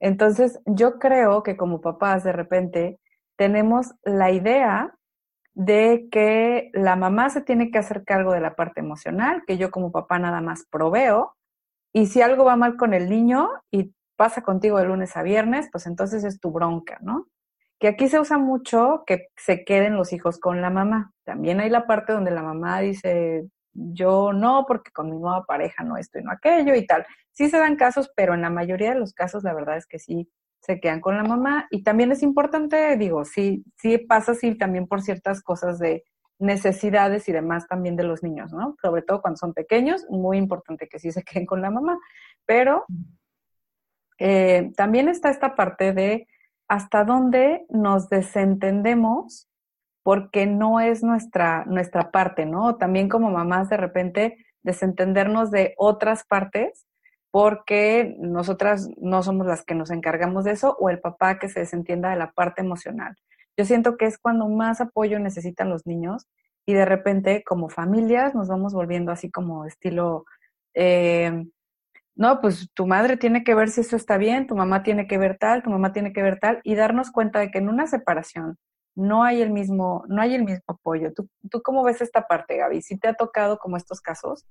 Entonces 0.00 0.60
yo 0.66 0.98
creo 0.98 1.42
que 1.42 1.56
como 1.56 1.80
papás 1.80 2.24
de 2.24 2.32
repente 2.32 3.00
tenemos 3.36 3.94
la 4.02 4.30
idea 4.30 4.94
de 5.54 6.08
que 6.10 6.70
la 6.72 6.96
mamá 6.96 7.30
se 7.30 7.42
tiene 7.42 7.70
que 7.70 7.78
hacer 7.78 8.04
cargo 8.04 8.32
de 8.32 8.40
la 8.40 8.54
parte 8.54 8.80
emocional, 8.80 9.42
que 9.46 9.58
yo 9.58 9.70
como 9.70 9.92
papá 9.92 10.18
nada 10.18 10.40
más 10.40 10.66
proveo, 10.70 11.36
y 11.92 12.06
si 12.06 12.22
algo 12.22 12.44
va 12.44 12.56
mal 12.56 12.76
con 12.76 12.94
el 12.94 13.10
niño 13.10 13.50
y 13.70 13.94
pasa 14.16 14.42
contigo 14.42 14.78
de 14.78 14.84
lunes 14.84 15.16
a 15.16 15.22
viernes, 15.22 15.68
pues 15.72 15.86
entonces 15.86 16.24
es 16.24 16.40
tu 16.40 16.50
bronca, 16.52 16.98
¿no? 17.00 17.26
Que 17.80 17.88
aquí 17.88 18.08
se 18.08 18.20
usa 18.20 18.38
mucho 18.38 19.02
que 19.06 19.28
se 19.36 19.64
queden 19.64 19.96
los 19.96 20.12
hijos 20.12 20.38
con 20.38 20.60
la 20.60 20.70
mamá. 20.70 21.12
También 21.24 21.58
hay 21.58 21.70
la 21.70 21.86
parte 21.86 22.12
donde 22.12 22.30
la 22.30 22.42
mamá 22.42 22.80
dice, 22.80 23.48
yo 23.72 24.32
no, 24.32 24.64
porque 24.68 24.92
con 24.92 25.10
mi 25.10 25.18
nueva 25.18 25.44
pareja 25.44 25.82
no 25.82 25.96
esto 25.96 26.18
y 26.18 26.22
no 26.22 26.30
aquello 26.30 26.74
y 26.74 26.86
tal. 26.86 27.06
Sí 27.32 27.48
se 27.48 27.58
dan 27.58 27.76
casos, 27.76 28.12
pero 28.14 28.34
en 28.34 28.42
la 28.42 28.50
mayoría 28.50 28.92
de 28.92 29.00
los 29.00 29.12
casos 29.14 29.42
la 29.42 29.54
verdad 29.54 29.76
es 29.76 29.86
que 29.86 29.98
sí 29.98 30.30
se 30.60 30.78
quedan 30.78 31.00
con 31.00 31.16
la 31.16 31.24
mamá. 31.24 31.66
Y 31.70 31.82
también 31.82 32.12
es 32.12 32.22
importante, 32.22 32.96
digo, 32.96 33.24
sí, 33.24 33.64
sí 33.76 33.98
pasa 33.98 34.32
así 34.32 34.56
también 34.56 34.86
por 34.86 35.02
ciertas 35.02 35.42
cosas 35.42 35.78
de 35.78 36.04
necesidades 36.38 37.28
y 37.28 37.32
demás 37.32 37.66
también 37.68 37.96
de 37.96 38.04
los 38.04 38.22
niños, 38.22 38.52
¿no? 38.52 38.74
Sobre 38.80 39.02
todo 39.02 39.20
cuando 39.20 39.36
son 39.36 39.52
pequeños, 39.52 40.06
muy 40.08 40.38
importante 40.38 40.88
que 40.88 40.98
sí 40.98 41.12
se 41.12 41.22
queden 41.24 41.46
con 41.46 41.62
la 41.62 41.70
mamá. 41.70 41.98
Pero 42.46 42.84
eh, 44.18 44.70
también 44.76 45.08
está 45.08 45.30
esta 45.30 45.54
parte 45.54 45.92
de 45.92 46.26
hasta 46.70 47.02
dónde 47.02 47.66
nos 47.68 48.08
desentendemos 48.08 49.48
porque 50.04 50.46
no 50.46 50.78
es 50.78 51.02
nuestra, 51.02 51.64
nuestra 51.64 52.12
parte, 52.12 52.46
¿no? 52.46 52.76
También 52.76 53.08
como 53.08 53.28
mamás 53.28 53.68
de 53.68 53.76
repente 53.76 54.46
desentendernos 54.62 55.50
de 55.50 55.74
otras 55.78 56.22
partes 56.22 56.86
porque 57.32 58.14
nosotras 58.20 58.88
no 58.98 59.24
somos 59.24 59.48
las 59.48 59.64
que 59.64 59.74
nos 59.74 59.90
encargamos 59.90 60.44
de 60.44 60.52
eso 60.52 60.76
o 60.78 60.90
el 60.90 61.00
papá 61.00 61.40
que 61.40 61.48
se 61.48 61.58
desentienda 61.58 62.10
de 62.10 62.16
la 62.16 62.30
parte 62.30 62.60
emocional. 62.60 63.16
Yo 63.56 63.64
siento 63.64 63.96
que 63.96 64.06
es 64.06 64.16
cuando 64.16 64.48
más 64.48 64.80
apoyo 64.80 65.18
necesitan 65.18 65.70
los 65.70 65.88
niños 65.88 66.28
y 66.66 66.74
de 66.74 66.84
repente 66.84 67.42
como 67.42 67.68
familias 67.68 68.32
nos 68.32 68.46
vamos 68.46 68.72
volviendo 68.72 69.10
así 69.10 69.28
como 69.28 69.66
estilo 69.66 70.24
eh, 70.74 71.46
no, 72.14 72.40
pues 72.40 72.68
tu 72.74 72.86
madre 72.86 73.16
tiene 73.16 73.44
que 73.44 73.54
ver 73.54 73.68
si 73.70 73.80
eso 73.80 73.96
está 73.96 74.18
bien, 74.18 74.46
tu 74.46 74.56
mamá 74.56 74.82
tiene 74.82 75.06
que 75.06 75.18
ver 75.18 75.38
tal, 75.38 75.62
tu 75.62 75.70
mamá 75.70 75.92
tiene 75.92 76.12
que 76.12 76.22
ver 76.22 76.38
tal, 76.38 76.60
y 76.64 76.74
darnos 76.74 77.10
cuenta 77.10 77.38
de 77.38 77.50
que 77.50 77.58
en 77.58 77.68
una 77.68 77.86
separación 77.86 78.58
no 78.94 79.24
hay 79.24 79.40
el 79.40 79.50
mismo, 79.50 80.04
no 80.08 80.20
hay 80.20 80.34
el 80.34 80.44
mismo 80.44 80.64
apoyo. 80.66 81.12
¿Tú, 81.14 81.28
tú 81.50 81.62
cómo 81.62 81.82
ves 81.84 82.00
esta 82.00 82.26
parte, 82.26 82.56
Gaby? 82.56 82.82
¿Sí 82.82 82.98
te 82.98 83.08
ha 83.08 83.14
tocado 83.14 83.58
como 83.58 83.76
estos 83.76 84.00
casos? 84.00 84.44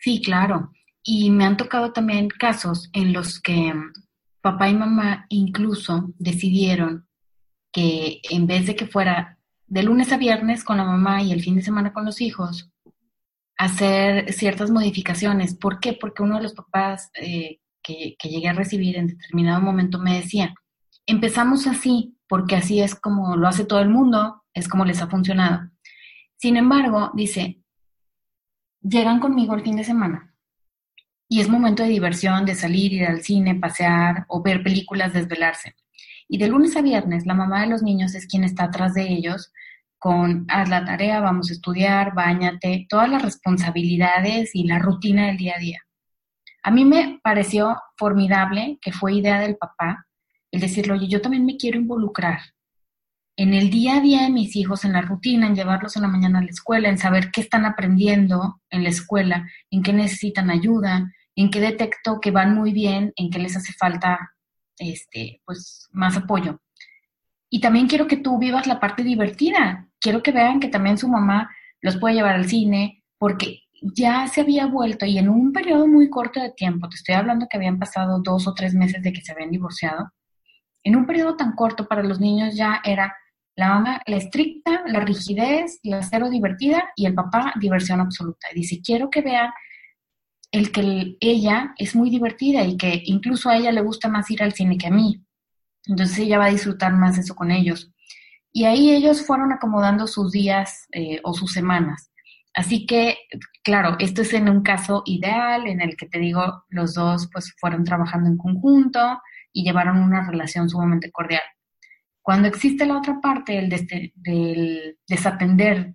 Sí, 0.00 0.22
claro. 0.22 0.70
Y 1.02 1.30
me 1.30 1.44
han 1.44 1.56
tocado 1.56 1.92
también 1.92 2.28
casos 2.28 2.88
en 2.92 3.12
los 3.12 3.40
que 3.40 3.72
papá 4.40 4.68
y 4.68 4.74
mamá 4.74 5.26
incluso 5.28 6.12
decidieron 6.18 7.06
que 7.72 8.20
en 8.30 8.46
vez 8.46 8.66
de 8.66 8.76
que 8.76 8.86
fuera 8.86 9.38
de 9.66 9.82
lunes 9.82 10.12
a 10.12 10.16
viernes 10.16 10.64
con 10.64 10.78
la 10.78 10.84
mamá 10.84 11.22
y 11.22 11.32
el 11.32 11.42
fin 11.42 11.56
de 11.56 11.62
semana 11.62 11.92
con 11.92 12.04
los 12.04 12.20
hijos, 12.20 12.69
hacer 13.60 14.32
ciertas 14.32 14.70
modificaciones. 14.70 15.54
¿Por 15.54 15.80
qué? 15.80 15.92
Porque 15.92 16.22
uno 16.22 16.36
de 16.36 16.42
los 16.42 16.54
papás 16.54 17.10
eh, 17.14 17.60
que, 17.82 18.16
que, 18.18 18.28
llegué 18.30 18.48
a 18.48 18.54
recibir 18.54 18.96
en 18.96 19.08
determinado 19.08 19.60
momento 19.60 19.98
me 19.98 20.14
decía, 20.14 20.54
empezamos 21.04 21.66
así, 21.66 22.16
porque 22.26 22.56
así 22.56 22.80
es 22.80 22.94
como 22.94 23.36
lo 23.36 23.46
hace 23.46 23.66
todo 23.66 23.80
el 23.80 23.90
mundo, 23.90 24.44
es 24.54 24.66
como 24.66 24.86
les 24.86 25.02
ha 25.02 25.08
funcionado. 25.08 25.70
Sin 26.38 26.56
embargo, 26.56 27.10
dice, 27.14 27.60
llegan 28.80 29.20
conmigo 29.20 29.54
el 29.54 29.62
fin 29.62 29.76
de 29.76 29.84
semana 29.84 30.34
y 31.28 31.42
es 31.42 31.50
momento 31.50 31.82
de 31.82 31.90
diversión, 31.90 32.46
de 32.46 32.54
salir, 32.54 32.94
ir 32.94 33.04
al 33.04 33.20
cine, 33.20 33.56
pasear 33.56 34.24
o 34.28 34.42
ver 34.42 34.62
películas, 34.62 35.12
desvelarse. 35.12 35.76
Y 36.28 36.38
de 36.38 36.48
lunes 36.48 36.76
a 36.76 36.80
viernes, 36.80 37.26
la 37.26 37.34
mamá 37.34 37.60
de 37.60 37.66
los 37.66 37.82
niños 37.82 38.14
es 38.14 38.26
quien 38.26 38.42
está 38.42 38.64
atrás 38.64 38.94
de 38.94 39.02
ellos 39.02 39.52
con 40.00 40.46
haz 40.48 40.68
la 40.68 40.84
tarea, 40.84 41.20
vamos 41.20 41.50
a 41.50 41.52
estudiar, 41.52 42.14
bañate, 42.14 42.86
todas 42.88 43.08
las 43.08 43.22
responsabilidades 43.22 44.50
y 44.54 44.64
la 44.64 44.80
rutina 44.80 45.26
del 45.26 45.36
día 45.36 45.54
a 45.56 45.60
día. 45.60 45.78
A 46.62 46.70
mí 46.70 46.84
me 46.84 47.20
pareció 47.22 47.76
formidable 47.96 48.78
que 48.80 48.92
fue 48.92 49.14
idea 49.14 49.38
del 49.38 49.56
papá 49.56 50.06
el 50.50 50.60
decirle, 50.60 50.94
oye, 50.94 51.06
yo 51.06 51.20
también 51.20 51.46
me 51.46 51.56
quiero 51.56 51.78
involucrar 51.78 52.40
en 53.36 53.54
el 53.54 53.70
día 53.70 53.96
a 53.96 54.00
día 54.00 54.22
de 54.22 54.30
mis 54.30 54.56
hijos, 54.56 54.84
en 54.84 54.92
la 54.92 55.02
rutina, 55.02 55.46
en 55.46 55.54
llevarlos 55.54 55.96
en 55.96 56.02
la 56.02 56.08
mañana 56.08 56.40
a 56.40 56.42
la 56.42 56.50
escuela, 56.50 56.88
en 56.88 56.98
saber 56.98 57.30
qué 57.30 57.40
están 57.40 57.64
aprendiendo 57.64 58.60
en 58.68 58.82
la 58.82 58.90
escuela, 58.90 59.48
en 59.70 59.82
qué 59.82 59.92
necesitan 59.92 60.50
ayuda, 60.50 61.12
en 61.36 61.50
qué 61.50 61.60
detecto 61.60 62.20
que 62.20 62.30
van 62.30 62.54
muy 62.54 62.72
bien, 62.72 63.12
en 63.16 63.30
qué 63.30 63.38
les 63.38 63.56
hace 63.56 63.72
falta 63.72 64.34
este, 64.78 65.40
pues, 65.44 65.88
más 65.92 66.16
apoyo. 66.16 66.60
Y 67.48 67.60
también 67.60 67.86
quiero 67.86 68.06
que 68.06 68.16
tú 68.16 68.38
vivas 68.38 68.66
la 68.66 68.78
parte 68.78 69.02
divertida. 69.02 69.88
Quiero 70.00 70.22
que 70.22 70.32
vean 70.32 70.60
que 70.60 70.68
también 70.68 70.98
su 70.98 71.08
mamá 71.08 71.50
los 71.80 71.98
puede 71.98 72.14
llevar 72.14 72.34
al 72.34 72.48
cine, 72.48 73.04
porque 73.18 73.62
ya 73.82 74.26
se 74.28 74.40
había 74.42 74.66
vuelto 74.66 75.06
y 75.06 75.18
en 75.18 75.28
un 75.28 75.52
periodo 75.52 75.86
muy 75.86 76.10
corto 76.10 76.40
de 76.40 76.50
tiempo, 76.50 76.88
te 76.88 76.96
estoy 76.96 77.14
hablando 77.14 77.46
que 77.48 77.56
habían 77.56 77.78
pasado 77.78 78.20
dos 78.22 78.46
o 78.46 78.54
tres 78.54 78.74
meses 78.74 79.02
de 79.02 79.12
que 79.12 79.22
se 79.22 79.32
habían 79.32 79.50
divorciado, 79.50 80.10
en 80.82 80.96
un 80.96 81.06
periodo 81.06 81.36
tan 81.36 81.54
corto 81.54 81.86
para 81.86 82.02
los 82.02 82.20
niños 82.20 82.56
ya 82.56 82.80
era 82.84 83.14
la 83.56 83.68
mamá 83.68 84.00
la 84.06 84.16
estricta, 84.16 84.82
la 84.86 85.00
rigidez, 85.00 85.80
la 85.82 86.02
cero 86.02 86.30
divertida 86.30 86.92
y 86.96 87.04
el 87.04 87.14
papá 87.14 87.52
diversión 87.60 88.00
absoluta. 88.00 88.46
Y 88.52 88.60
dice, 88.60 88.80
quiero 88.82 89.10
que 89.10 89.20
vean 89.20 89.50
el 90.50 90.72
que 90.72 91.16
ella 91.20 91.74
es 91.76 91.94
muy 91.94 92.10
divertida 92.10 92.64
y 92.64 92.76
que 92.76 93.02
incluso 93.04 93.50
a 93.50 93.56
ella 93.56 93.70
le 93.70 93.82
gusta 93.82 94.08
más 94.08 94.30
ir 94.30 94.42
al 94.42 94.52
cine 94.52 94.78
que 94.78 94.86
a 94.86 94.90
mí. 94.90 95.22
Entonces 95.86 96.18
ella 96.20 96.38
va 96.38 96.46
a 96.46 96.50
disfrutar 96.50 96.92
más 96.94 97.18
eso 97.18 97.34
con 97.34 97.50
ellos. 97.50 97.92
Y 98.52 98.64
ahí 98.64 98.92
ellos 98.92 99.24
fueron 99.24 99.52
acomodando 99.52 100.06
sus 100.06 100.32
días 100.32 100.86
eh, 100.92 101.20
o 101.22 101.32
sus 101.34 101.52
semanas. 101.52 102.10
Así 102.54 102.84
que, 102.84 103.16
claro, 103.62 103.96
esto 104.00 104.22
es 104.22 104.32
en 104.32 104.48
un 104.48 104.62
caso 104.62 105.02
ideal 105.06 105.68
en 105.68 105.80
el 105.80 105.96
que 105.96 106.06
te 106.06 106.18
digo, 106.18 106.64
los 106.68 106.94
dos 106.94 107.28
pues 107.32 107.54
fueron 107.60 107.84
trabajando 107.84 108.28
en 108.28 108.36
conjunto 108.36 109.20
y 109.52 109.64
llevaron 109.64 109.98
una 109.98 110.28
relación 110.28 110.68
sumamente 110.68 111.12
cordial. 111.12 111.42
Cuando 112.22 112.48
existe 112.48 112.86
la 112.86 112.98
otra 112.98 113.20
parte, 113.20 113.58
el 113.58 113.68
del 113.68 114.98
desatender 115.08 115.94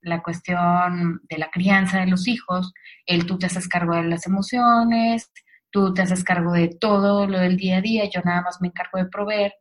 la 0.00 0.22
cuestión 0.22 1.20
de 1.28 1.38
la 1.38 1.50
crianza 1.50 2.00
de 2.00 2.06
los 2.06 2.28
hijos, 2.28 2.72
el 3.06 3.26
tú 3.26 3.38
te 3.38 3.46
haces 3.46 3.68
cargo 3.68 3.94
de 3.96 4.04
las 4.04 4.26
emociones, 4.26 5.30
tú 5.70 5.92
te 5.92 6.02
haces 6.02 6.24
cargo 6.24 6.52
de 6.52 6.68
todo 6.68 7.26
lo 7.26 7.38
del 7.38 7.56
día 7.56 7.78
a 7.78 7.80
día, 7.80 8.04
yo 8.08 8.20
nada 8.24 8.42
más 8.42 8.60
me 8.60 8.68
encargo 8.68 8.98
de 8.98 9.06
proveer. 9.06 9.52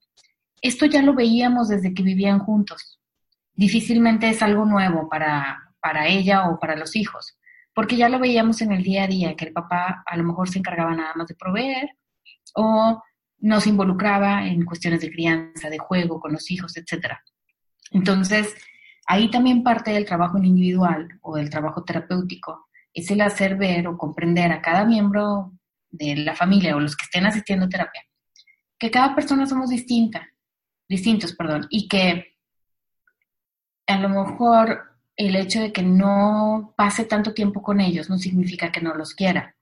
Esto 0.65 0.87
ya 0.87 1.03
lo 1.03 1.13
veíamos 1.13 1.67
desde 1.67 1.93
que 1.93 2.01
vivían 2.01 2.39
juntos. 2.39 2.99
Difícilmente 3.53 4.27
es 4.27 4.41
algo 4.41 4.65
nuevo 4.65 5.07
para, 5.07 5.75
para 5.79 6.07
ella 6.07 6.49
o 6.49 6.59
para 6.59 6.75
los 6.75 6.95
hijos, 6.95 7.37
porque 7.71 7.95
ya 7.95 8.09
lo 8.09 8.17
veíamos 8.17 8.61
en 8.61 8.71
el 8.71 8.81
día 8.81 9.03
a 9.03 9.07
día, 9.07 9.35
que 9.35 9.45
el 9.45 9.53
papá 9.53 10.01
a 10.03 10.17
lo 10.17 10.23
mejor 10.23 10.49
se 10.49 10.57
encargaba 10.57 10.95
nada 10.95 11.13
más 11.15 11.27
de 11.27 11.35
proveer 11.35 11.89
o 12.55 12.99
no 13.41 13.61
se 13.61 13.69
involucraba 13.69 14.47
en 14.47 14.65
cuestiones 14.65 15.01
de 15.01 15.11
crianza, 15.11 15.69
de 15.69 15.77
juego 15.77 16.19
con 16.19 16.33
los 16.33 16.49
hijos, 16.49 16.75
etc. 16.77 17.13
Entonces, 17.91 18.55
ahí 19.05 19.29
también 19.29 19.61
parte 19.61 19.91
del 19.91 20.05
trabajo 20.05 20.39
individual 20.39 21.19
o 21.21 21.35
del 21.35 21.51
trabajo 21.51 21.83
terapéutico 21.83 22.69
es 22.91 23.11
el 23.11 23.21
hacer 23.21 23.55
ver 23.55 23.87
o 23.87 23.99
comprender 23.99 24.51
a 24.51 24.63
cada 24.63 24.83
miembro 24.83 25.53
de 25.91 26.15
la 26.15 26.35
familia 26.35 26.75
o 26.75 26.79
los 26.79 26.95
que 26.95 27.05
estén 27.05 27.27
asistiendo 27.27 27.67
a 27.67 27.69
terapia, 27.69 28.01
que 28.79 28.89
cada 28.89 29.13
persona 29.13 29.45
somos 29.45 29.69
distinta, 29.69 30.27
distintos, 30.87 31.33
perdón, 31.33 31.67
y 31.69 31.87
que 31.87 32.35
a 33.87 33.99
lo 33.99 34.09
mejor 34.09 34.95
el 35.15 35.35
hecho 35.35 35.61
de 35.61 35.71
que 35.71 35.83
no 35.83 36.73
pase 36.75 37.05
tanto 37.05 37.33
tiempo 37.33 37.61
con 37.61 37.79
ellos 37.79 38.09
no 38.09 38.17
significa 38.17 38.71
que 38.71 38.81
no 38.81 38.93
los 38.93 39.13
quiera. 39.13 39.55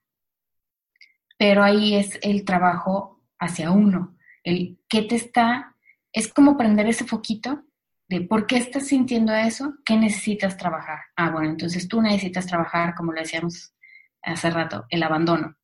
Pero 1.38 1.62
ahí 1.62 1.94
es 1.94 2.18
el 2.22 2.44
trabajo 2.44 3.20
hacia 3.38 3.70
uno. 3.70 4.16
El 4.42 4.78
qué 4.88 5.02
te 5.02 5.16
está, 5.16 5.76
es 6.12 6.32
como 6.32 6.56
prender 6.56 6.86
ese 6.86 7.04
foquito 7.04 7.64
de 8.08 8.20
por 8.20 8.46
qué 8.46 8.56
estás 8.56 8.88
sintiendo 8.88 9.34
eso, 9.34 9.74
qué 9.84 9.96
necesitas 9.96 10.56
trabajar. 10.56 11.00
Ah, 11.16 11.30
bueno, 11.30 11.50
entonces 11.50 11.88
tú 11.88 12.02
necesitas 12.02 12.46
trabajar, 12.46 12.94
como 12.94 13.12
lo 13.12 13.20
decíamos 13.20 13.74
hace 14.22 14.50
rato, 14.50 14.86
el 14.90 15.02
abandono. 15.02 15.56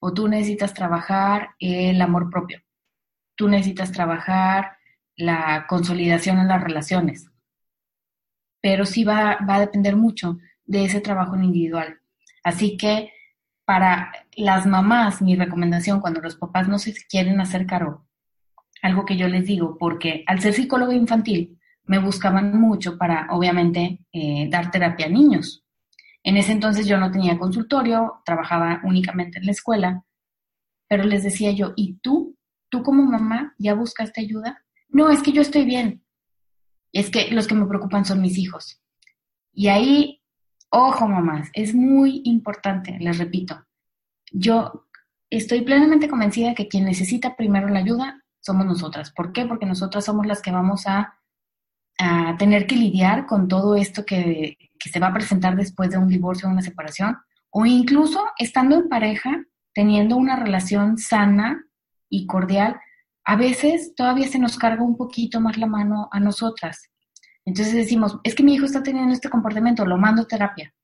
O 0.00 0.12
tú 0.12 0.28
necesitas 0.28 0.74
trabajar 0.74 1.50
el 1.58 2.00
amor 2.00 2.30
propio. 2.30 2.62
Tú 3.34 3.48
necesitas 3.48 3.92
trabajar 3.92 4.77
la 5.18 5.66
consolidación 5.68 6.38
en 6.38 6.48
las 6.48 6.62
relaciones. 6.62 7.30
Pero 8.62 8.86
sí 8.86 9.04
va, 9.04 9.38
va 9.46 9.56
a 9.56 9.60
depender 9.60 9.96
mucho 9.96 10.38
de 10.64 10.84
ese 10.84 11.00
trabajo 11.00 11.34
en 11.34 11.44
individual. 11.44 12.00
Así 12.42 12.78
que 12.78 13.12
para 13.66 14.12
las 14.36 14.66
mamás, 14.66 15.20
mi 15.20 15.36
recomendación 15.36 16.00
cuando 16.00 16.22
los 16.22 16.36
papás 16.36 16.68
no 16.68 16.78
se 16.78 16.94
quieren 16.94 17.40
hacer 17.40 17.66
cargo, 17.66 18.06
algo 18.80 19.04
que 19.04 19.16
yo 19.16 19.28
les 19.28 19.44
digo, 19.44 19.76
porque 19.78 20.24
al 20.26 20.40
ser 20.40 20.54
psicólogo 20.54 20.92
infantil, 20.92 21.58
me 21.84 21.98
buscaban 21.98 22.58
mucho 22.60 22.96
para, 22.96 23.26
obviamente, 23.30 24.00
eh, 24.12 24.48
dar 24.50 24.70
terapia 24.70 25.06
a 25.06 25.10
niños. 25.10 25.64
En 26.22 26.36
ese 26.36 26.52
entonces 26.52 26.86
yo 26.86 26.98
no 26.98 27.10
tenía 27.10 27.38
consultorio, 27.38 28.20
trabajaba 28.24 28.80
únicamente 28.84 29.38
en 29.38 29.46
la 29.46 29.52
escuela, 29.52 30.04
pero 30.86 31.04
les 31.04 31.22
decía 31.22 31.50
yo, 31.52 31.72
¿y 31.76 31.94
tú? 31.98 32.36
¿Tú 32.68 32.82
como 32.82 33.02
mamá 33.04 33.54
ya 33.58 33.74
buscaste 33.74 34.20
ayuda? 34.20 34.64
No, 34.98 35.10
es 35.10 35.22
que 35.22 35.32
yo 35.32 35.42
estoy 35.42 35.64
bien. 35.64 36.04
Es 36.92 37.10
que 37.10 37.30
los 37.30 37.46
que 37.46 37.54
me 37.54 37.66
preocupan 37.66 38.04
son 38.04 38.20
mis 38.20 38.36
hijos. 38.36 38.82
Y 39.52 39.68
ahí 39.68 40.18
Ojo, 40.70 41.08
mamás, 41.08 41.48
es 41.54 41.74
muy 41.74 42.20
importante, 42.24 42.98
les 43.00 43.16
repito. 43.16 43.64
Yo 44.30 44.86
estoy 45.30 45.62
plenamente 45.62 46.08
convencida 46.08 46.54
que 46.54 46.68
quien 46.68 46.84
necesita 46.84 47.36
primero 47.36 47.68
la 47.68 47.78
ayuda 47.78 48.22
somos 48.40 48.66
nosotras. 48.66 49.10
¿Por 49.12 49.32
qué? 49.32 49.46
Porque 49.46 49.64
nosotras 49.64 50.04
somos 50.04 50.26
las 50.26 50.42
que 50.42 50.52
vamos 50.52 50.86
a, 50.86 51.14
tener 52.38 52.68
que 52.68 52.76
lidiar 52.76 53.26
con 53.26 53.48
todo 53.48 53.74
esto 53.74 54.06
que, 54.06 54.56
que 54.78 54.88
se 54.88 55.00
va 55.00 55.08
a 55.08 55.12
presentar 55.12 55.56
después 55.56 55.90
de 55.90 55.98
un 55.98 56.06
divorcio 56.06 56.48
o 56.48 56.52
una 56.52 56.62
separación, 56.62 57.16
o 57.50 57.66
incluso 57.66 58.24
estando 58.38 58.76
en 58.76 58.88
pareja, 58.88 59.44
teniendo 59.74 60.16
una 60.16 60.36
relación 60.36 60.96
sana 60.96 61.66
y 62.08 62.26
cordial, 62.26 62.78
a 63.28 63.36
veces 63.36 63.94
todavía 63.94 64.26
se 64.26 64.38
nos 64.38 64.56
carga 64.56 64.82
un 64.82 64.96
poquito 64.96 65.38
más 65.38 65.58
la 65.58 65.66
mano 65.66 66.08
a 66.10 66.18
nosotras. 66.18 66.88
Entonces 67.44 67.74
decimos, 67.74 68.18
es 68.24 68.34
que 68.34 68.42
mi 68.42 68.54
hijo 68.54 68.64
está 68.64 68.82
teniendo 68.82 69.12
este 69.12 69.28
comportamiento, 69.28 69.84
lo 69.84 69.98
mando 69.98 70.22
a 70.22 70.26
terapia. 70.26 70.74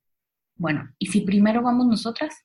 Bueno, 0.54 0.90
¿y 0.98 1.06
si 1.06 1.22
primero 1.22 1.62
vamos 1.62 1.86
nosotras? 1.86 2.44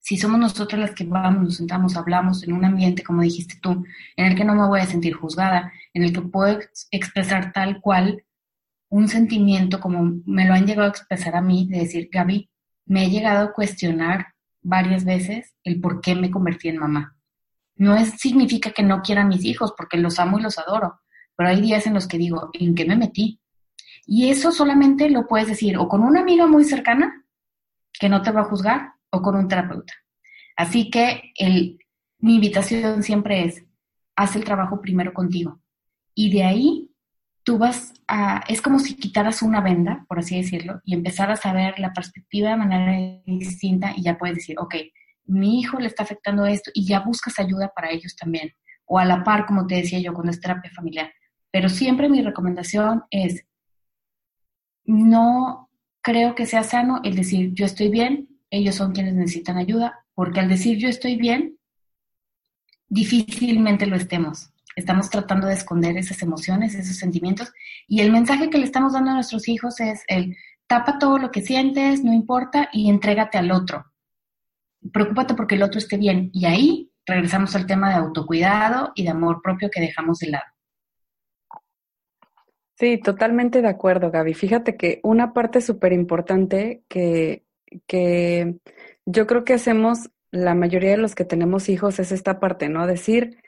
Si 0.00 0.16
somos 0.16 0.40
nosotras 0.40 0.80
las 0.80 0.90
que 0.90 1.04
vamos, 1.04 1.44
nos 1.44 1.56
sentamos, 1.58 1.96
hablamos 1.96 2.42
en 2.42 2.52
un 2.52 2.64
ambiente, 2.64 3.04
como 3.04 3.22
dijiste 3.22 3.60
tú, 3.62 3.84
en 4.16 4.26
el 4.26 4.34
que 4.34 4.44
no 4.44 4.56
me 4.56 4.66
voy 4.66 4.80
a 4.80 4.86
sentir 4.86 5.14
juzgada, 5.14 5.72
en 5.92 6.02
el 6.02 6.12
que 6.12 6.22
puedo 6.22 6.58
expresar 6.90 7.52
tal 7.52 7.80
cual 7.80 8.24
un 8.88 9.06
sentimiento 9.06 9.78
como 9.78 10.20
me 10.26 10.48
lo 10.48 10.54
han 10.54 10.66
llegado 10.66 10.88
a 10.88 10.90
expresar 10.90 11.36
a 11.36 11.40
mí, 11.40 11.68
de 11.70 11.78
decir, 11.78 12.08
Gaby, 12.12 12.50
me 12.86 13.04
he 13.04 13.10
llegado 13.10 13.44
a 13.44 13.52
cuestionar 13.52 14.34
varias 14.62 15.04
veces 15.04 15.54
el 15.62 15.80
por 15.80 16.00
qué 16.00 16.16
me 16.16 16.32
convertí 16.32 16.66
en 16.70 16.78
mamá. 16.78 17.13
No 17.76 17.96
es, 17.96 18.10
significa 18.20 18.70
que 18.70 18.82
no 18.82 19.02
quiera 19.02 19.22
a 19.22 19.26
mis 19.26 19.44
hijos, 19.44 19.74
porque 19.76 19.96
los 19.96 20.18
amo 20.18 20.38
y 20.38 20.42
los 20.42 20.58
adoro, 20.58 21.00
pero 21.36 21.48
hay 21.48 21.60
días 21.60 21.86
en 21.86 21.94
los 21.94 22.06
que 22.06 22.18
digo, 22.18 22.50
¿en 22.52 22.74
qué 22.74 22.84
me 22.84 22.96
metí? 22.96 23.40
Y 24.06 24.28
eso 24.28 24.52
solamente 24.52 25.10
lo 25.10 25.26
puedes 25.26 25.48
decir 25.48 25.76
o 25.78 25.88
con 25.88 26.02
una 26.02 26.20
amiga 26.20 26.46
muy 26.46 26.64
cercana 26.64 27.24
que 27.92 28.08
no 28.08 28.22
te 28.22 28.30
va 28.30 28.42
a 28.42 28.44
juzgar 28.44 28.92
o 29.10 29.22
con 29.22 29.36
un 29.36 29.48
terapeuta. 29.48 29.94
Así 30.56 30.90
que 30.90 31.34
mi 32.18 32.34
invitación 32.36 33.02
siempre 33.02 33.44
es, 33.44 33.64
haz 34.16 34.36
el 34.36 34.44
trabajo 34.44 34.80
primero 34.80 35.12
contigo. 35.12 35.60
Y 36.14 36.32
de 36.32 36.44
ahí 36.44 36.90
tú 37.42 37.58
vas 37.58 37.92
a, 38.08 38.44
es 38.48 38.60
como 38.60 38.78
si 38.78 38.94
quitaras 38.96 39.42
una 39.42 39.60
venda, 39.60 40.04
por 40.08 40.18
así 40.18 40.36
decirlo, 40.36 40.80
y 40.84 40.94
empezaras 40.94 41.44
a 41.44 41.52
ver 41.52 41.78
la 41.78 41.92
perspectiva 41.92 42.50
de 42.50 42.56
manera 42.56 43.22
distinta 43.26 43.92
y 43.96 44.02
ya 44.02 44.18
puedes 44.18 44.36
decir, 44.36 44.56
ok, 44.58 44.74
mi 45.26 45.60
hijo 45.60 45.78
le 45.78 45.86
está 45.86 46.02
afectando 46.02 46.46
esto 46.46 46.70
y 46.74 46.86
ya 46.86 47.00
buscas 47.00 47.38
ayuda 47.38 47.72
para 47.74 47.90
ellos 47.90 48.14
también. 48.16 48.52
O 48.86 48.98
a 48.98 49.04
la 49.04 49.24
par, 49.24 49.46
como 49.46 49.66
te 49.66 49.76
decía 49.76 49.98
yo, 49.98 50.12
con 50.12 50.28
es 50.28 50.40
terapia 50.40 50.70
familiar. 50.74 51.12
Pero 51.50 51.68
siempre 51.68 52.08
mi 52.08 52.22
recomendación 52.22 53.04
es, 53.10 53.44
no 54.84 55.70
creo 56.02 56.34
que 56.34 56.46
sea 56.46 56.62
sano 56.62 57.00
el 57.04 57.16
decir 57.16 57.52
yo 57.54 57.64
estoy 57.64 57.88
bien, 57.88 58.28
ellos 58.50 58.74
son 58.74 58.92
quienes 58.92 59.14
necesitan 59.14 59.56
ayuda, 59.56 60.04
porque 60.14 60.40
al 60.40 60.48
decir 60.48 60.78
yo 60.78 60.88
estoy 60.88 61.16
bien, 61.16 61.58
difícilmente 62.88 63.86
lo 63.86 63.96
estemos. 63.96 64.50
Estamos 64.76 65.08
tratando 65.08 65.46
de 65.46 65.54
esconder 65.54 65.96
esas 65.96 66.20
emociones, 66.22 66.74
esos 66.74 66.96
sentimientos, 66.96 67.52
y 67.88 68.00
el 68.00 68.12
mensaje 68.12 68.50
que 68.50 68.58
le 68.58 68.64
estamos 68.64 68.92
dando 68.92 69.12
a 69.12 69.14
nuestros 69.14 69.48
hijos 69.48 69.80
es 69.80 70.02
el 70.08 70.36
tapa 70.66 70.98
todo 70.98 71.18
lo 71.18 71.30
que 71.30 71.42
sientes, 71.42 72.02
no 72.04 72.12
importa, 72.12 72.68
y 72.72 72.90
entrégate 72.90 73.38
al 73.38 73.50
otro. 73.50 73.86
Preocúpate 74.92 75.34
porque 75.34 75.54
el 75.54 75.62
otro 75.62 75.78
esté 75.78 75.96
bien. 75.96 76.30
Y 76.32 76.46
ahí 76.46 76.92
regresamos 77.06 77.54
al 77.56 77.66
tema 77.66 77.90
de 77.90 77.96
autocuidado 77.96 78.92
y 78.94 79.04
de 79.04 79.10
amor 79.10 79.40
propio 79.42 79.70
que 79.70 79.80
dejamos 79.80 80.18
de 80.18 80.30
lado. 80.30 80.44
Sí, 82.76 82.98
totalmente 82.98 83.62
de 83.62 83.68
acuerdo, 83.68 84.10
Gaby. 84.10 84.34
Fíjate 84.34 84.76
que 84.76 85.00
una 85.04 85.32
parte 85.32 85.60
súper 85.60 85.92
importante 85.92 86.82
que, 86.88 87.44
que 87.86 88.56
yo 89.06 89.26
creo 89.26 89.44
que 89.44 89.54
hacemos 89.54 90.10
la 90.32 90.54
mayoría 90.56 90.90
de 90.90 90.96
los 90.96 91.14
que 91.14 91.24
tenemos 91.24 91.68
hijos 91.68 92.00
es 92.00 92.10
esta 92.10 92.40
parte, 92.40 92.68
¿no? 92.68 92.86
Decir, 92.88 93.38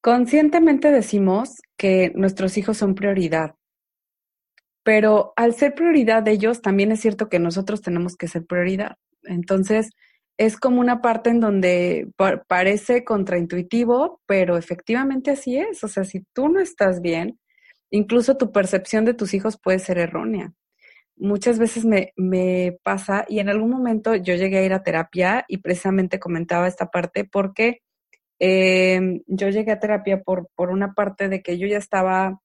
conscientemente 0.00 0.90
decimos 0.90 1.60
que 1.76 2.12
nuestros 2.16 2.58
hijos 2.58 2.76
son 2.76 2.96
prioridad, 2.96 3.54
pero 4.82 5.32
al 5.36 5.54
ser 5.54 5.74
prioridad 5.74 6.24
de 6.24 6.32
ellos, 6.32 6.62
también 6.62 6.90
es 6.90 7.00
cierto 7.00 7.28
que 7.28 7.38
nosotros 7.38 7.82
tenemos 7.82 8.16
que 8.16 8.28
ser 8.28 8.44
prioridad. 8.46 8.96
Entonces, 9.22 9.90
es 10.38 10.58
como 10.58 10.80
una 10.80 11.00
parte 11.00 11.30
en 11.30 11.40
donde 11.40 12.08
parece 12.46 13.04
contraintuitivo, 13.04 14.20
pero 14.26 14.56
efectivamente 14.56 15.30
así 15.30 15.58
es. 15.58 15.82
O 15.82 15.88
sea, 15.88 16.04
si 16.04 16.24
tú 16.34 16.48
no 16.48 16.60
estás 16.60 17.00
bien, 17.00 17.38
incluso 17.90 18.36
tu 18.36 18.52
percepción 18.52 19.04
de 19.04 19.14
tus 19.14 19.32
hijos 19.34 19.58
puede 19.58 19.78
ser 19.78 19.98
errónea. 19.98 20.52
Muchas 21.16 21.58
veces 21.58 21.86
me, 21.86 22.12
me, 22.16 22.78
pasa 22.82 23.24
y 23.28 23.38
en 23.38 23.48
algún 23.48 23.70
momento 23.70 24.14
yo 24.14 24.34
llegué 24.34 24.58
a 24.58 24.64
ir 24.64 24.74
a 24.74 24.82
terapia 24.82 25.46
y 25.48 25.58
precisamente 25.58 26.18
comentaba 26.18 26.68
esta 26.68 26.90
parte 26.90 27.24
porque 27.24 27.80
em, 28.38 29.22
yo 29.26 29.48
llegué 29.48 29.72
a 29.72 29.80
terapia 29.80 30.22
por, 30.22 30.48
por 30.54 30.70
una 30.70 30.92
parte 30.92 31.30
de 31.30 31.42
que 31.42 31.56
yo 31.56 31.66
ya 31.66 31.78
estaba, 31.78 32.40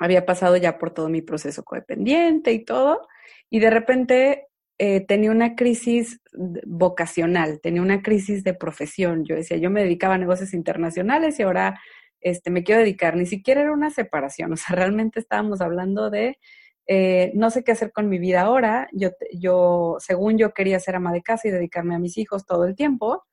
había 0.00 0.24
pasado 0.24 0.56
ya 0.56 0.78
por 0.78 0.92
todo 0.92 1.10
mi 1.10 1.20
proceso 1.20 1.64
codependiente 1.64 2.52
y 2.52 2.64
todo, 2.64 3.06
y 3.50 3.60
de 3.60 3.70
repente 3.70 4.46
eh, 4.78 5.00
tenía 5.00 5.30
una 5.30 5.54
crisis 5.54 6.20
vocacional, 6.66 7.60
tenía 7.62 7.82
una 7.82 8.02
crisis 8.02 8.44
de 8.44 8.54
profesión. 8.54 9.24
Yo 9.24 9.34
decía, 9.34 9.56
yo 9.56 9.70
me 9.70 9.82
dedicaba 9.82 10.14
a 10.14 10.18
negocios 10.18 10.52
internacionales 10.52 11.38
y 11.38 11.42
ahora 11.42 11.80
este, 12.20 12.50
me 12.50 12.64
quiero 12.64 12.80
dedicar, 12.80 13.16
ni 13.16 13.26
siquiera 13.26 13.62
era 13.62 13.72
una 13.72 13.90
separación, 13.90 14.52
o 14.54 14.56
sea, 14.56 14.76
realmente 14.76 15.20
estábamos 15.20 15.60
hablando 15.60 16.10
de, 16.10 16.38
eh, 16.86 17.32
no 17.34 17.50
sé 17.50 17.64
qué 17.64 17.72
hacer 17.72 17.92
con 17.92 18.08
mi 18.08 18.18
vida 18.18 18.42
ahora, 18.42 18.88
yo, 18.92 19.10
yo, 19.32 19.96
según 20.00 20.38
yo 20.38 20.52
quería 20.52 20.80
ser 20.80 20.96
ama 20.96 21.12
de 21.12 21.22
casa 21.22 21.48
y 21.48 21.52
dedicarme 21.52 21.94
a 21.94 21.98
mis 21.98 22.18
hijos 22.18 22.44
todo 22.46 22.64
el 22.64 22.74
tiempo, 22.74 23.24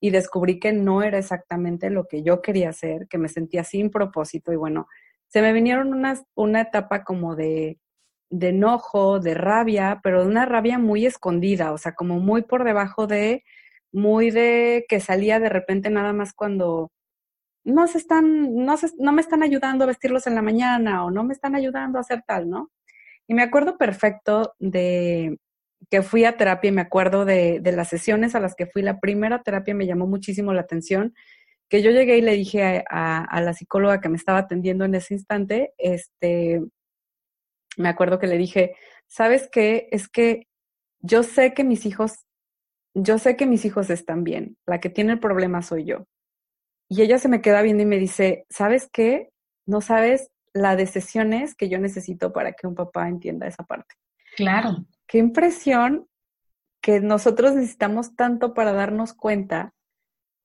y 0.00 0.10
descubrí 0.10 0.60
que 0.60 0.72
no 0.72 1.02
era 1.02 1.18
exactamente 1.18 1.90
lo 1.90 2.06
que 2.06 2.22
yo 2.22 2.40
quería 2.40 2.70
hacer, 2.70 3.08
que 3.08 3.18
me 3.18 3.28
sentía 3.28 3.64
sin 3.64 3.90
propósito, 3.90 4.52
y 4.52 4.56
bueno, 4.56 4.86
se 5.28 5.42
me 5.42 5.52
vinieron 5.52 5.92
unas, 5.92 6.24
una 6.34 6.62
etapa 6.62 7.04
como 7.04 7.36
de, 7.36 7.78
de 8.30 8.48
enojo, 8.48 9.20
de 9.20 9.34
rabia, 9.34 10.00
pero 10.02 10.22
de 10.22 10.28
una 10.28 10.46
rabia 10.46 10.78
muy 10.78 11.06
escondida, 11.06 11.72
o 11.72 11.78
sea, 11.78 11.94
como 11.94 12.20
muy 12.20 12.42
por 12.42 12.64
debajo 12.64 13.06
de, 13.06 13.44
muy 13.92 14.30
de 14.30 14.84
que 14.88 15.00
salía 15.00 15.40
de 15.40 15.48
repente 15.48 15.90
nada 15.90 16.12
más 16.12 16.34
cuando 16.34 16.90
no 17.64 17.86
se 17.86 17.98
están, 17.98 18.54
no, 18.64 18.76
se, 18.76 18.88
no 18.98 19.12
me 19.12 19.20
están 19.20 19.42
ayudando 19.42 19.84
a 19.84 19.88
vestirlos 19.88 20.26
en 20.26 20.34
la 20.34 20.42
mañana 20.42 21.04
o 21.04 21.10
no 21.10 21.24
me 21.24 21.34
están 21.34 21.54
ayudando 21.54 21.98
a 21.98 22.02
hacer 22.02 22.22
tal, 22.26 22.48
¿no? 22.48 22.70
Y 23.26 23.34
me 23.34 23.42
acuerdo 23.42 23.76
perfecto 23.78 24.54
de 24.58 25.38
que 25.90 26.02
fui 26.02 26.24
a 26.24 26.36
terapia 26.36 26.68
y 26.68 26.72
me 26.72 26.80
acuerdo 26.80 27.24
de, 27.24 27.60
las 27.64 27.88
sesiones 27.88 28.34
a 28.34 28.40
las 28.40 28.54
que 28.54 28.66
fui. 28.66 28.82
La 28.82 29.00
primera 29.00 29.42
terapia 29.42 29.74
me 29.74 29.86
llamó 29.86 30.06
muchísimo 30.06 30.52
la 30.54 30.62
atención, 30.62 31.14
que 31.68 31.82
yo 31.82 31.90
llegué 31.90 32.18
y 32.18 32.22
le 32.22 32.32
dije 32.32 32.84
a, 32.90 33.24
a, 33.24 33.40
la 33.42 33.52
psicóloga 33.52 34.00
que 34.00 34.08
me 34.08 34.16
estaba 34.16 34.38
atendiendo 34.38 34.84
en 34.86 34.94
ese 34.94 35.14
instante, 35.14 35.74
este, 35.76 36.62
me 37.78 37.88
acuerdo 37.88 38.18
que 38.18 38.26
le 38.26 38.36
dije, 38.36 38.74
¿sabes 39.06 39.48
qué? 39.50 39.88
Es 39.90 40.08
que 40.08 40.46
yo 41.00 41.22
sé 41.22 41.54
que 41.54 41.64
mis 41.64 41.86
hijos, 41.86 42.26
yo 42.94 43.18
sé 43.18 43.36
que 43.36 43.46
mis 43.46 43.64
hijos 43.64 43.88
están 43.90 44.24
bien, 44.24 44.56
la 44.66 44.80
que 44.80 44.90
tiene 44.90 45.12
el 45.12 45.20
problema 45.20 45.62
soy 45.62 45.84
yo. 45.84 46.04
Y 46.88 47.02
ella 47.02 47.18
se 47.18 47.28
me 47.28 47.40
queda 47.40 47.62
viendo 47.62 47.82
y 47.82 47.86
me 47.86 47.98
dice, 47.98 48.46
¿sabes 48.50 48.88
qué? 48.92 49.30
No 49.66 49.80
sabes 49.80 50.30
la 50.52 50.74
de 50.74 50.86
sesiones 50.86 51.54
que 51.54 51.68
yo 51.68 51.78
necesito 51.78 52.32
para 52.32 52.52
que 52.52 52.66
un 52.66 52.74
papá 52.74 53.08
entienda 53.08 53.46
esa 53.46 53.62
parte. 53.62 53.94
Claro. 54.36 54.84
Qué 55.06 55.18
impresión 55.18 56.08
que 56.80 57.00
nosotros 57.00 57.54
necesitamos 57.54 58.16
tanto 58.16 58.54
para 58.54 58.72
darnos 58.72 59.14
cuenta 59.14 59.74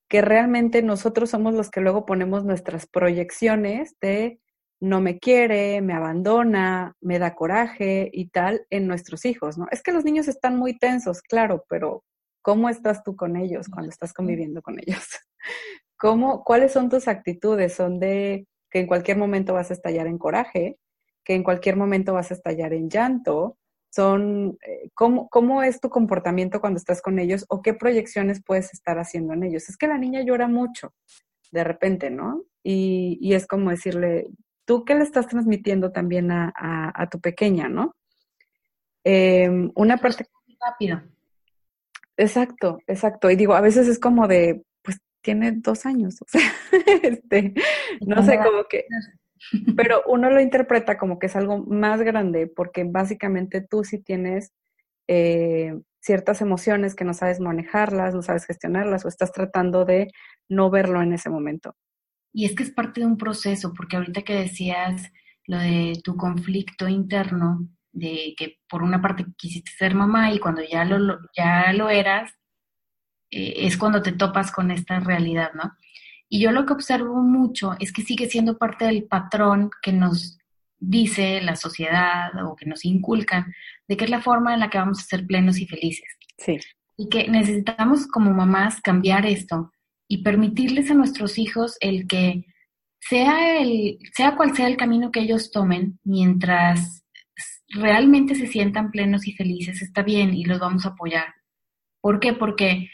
que 0.10 0.22
realmente 0.22 0.84
nosotros 0.84 1.30
somos 1.30 1.54
los 1.54 1.72
que 1.72 1.82
luego 1.82 2.06
ponemos 2.06 2.44
nuestras 2.44 2.86
proyecciones 2.86 3.96
de 4.00 4.40
no 4.84 5.00
me 5.00 5.18
quiere, 5.18 5.80
me 5.82 5.94
abandona, 5.94 6.98
me 7.00 7.18
da 7.18 7.36
coraje 7.36 8.10
y 8.12 8.28
tal 8.28 8.66
en 8.70 8.86
nuestros 8.86 9.24
hijos, 9.24 9.58
¿no? 9.58 9.66
Es 9.72 9.82
que 9.82 9.94
los 9.94 10.04
niños 10.04 10.28
están 10.28 10.58
muy 10.58 10.78
tensos, 10.78 11.22
claro, 11.22 11.64
pero 11.70 12.04
¿cómo 12.42 12.68
estás 12.68 13.02
tú 13.02 13.16
con 13.16 13.38
ellos 13.38 13.70
cuando 13.70 13.90
estás 13.90 14.12
conviviendo 14.12 14.62
con 14.62 14.78
ellos? 14.80 15.00
¿Cómo, 15.98 16.44
¿Cuáles 16.44 16.74
son 16.74 16.90
tus 16.90 17.08
actitudes? 17.08 17.76
¿Son 17.76 17.98
de 17.98 18.46
que 18.70 18.80
en 18.80 18.88
cualquier 18.88 19.16
momento 19.16 19.54
vas 19.54 19.70
a 19.72 19.74
estallar 19.74 20.06
en 20.06 20.18
coraje? 20.18 20.78
¿Que 21.24 21.36
en 21.36 21.44
cualquier 21.44 21.78
momento 21.78 22.12
vas 22.14 22.32
a 22.32 22.34
estallar 22.34 22.74
en 22.74 22.90
llanto? 22.90 23.58
Son, 23.90 24.58
eh, 24.68 24.90
¿cómo, 24.94 25.30
¿Cómo 25.30 25.64
es 25.64 25.80
tu 25.80 25.90
comportamiento 25.90 26.60
cuando 26.60 26.78
estás 26.78 27.02
con 27.02 27.20
ellos 27.20 27.46
o 27.48 27.62
qué 27.62 27.74
proyecciones 27.74 28.44
puedes 28.46 28.74
estar 28.74 29.00
haciendo 29.00 29.32
en 29.32 29.44
ellos? 29.44 29.70
Es 29.70 29.78
que 29.78 29.88
la 29.88 29.98
niña 29.98 30.24
llora 30.24 30.50
mucho 30.50 30.94
de 31.54 31.64
repente, 31.64 32.10
¿no? 32.10 32.44
Y, 32.64 33.18
y 33.22 33.34
es 33.36 33.48
como 33.48 33.70
decirle, 33.70 34.28
tú 34.66 34.86
qué 34.86 34.96
le 34.96 35.04
estás 35.04 35.28
transmitiendo 35.28 35.92
también 35.92 36.32
a, 36.32 37.10
tu 37.12 37.20
pequeña, 37.20 37.68
¿no? 37.68 37.96
Em, 39.04 39.72
una 39.76 39.98
parte... 39.98 40.26
Rápido. 40.66 41.02
Exacto, 42.16 42.80
exacto. 42.88 43.30
Y 43.30 43.36
digo, 43.36 43.54
a 43.54 43.62
veces 43.62 43.88
es 43.88 44.00
como 44.00 44.28
de, 44.28 44.64
pues 44.82 45.00
tiene 45.22 45.52
dos 45.52 45.86
años, 45.86 46.22
o 46.22 46.26
sea, 46.28 46.42
este, 47.04 47.54
no 48.06 48.24
sé, 48.24 48.38
como 48.38 48.64
que... 48.66 48.86
Pero 49.76 50.04
uno 50.08 50.30
lo 50.30 50.40
interpreta 50.40 50.98
como 50.98 51.20
que 51.20 51.26
es 51.26 51.36
algo 51.36 51.58
más 51.58 52.02
grande, 52.02 52.48
porque 52.48 52.86
básicamente 52.86 53.60
tú 53.60 53.84
sí 53.84 54.00
tienes 54.00 54.54
eh, 55.08 55.78
ciertas 56.00 56.42
emociones 56.42 56.96
que 56.96 57.04
no 57.04 57.14
sabes 57.14 57.40
manejarlas, 57.40 58.14
no 58.14 58.22
sabes 58.22 58.46
gestionarlas, 58.46 59.04
o 59.04 59.10
estás 59.10 59.32
tratando 59.32 59.84
de 59.84 60.12
no 60.50 60.70
verlo 60.70 61.02
en 61.02 61.14
ese 61.14 61.30
momento. 61.30 61.76
Y 62.34 62.46
es 62.46 62.56
que 62.56 62.64
es 62.64 62.72
parte 62.72 63.02
de 63.02 63.06
un 63.06 63.18
proceso, 63.18 63.74
porque 63.74 63.96
ahorita 63.96 64.24
que 64.24 64.34
decías 64.34 65.12
lo 65.46 65.60
de 65.60 66.02
tu 66.04 66.18
conflicto 66.18 66.88
interno, 66.88 67.68
de 67.92 68.34
que 68.36 68.60
por 68.68 68.82
una 68.82 69.02
parte 69.02 69.26
quisiste 69.38 69.72
ser 69.72 69.94
mamá 69.94 70.32
y 70.34 70.40
cuando 70.40 70.64
ya 70.64 70.84
lo, 70.84 71.20
ya 71.38 71.72
lo 71.74 71.90
eras, 71.90 72.32
eh, 73.30 73.54
es 73.68 73.78
cuando 73.78 74.02
te 74.02 74.12
topas 74.12 74.52
con 74.52 74.72
esta 74.72 75.00
realidad, 75.00 75.52
¿no? 75.54 75.72
Y 76.28 76.40
yo 76.40 76.52
lo 76.52 76.66
que 76.66 76.74
observo 76.74 77.22
mucho 77.22 77.76
es 77.80 77.94
que 77.94 78.02
sigue 78.02 78.28
siendo 78.28 78.58
parte 78.58 78.86
del 78.86 79.04
patrón 79.04 79.70
que 79.84 79.94
nos 79.94 80.40
dice 80.80 81.40
la 81.42 81.56
sociedad 81.56 82.32
o 82.46 82.56
que 82.56 82.66
nos 82.66 82.84
inculcan 82.86 83.54
de 83.88 83.98
que 83.98 84.06
es 84.06 84.10
la 84.10 84.22
forma 84.22 84.54
en 84.54 84.60
la 84.60 84.70
que 84.70 84.80
vamos 84.80 85.00
a 85.00 85.04
ser 85.06 85.28
plenos 85.28 85.60
y 85.60 85.68
felices. 85.68 86.10
Sí. 86.40 86.58
Y 86.98 87.10
que 87.10 87.28
necesitamos 87.28 88.08
como 88.08 88.34
mamás 88.34 88.82
cambiar 88.82 89.26
esto 89.28 89.73
y 90.14 90.20
permitirles 90.20 90.92
a 90.92 90.94
nuestros 90.94 91.40
hijos 91.40 91.76
el 91.80 92.06
que 92.06 92.46
sea, 93.00 93.58
el, 93.60 93.98
sea 94.14 94.36
cual 94.36 94.56
sea 94.56 94.68
el 94.68 94.78
camino 94.78 95.12
que 95.12 95.22
ellos 95.22 95.50
tomen, 95.50 96.00
mientras 96.04 97.04
realmente 97.70 98.36
se 98.36 98.46
sientan 98.46 98.92
plenos 98.92 99.28
y 99.28 99.34
felices, 99.34 99.82
está 99.82 100.04
bien 100.04 100.36
y 100.36 100.46
los 100.46 100.60
vamos 100.60 100.86
a 100.86 100.90
apoyar. 100.90 101.34
¿Por 102.00 102.20
qué? 102.20 102.34
Porque 102.34 102.92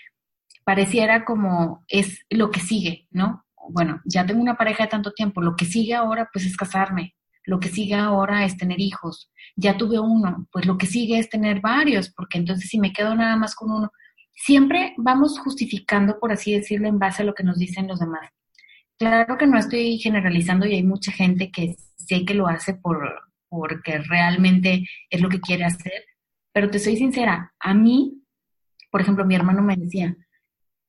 pareciera 0.64 1.26
como 1.26 1.84
es 1.90 2.26
lo 2.30 2.52
que 2.52 2.62
sigue, 2.62 3.06
¿no? 3.12 3.46
Bueno, 3.70 4.00
ya 4.06 4.26
tengo 4.26 4.42
una 4.42 4.56
pareja 4.56 4.84
de 4.84 4.92
tanto 4.92 5.12
tiempo, 5.12 5.42
lo 5.42 5.58
que 5.58 5.66
sigue 5.66 5.96
ahora 5.96 6.30
pues 6.32 6.46
es 6.46 6.56
casarme, 6.56 7.16
lo 7.44 7.60
que 7.60 7.68
sigue 7.68 7.96
ahora 7.96 8.46
es 8.46 8.56
tener 8.56 8.80
hijos, 8.80 9.30
ya 9.58 9.76
tuve 9.76 10.00
uno, 10.00 10.48
pues 10.54 10.66
lo 10.66 10.78
que 10.78 10.86
sigue 10.86 11.20
es 11.20 11.30
tener 11.30 11.60
varios, 11.60 12.14
porque 12.14 12.38
entonces 12.38 12.70
si 12.70 12.80
me 12.80 12.94
quedo 12.94 13.14
nada 13.14 13.36
más 13.36 13.56
con 13.56 13.72
uno, 13.72 13.92
siempre 14.40 14.94
vamos 14.98 15.38
justificando, 15.40 16.20
por 16.20 16.32
así 16.32 16.54
decirlo, 16.54 16.88
en 16.88 16.98
base 16.98 17.24
a 17.24 17.26
lo 17.26 17.34
que 17.34 17.44
nos 17.44 17.58
dicen 17.58 17.88
los 17.88 18.00
demás. 18.00 18.30
Claro 18.98 19.38
que 19.38 19.48
no 19.48 19.58
estoy 19.58 19.98
generalizando 20.00 20.66
y 20.66 20.76
hay 20.76 20.84
mucha 20.84 21.12
gente 21.12 21.52
que 21.52 21.76
sé 21.96 22.26
que 22.26 22.34
lo 22.34 22.48
hace 22.48 22.74
por, 22.74 23.00
porque 23.50 24.00
realmente 24.00 24.86
es 25.10 25.22
lo 25.22 25.30
que 25.30 25.42
quiere 25.42 25.66
hacer, 25.66 26.06
pero 26.54 26.70
te 26.70 26.80
soy 26.80 26.96
sincera, 26.98 27.54
a 27.60 27.74
mí, 27.74 28.24
por 28.90 29.02
ejemplo, 29.02 29.26
mi 29.26 29.36
hermano 29.36 29.62
me 29.62 29.76
decía, 29.76 30.16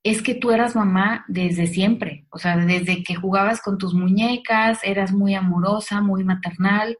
es 0.02 0.22
que 0.22 0.34
tú 0.34 0.50
eras 0.50 0.74
mamá 0.76 1.24
desde 1.28 1.66
siempre, 1.66 2.26
o 2.30 2.38
sea, 2.38 2.56
desde 2.56 3.02
que 3.02 3.14
jugabas 3.16 3.60
con 3.60 3.78
tus 3.78 3.94
muñecas, 3.94 4.80
eras 4.82 5.12
muy 5.12 5.34
amorosa, 5.34 6.00
muy 6.00 6.24
maternal. 6.24 6.96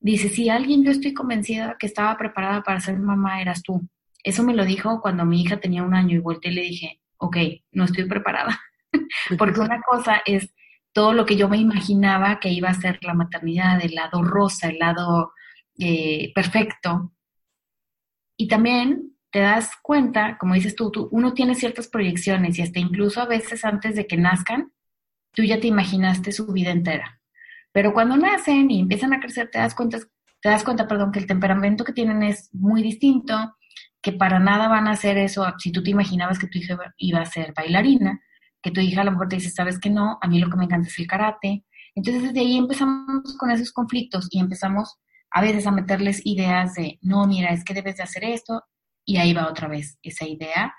Dice, 0.00 0.28
si 0.28 0.48
alguien 0.48 0.84
yo 0.84 0.90
estoy 0.90 1.12
convencida 1.12 1.76
que 1.78 1.86
estaba 1.86 2.16
preparada 2.16 2.62
para 2.62 2.80
ser 2.80 2.98
mamá, 2.98 3.42
eras 3.42 3.62
tú. 3.62 3.86
Eso 4.24 4.42
me 4.42 4.54
lo 4.54 4.64
dijo 4.64 5.00
cuando 5.00 5.24
mi 5.24 5.42
hija 5.42 5.58
tenía 5.58 5.84
un 5.84 5.94
año 5.94 6.16
y 6.16 6.20
volteé 6.20 6.50
y 6.50 6.54
le 6.54 6.62
dije, 6.62 7.00
ok, 7.18 7.36
no 7.72 7.84
estoy 7.84 8.06
preparada. 8.06 8.58
Porque 9.38 9.60
una 9.60 9.80
cosa 9.82 10.22
es 10.24 10.52
todo 10.92 11.12
lo 11.12 11.26
que 11.26 11.36
yo 11.36 11.48
me 11.48 11.58
imaginaba 11.58 12.40
que 12.40 12.50
iba 12.50 12.70
a 12.70 12.74
ser 12.74 12.98
la 13.02 13.14
maternidad, 13.14 13.84
el 13.84 13.94
lado 13.94 14.22
rosa, 14.22 14.68
el 14.68 14.78
lado 14.78 15.32
eh, 15.78 16.32
perfecto. 16.34 17.12
Y 18.36 18.48
también 18.48 19.14
te 19.30 19.40
das 19.40 19.72
cuenta, 19.82 20.38
como 20.38 20.54
dices 20.54 20.74
tú, 20.74 20.90
tú, 20.90 21.08
uno 21.10 21.34
tiene 21.34 21.54
ciertas 21.54 21.88
proyecciones 21.88 22.58
y 22.58 22.62
hasta 22.62 22.78
incluso 22.78 23.20
a 23.20 23.26
veces 23.26 23.64
antes 23.64 23.96
de 23.96 24.06
que 24.06 24.16
nazcan, 24.16 24.72
tú 25.32 25.42
ya 25.42 25.60
te 25.60 25.66
imaginaste 25.66 26.32
su 26.32 26.46
vida 26.46 26.70
entera. 26.70 27.20
Pero 27.72 27.92
cuando 27.92 28.16
nacen 28.16 28.70
y 28.70 28.80
empiezan 28.80 29.12
a 29.12 29.20
crecer, 29.20 29.50
te 29.50 29.58
das 29.58 29.74
cuenta, 29.74 29.98
te 30.40 30.48
das 30.48 30.62
cuenta, 30.62 30.86
perdón, 30.86 31.10
que 31.10 31.18
el 31.18 31.26
temperamento 31.26 31.84
que 31.84 31.92
tienen 31.92 32.22
es 32.22 32.48
muy 32.54 32.82
distinto, 32.82 33.56
que 34.04 34.12
para 34.12 34.38
nada 34.38 34.68
van 34.68 34.86
a 34.86 34.90
hacer 34.92 35.16
eso. 35.16 35.46
Si 35.58 35.72
tú 35.72 35.82
te 35.82 35.90
imaginabas 35.90 36.38
que 36.38 36.46
tu 36.46 36.58
hija 36.58 36.76
iba 36.98 37.20
a 37.20 37.24
ser 37.24 37.54
bailarina, 37.56 38.20
que 38.62 38.70
tu 38.70 38.82
hija 38.82 39.00
a 39.00 39.04
lo 39.04 39.12
mejor 39.12 39.28
te 39.28 39.36
dice, 39.36 39.48
sabes 39.48 39.80
que 39.80 39.88
no, 39.88 40.18
a 40.20 40.28
mí 40.28 40.38
lo 40.38 40.50
que 40.50 40.58
me 40.58 40.64
encanta 40.64 40.88
es 40.88 40.98
el 40.98 41.06
karate. 41.06 41.64
Entonces 41.94 42.22
desde 42.22 42.40
ahí 42.40 42.58
empezamos 42.58 43.34
con 43.38 43.50
esos 43.50 43.72
conflictos 43.72 44.28
y 44.30 44.40
empezamos 44.40 44.98
a 45.30 45.40
veces 45.40 45.66
a 45.66 45.70
meterles 45.70 46.20
ideas 46.26 46.74
de, 46.74 46.98
no, 47.00 47.26
mira, 47.26 47.48
es 47.48 47.64
que 47.64 47.72
debes 47.72 47.96
de 47.96 48.02
hacer 48.02 48.24
esto. 48.24 48.62
Y 49.06 49.16
ahí 49.16 49.32
va 49.32 49.48
otra 49.48 49.68
vez 49.68 49.98
esa 50.02 50.28
idea 50.28 50.74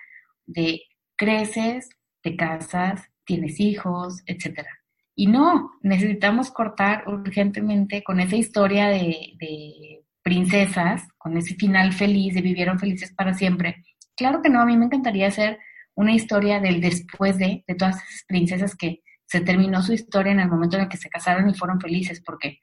de 0.45 0.81
creces, 1.15 1.89
te 2.21 2.35
casas, 2.35 3.09
tienes 3.25 3.59
hijos, 3.59 4.21
etcétera. 4.27 4.69
Y 5.15 5.25
no, 5.25 5.71
necesitamos 5.81 6.51
cortar 6.51 7.07
urgentemente 7.07 8.03
con 8.03 8.19
esa 8.19 8.35
historia 8.35 8.87
de, 8.87 9.33
de 9.39 10.04
princesas, 10.25 11.07
con 11.19 11.37
ese 11.37 11.53
final 11.53 11.93
feliz 11.93 12.33
de 12.33 12.41
vivieron 12.41 12.79
felices 12.79 13.13
para 13.13 13.35
siempre. 13.35 13.83
Claro 14.17 14.41
que 14.41 14.49
no, 14.49 14.59
a 14.59 14.65
mí 14.65 14.75
me 14.75 14.85
encantaría 14.85 15.27
hacer 15.27 15.59
una 15.93 16.13
historia 16.13 16.59
del 16.59 16.81
después 16.81 17.37
de, 17.37 17.63
de 17.67 17.75
todas 17.75 17.97
esas 17.97 18.25
princesas 18.27 18.75
que 18.75 19.03
se 19.27 19.41
terminó 19.41 19.83
su 19.83 19.93
historia 19.93 20.31
en 20.31 20.39
el 20.39 20.49
momento 20.49 20.77
en 20.77 20.83
el 20.83 20.89
que 20.89 20.97
se 20.97 21.09
casaron 21.09 21.47
y 21.47 21.53
fueron 21.53 21.79
felices, 21.79 22.23
porque 22.25 22.59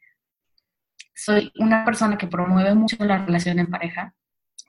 soy 1.14 1.52
una 1.56 1.84
persona 1.84 2.18
que 2.18 2.26
promueve 2.26 2.74
mucho 2.74 2.96
la 3.04 3.24
relación 3.24 3.60
en 3.60 3.70
pareja, 3.70 4.12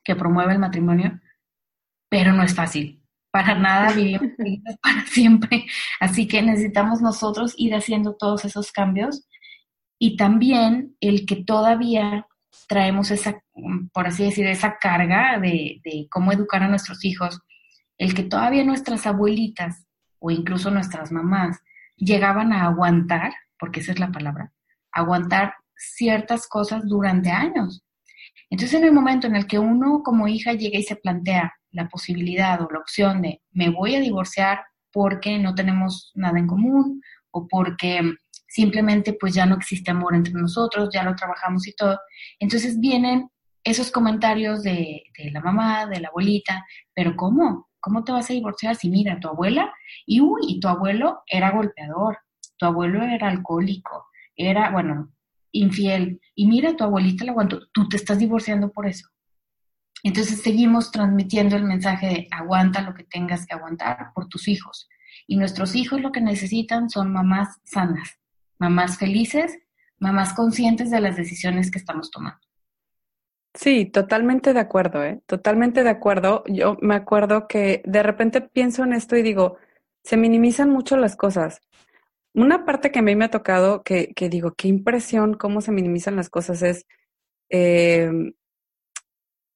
que 0.03 0.15
promueve 0.15 0.53
el 0.53 0.59
matrimonio, 0.59 1.19
pero 2.09 2.31
no 2.31 2.43
es 2.43 2.53
fácil. 2.53 3.03
Para 3.31 3.55
nada 3.55 3.91
vivimos 3.91 4.27
felices 4.37 4.77
para 4.83 5.03
siempre. 5.07 5.65
Así 5.99 6.27
que 6.27 6.43
necesitamos 6.43 7.01
nosotros 7.01 7.55
ir 7.57 7.73
haciendo 7.73 8.15
todos 8.15 8.45
esos 8.45 8.71
cambios 8.71 9.27
y 9.97 10.15
también 10.15 10.95
el 10.99 11.25
que 11.25 11.43
todavía 11.43 12.27
traemos 12.67 13.11
esa, 13.11 13.41
por 13.93 14.07
así 14.07 14.25
decir, 14.25 14.47
esa 14.47 14.77
carga 14.77 15.39
de, 15.39 15.81
cómo 16.09 16.31
educar 16.31 16.63
a 16.63 16.67
nuestros 16.67 17.03
hijos, 17.05 17.41
el 17.97 18.13
que 18.13 18.23
todavía 18.23 18.63
nuestras 18.63 19.05
abuelitas 19.05 19.85
o 20.19 20.31
incluso 20.31 20.71
nuestras 20.71 21.11
mamás 21.11 21.59
llegaban 21.95 22.53
a 22.53 22.65
aguantar, 22.65 23.33
porque 23.59 23.79
esa 23.79 23.91
es 23.91 23.99
la 23.99 24.11
palabra, 24.11 24.51
aguantar 24.91 25.55
ciertas 25.75 26.47
cosas 26.47 26.87
durante 26.87 27.29
años. 27.29 27.83
Entonces, 28.49 28.79
en 28.79 28.85
el 28.85 28.93
momento 28.93 29.27
en 29.27 29.35
el 29.35 29.47
que 29.47 29.59
uno 29.59 30.01
como 30.03 30.27
hija 30.27 30.53
llega 30.53 30.77
y 30.77 30.83
se 30.83 30.95
plantea 30.95 31.53
la 31.71 31.89
posibilidad 31.89 32.61
o 32.61 32.69
la 32.71 32.79
opción 32.79 33.21
de 33.21 33.41
me 33.51 33.69
voy 33.69 33.95
a 33.95 33.99
divorciar 33.99 34.61
porque 34.91 35.39
no 35.39 35.55
tenemos 35.55 36.11
nada 36.13 36.37
en 36.37 36.47
común 36.47 37.01
o 37.31 37.47
porque 37.47 38.13
simplemente 38.53 39.13
pues 39.13 39.33
ya 39.33 39.47
no 39.47 39.55
existe 39.55 39.89
amor 39.89 40.13
entre 40.13 40.33
nosotros, 40.33 40.89
ya 40.93 41.01
lo 41.03 41.15
trabajamos 41.15 41.67
y 41.67 41.73
todo. 41.73 41.97
Entonces 42.39 42.79
vienen 42.79 43.27
esos 43.63 43.89
comentarios 43.89 44.61
de, 44.61 45.01
la 45.31 45.41
mamá, 45.41 45.87
de 45.87 45.99
la 45.99 46.09
abuelita, 46.09 46.63
pero 46.93 47.15
¿cómo? 47.15 47.69
¿Cómo 47.79 48.03
te 48.03 48.11
vas 48.11 48.29
a 48.29 48.33
divorciar 48.33 48.75
si 48.75 48.89
mira, 48.91 49.19
tu 49.19 49.27
abuela 49.27 49.73
y 50.05 50.21
uy, 50.21 50.59
tu 50.59 50.67
abuelo 50.67 51.23
era 51.25 51.49
golpeador, 51.49 52.19
tu 52.57 52.67
abuelo 52.67 53.01
era 53.01 53.27
alcohólico, 53.27 54.05
era, 54.35 54.69
bueno, 54.69 55.11
infiel, 55.51 56.21
y 56.35 56.45
mira, 56.45 56.75
tu 56.75 56.83
abuelita 56.83 57.25
la 57.25 57.31
aguantó, 57.31 57.59
tú 57.73 57.89
te 57.89 57.97
estás 57.97 58.19
divorciando 58.19 58.71
por 58.71 58.85
eso. 58.85 59.07
Entonces 60.03 60.43
seguimos 60.43 60.91
transmitiendo 60.91 61.55
el 61.55 61.63
mensaje 61.63 62.07
de 62.07 62.27
aguanta 62.29 62.81
lo 62.81 62.93
que 62.93 63.03
tengas 63.03 63.47
que 63.47 63.55
aguantar 63.55 64.11
por 64.13 64.27
tus 64.27 64.47
hijos. 64.47 64.87
Y 65.25 65.37
nuestros 65.37 65.73
hijos 65.75 66.01
lo 66.01 66.11
que 66.11 66.21
necesitan 66.21 66.89
son 66.89 67.11
mamás 67.11 67.59
sanas, 67.63 68.19
mamás 68.63 68.97
felices, 68.97 69.59
mamás 69.99 70.33
conscientes 70.33 70.89
de 70.89 71.01
las 71.01 71.17
decisiones 71.17 71.69
que 71.69 71.79
estamos 71.79 72.09
tomando. 72.09 72.39
Sí, 73.53 73.85
totalmente 73.85 74.53
de 74.53 74.59
acuerdo, 74.61 75.03
¿eh? 75.03 75.21
Totalmente 75.27 75.83
de 75.83 75.89
acuerdo. 75.89 76.43
Yo 76.47 76.77
me 76.81 76.95
acuerdo 76.95 77.47
que 77.47 77.83
de 77.85 78.01
repente 78.01 78.41
pienso 78.41 78.83
en 78.83 78.93
esto 78.93 79.17
y 79.17 79.21
digo, 79.21 79.57
se 80.03 80.15
minimizan 80.17 80.69
mucho 80.69 80.95
las 80.95 81.15
cosas. 81.15 81.61
Una 82.33 82.65
parte 82.65 82.89
que 82.89 82.99
a 82.99 83.03
mí 83.03 83.15
me 83.15 83.25
ha 83.25 83.31
tocado, 83.31 83.83
que, 83.83 84.13
digo, 84.31 84.53
qué 84.55 84.69
impresión 84.69 85.35
cómo 85.35 85.61
se 85.61 85.71
minimizan 85.71 86.15
las 86.15 86.29
cosas 86.29 86.63
es, 86.63 86.87
eh, 87.49 88.09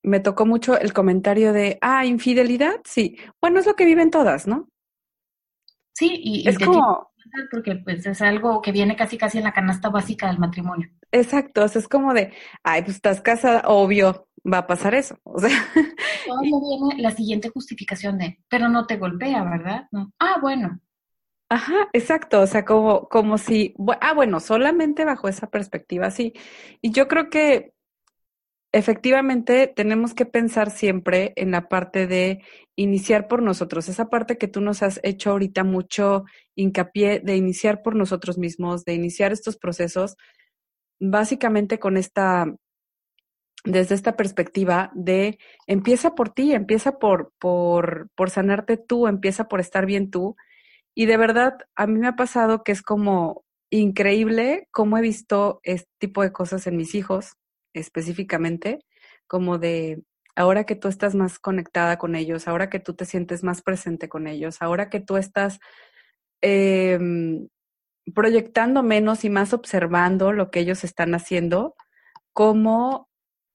me 0.04 0.20
tocó 0.20 0.46
mucho 0.46 0.78
el 0.78 0.94
comentario 0.94 1.54
de, 1.54 1.80
ah, 1.82 2.06
infidelidad, 2.06 2.82
sí. 2.84 3.18
Bueno, 3.42 3.60
es 3.60 3.66
lo 3.66 3.76
que 3.76 3.86
viven 3.86 4.12
todas, 4.12 4.48
¿no? 4.48 4.70
Sí, 5.94 6.22
y, 6.24 6.48
es 6.48 6.60
como 6.60 7.10
porque 7.52 7.76
pues 7.76 8.06
es 8.06 8.22
algo 8.22 8.62
que 8.62 8.72
viene 8.72 8.96
casi 8.96 9.18
casi 9.18 9.38
en 9.38 9.44
la 9.44 9.54
canasta 9.54 9.90
básica 9.90 10.28
del 10.28 10.40
matrimonio. 10.40 10.90
Exacto, 11.12 11.64
o 11.64 11.68
sea, 11.68 11.82
es 11.82 11.88
como 11.88 12.14
de, 12.14 12.34
ay, 12.64 12.84
pues 12.84 12.96
estás 12.96 13.22
casada, 13.22 13.64
obvio, 13.66 14.28
va 14.52 14.60
a 14.60 14.68
pasar 14.68 14.96
eso. 14.96 15.20
O 15.24 15.40
sea. 15.40 15.50
viene 16.42 17.02
la 17.02 17.12
siguiente 17.12 17.50
justificación 17.50 18.18
de, 18.18 18.40
pero 18.50 18.70
no 18.70 18.86
te 18.86 18.98
golpea, 18.98 19.44
¿verdad? 19.44 19.88
No. 19.92 20.12
Ah, 20.20 20.38
bueno. 20.42 20.80
Ajá, 21.50 21.88
exacto, 21.94 22.42
o 22.42 22.48
sea, 22.48 22.66
como, 22.66 23.08
como 23.08 23.38
si, 23.38 23.74
ah, 24.02 24.14
bueno, 24.14 24.42
solamente 24.42 25.06
bajo 25.06 25.30
esa 25.30 25.50
perspectiva, 25.50 26.12
sí. 26.12 26.34
Y 26.82 26.92
yo 26.92 27.08
creo 27.08 27.30
que 27.30 27.74
efectivamente 28.78 29.66
tenemos 29.76 30.14
que 30.14 30.28
pensar 30.28 30.70
siempre 30.70 31.34
en 31.36 31.50
la 31.50 31.68
parte 31.68 32.06
de 32.06 32.44
iniciar 32.76 33.28
por 33.28 33.42
nosotros, 33.42 33.90
esa 33.90 34.08
parte 34.08 34.38
que 34.38 34.48
tú 34.48 34.62
nos 34.62 34.84
has 34.84 35.00
hecho 35.02 35.32
ahorita 35.32 35.64
mucho 35.64 36.26
hincapié 36.56 37.20
de 37.20 37.36
iniciar 37.36 37.82
por 37.82 37.96
nosotros 37.96 38.38
mismos, 38.38 38.86
de 38.86 38.94
iniciar 38.94 39.32
estos 39.32 39.58
procesos, 39.58 40.16
básicamente 41.00 41.80
con 41.80 41.98
esta, 41.98 42.54
desde 43.64 43.96
esta 43.96 44.16
perspectiva 44.16 44.92
de 44.94 45.40
empieza 45.66 46.14
por 46.14 46.30
ti, 46.30 46.54
empieza 46.54 47.00
por, 47.00 47.34
por, 47.40 48.10
por 48.14 48.30
sanarte 48.30 48.78
tú, 48.78 49.08
empieza 49.08 49.48
por 49.48 49.60
estar 49.60 49.88
bien 49.88 50.12
tú. 50.12 50.36
Y 50.94 51.08
de 51.08 51.18
verdad, 51.18 51.58
a 51.76 51.88
mí 51.88 51.98
me 51.98 52.08
ha 52.08 52.16
pasado 52.16 52.64
que 52.64 52.74
es 52.74 52.84
como 52.84 53.44
increíble 53.72 54.68
cómo 54.72 55.00
he 55.00 55.02
visto 55.02 55.62
este 55.64 55.90
tipo 55.98 56.22
de 56.22 56.32
cosas 56.32 56.68
en 56.68 56.78
mis 56.78 56.94
hijos 56.94 57.38
específicamente, 57.74 58.80
como 59.28 59.58
de 59.58 60.04
ahora 60.36 60.66
que 60.66 60.76
tú 60.76 60.88
estás 60.88 61.16
más 61.16 61.40
conectada 61.40 61.98
con 61.98 62.16
ellos, 62.16 62.48
ahora 62.48 62.70
que 62.70 62.80
tú 62.80 62.94
te 62.94 63.06
sientes 63.06 63.44
más 63.44 63.62
presente 63.62 64.08
con 64.08 64.28
ellos, 64.28 64.58
ahora 64.62 64.90
que 64.90 65.00
tú 65.00 65.18
estás 65.18 65.60
em, 66.42 67.48
proyectando 68.14 68.84
menos 68.84 69.26
y 69.26 69.30
más 69.30 69.54
observando 69.54 70.32
lo 70.32 70.52
que 70.52 70.60
ellos 70.60 70.84
están 70.84 71.16
haciendo, 71.16 71.76
cómo 72.34 73.10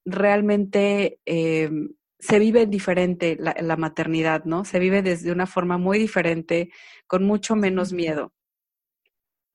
realmente 0.05 1.19
em, 1.25 1.93
se 2.19 2.39
vive 2.39 2.65
diferente 2.65 3.37
la, 3.39 3.55
la, 3.59 3.77
maternidad, 3.77 4.45
¿no? 4.45 4.65
Se 4.65 4.79
vive 4.79 5.01
desde 5.01 5.31
una 5.31 5.45
forma 5.47 5.77
muy 5.77 5.97
diferente, 5.99 6.69
con 7.07 7.23
mucho 7.25 7.55
menos 7.55 7.93
miedo. 7.93 8.33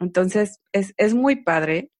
Entonces, 0.00 0.60
es, 0.72 0.94
es 0.96 1.14
muy 1.14 1.36
padre 1.44 1.90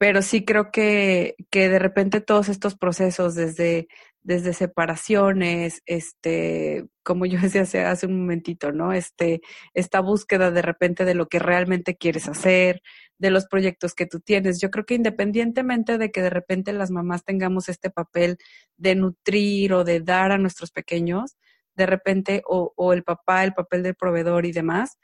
pero 0.00 0.22
sí 0.22 0.46
creo 0.46 0.70
que, 0.72 1.36
que 1.50 1.68
de 1.68 1.78
repente 1.78 2.22
todos 2.22 2.48
estos 2.48 2.74
procesos 2.74 3.34
desde, 3.34 3.86
desde 4.22 4.54
separaciones, 4.54 5.82
este, 5.84 6.86
como 7.02 7.26
yo 7.26 7.38
decía 7.42 7.62
hace, 7.62 7.84
hace 7.84 8.06
un 8.06 8.20
momentito, 8.20 8.72
¿no? 8.72 8.94
Este, 8.94 9.42
esta 9.74 10.00
búsqueda 10.00 10.50
de 10.52 10.62
repente 10.62 11.04
de 11.04 11.14
lo 11.14 11.28
que 11.28 11.38
realmente 11.38 11.98
quieres 11.98 12.28
hacer, 12.28 12.80
de 13.18 13.30
los 13.30 13.44
proyectos 13.46 13.92
que 13.92 14.06
tú 14.06 14.20
tienes. 14.20 14.58
Yo 14.58 14.70
creo 14.70 14.86
que 14.86 14.94
independientemente 14.94 15.98
de 15.98 16.10
que 16.10 16.22
de 16.22 16.30
repente 16.30 16.72
las 16.72 16.90
mamás 16.90 17.22
tengamos 17.22 17.68
este 17.68 17.90
papel 17.90 18.38
de 18.78 18.94
nutrir 18.94 19.74
o 19.74 19.84
de 19.84 20.00
dar 20.00 20.32
a 20.32 20.38
nuestros 20.38 20.70
pequeños, 20.70 21.36
de 21.74 21.84
repente, 21.84 22.42
o, 22.46 22.72
o 22.74 22.94
el 22.94 23.04
papá, 23.04 23.44
el 23.44 23.52
papel 23.52 23.82
del 23.82 23.96
proveedor 23.96 24.46
y 24.46 24.52
demás, 24.52 24.96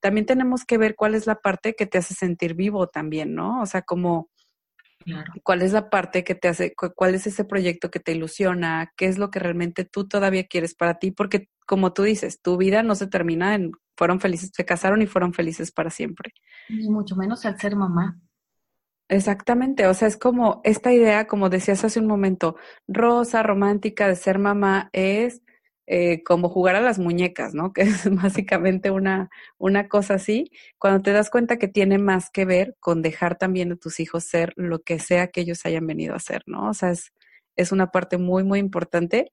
también 0.00 0.26
tenemos 0.26 0.66
que 0.66 0.76
ver 0.76 0.94
cuál 0.94 1.14
es 1.14 1.26
la 1.26 1.36
parte 1.36 1.74
que 1.74 1.86
te 1.86 1.96
hace 1.96 2.12
sentir 2.12 2.54
vivo 2.54 2.88
también, 2.88 3.34
¿no? 3.34 3.62
O 3.62 3.66
sea, 3.66 3.82
como 3.82 4.31
¿Cuál 5.42 5.62
es 5.62 5.72
la 5.72 5.90
parte 5.90 6.24
que 6.24 6.34
te 6.34 6.48
hace, 6.48 6.74
cuál 6.74 7.14
es 7.14 7.26
ese 7.26 7.44
proyecto 7.44 7.90
que 7.90 8.00
te 8.00 8.12
ilusiona? 8.12 8.92
¿Qué 8.96 9.06
es 9.06 9.18
lo 9.18 9.30
que 9.30 9.38
realmente 9.38 9.84
tú 9.84 10.08
todavía 10.08 10.46
quieres 10.46 10.74
para 10.74 10.98
ti? 10.98 11.10
Porque 11.10 11.48
como 11.66 11.92
tú 11.92 12.02
dices, 12.02 12.40
tu 12.40 12.56
vida 12.56 12.82
no 12.82 12.94
se 12.94 13.06
termina 13.06 13.54
en, 13.54 13.72
fueron 13.96 14.20
felices, 14.20 14.50
se 14.54 14.64
casaron 14.64 15.02
y 15.02 15.06
fueron 15.06 15.32
felices 15.32 15.72
para 15.72 15.90
siempre. 15.90 16.32
Ni 16.68 16.88
mucho 16.88 17.16
menos 17.16 17.44
al 17.44 17.58
ser 17.58 17.76
mamá. 17.76 18.20
Exactamente, 19.08 19.86
o 19.86 19.94
sea, 19.94 20.08
es 20.08 20.16
como 20.16 20.62
esta 20.64 20.92
idea, 20.92 21.26
como 21.26 21.50
decías 21.50 21.84
hace 21.84 22.00
un 22.00 22.06
momento, 22.06 22.56
rosa, 22.88 23.42
romántica 23.42 24.08
de 24.08 24.16
ser 24.16 24.38
mamá 24.38 24.88
es 24.92 25.42
eh, 25.94 26.22
como 26.22 26.48
jugar 26.48 26.74
a 26.74 26.80
las 26.80 26.98
muñecas, 26.98 27.52
¿no? 27.52 27.72
Que 27.74 27.82
es 27.82 28.08
básicamente 28.14 28.90
una, 28.90 29.28
una 29.58 29.88
cosa 29.88 30.14
así, 30.14 30.50
cuando 30.78 31.02
te 31.02 31.12
das 31.12 31.28
cuenta 31.28 31.58
que 31.58 31.68
tiene 31.68 31.98
más 31.98 32.30
que 32.30 32.46
ver 32.46 32.76
con 32.80 33.02
dejar 33.02 33.36
también 33.36 33.72
a 33.72 33.76
tus 33.76 34.00
hijos 34.00 34.24
ser 34.24 34.54
lo 34.56 34.80
que 34.82 34.98
sea 34.98 35.26
que 35.28 35.42
ellos 35.42 35.66
hayan 35.66 35.86
venido 35.86 36.14
a 36.14 36.18
ser, 36.18 36.44
¿no? 36.46 36.70
O 36.70 36.72
sea, 36.72 36.92
es, 36.92 37.12
es 37.56 37.72
una 37.72 37.90
parte 37.90 38.16
muy, 38.16 38.42
muy 38.42 38.58
importante 38.58 39.32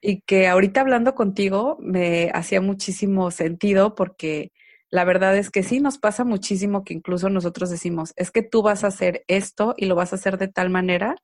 y 0.00 0.22
que 0.22 0.48
ahorita 0.48 0.80
hablando 0.80 1.14
contigo 1.14 1.78
me 1.80 2.32
hacía 2.34 2.60
muchísimo 2.60 3.30
sentido 3.30 3.94
porque 3.94 4.50
la 4.90 5.04
verdad 5.04 5.36
es 5.36 5.50
que 5.50 5.62
sí 5.62 5.78
nos 5.78 5.98
pasa 5.98 6.24
muchísimo 6.24 6.82
que 6.82 6.94
incluso 6.94 7.30
nosotros 7.30 7.70
decimos, 7.70 8.14
es 8.16 8.32
que 8.32 8.42
tú 8.42 8.62
vas 8.62 8.82
a 8.82 8.88
hacer 8.88 9.22
esto 9.28 9.74
y 9.76 9.86
lo 9.86 9.94
vas 9.94 10.12
a 10.12 10.16
hacer 10.16 10.38
de 10.38 10.48
tal 10.48 10.70
manera 10.70 11.14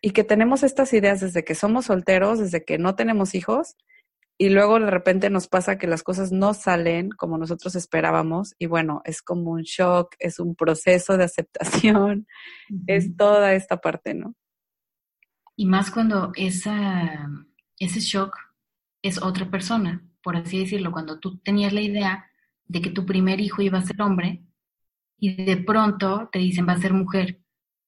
y 0.00 0.10
que 0.12 0.24
tenemos 0.24 0.62
estas 0.62 0.92
ideas 0.92 1.20
desde 1.20 1.44
que 1.44 1.54
somos 1.54 1.86
solteros, 1.86 2.38
desde 2.38 2.64
que 2.64 2.78
no 2.78 2.94
tenemos 2.94 3.34
hijos, 3.34 3.76
y 4.38 4.48
luego 4.48 4.80
de 4.80 4.90
repente 4.90 5.28
nos 5.28 5.48
pasa 5.48 5.76
que 5.76 5.86
las 5.86 6.02
cosas 6.02 6.32
no 6.32 6.54
salen 6.54 7.10
como 7.10 7.36
nosotros 7.36 7.76
esperábamos, 7.76 8.54
y 8.58 8.66
bueno, 8.66 9.02
es 9.04 9.20
como 9.20 9.50
un 9.50 9.62
shock, 9.62 10.14
es 10.18 10.38
un 10.38 10.54
proceso 10.54 11.18
de 11.18 11.24
aceptación, 11.24 12.26
es 12.86 13.16
toda 13.16 13.52
esta 13.52 13.82
parte, 13.82 14.14
¿no? 14.14 14.34
Y 15.56 15.66
más 15.66 15.90
cuando 15.90 16.32
esa, 16.36 17.28
ese 17.78 18.00
shock 18.00 18.34
es 19.02 19.22
otra 19.22 19.50
persona, 19.50 20.02
por 20.22 20.36
así 20.36 20.60
decirlo, 20.60 20.90
cuando 20.90 21.18
tú 21.20 21.38
tenías 21.40 21.74
la 21.74 21.82
idea 21.82 22.30
de 22.64 22.80
que 22.80 22.90
tu 22.90 23.04
primer 23.04 23.40
hijo 23.40 23.60
iba 23.60 23.78
a 23.78 23.82
ser 23.82 24.00
hombre 24.00 24.42
y 25.18 25.44
de 25.44 25.58
pronto 25.58 26.30
te 26.32 26.38
dicen 26.38 26.66
va 26.66 26.72
a 26.72 26.80
ser 26.80 26.94
mujer 26.94 27.39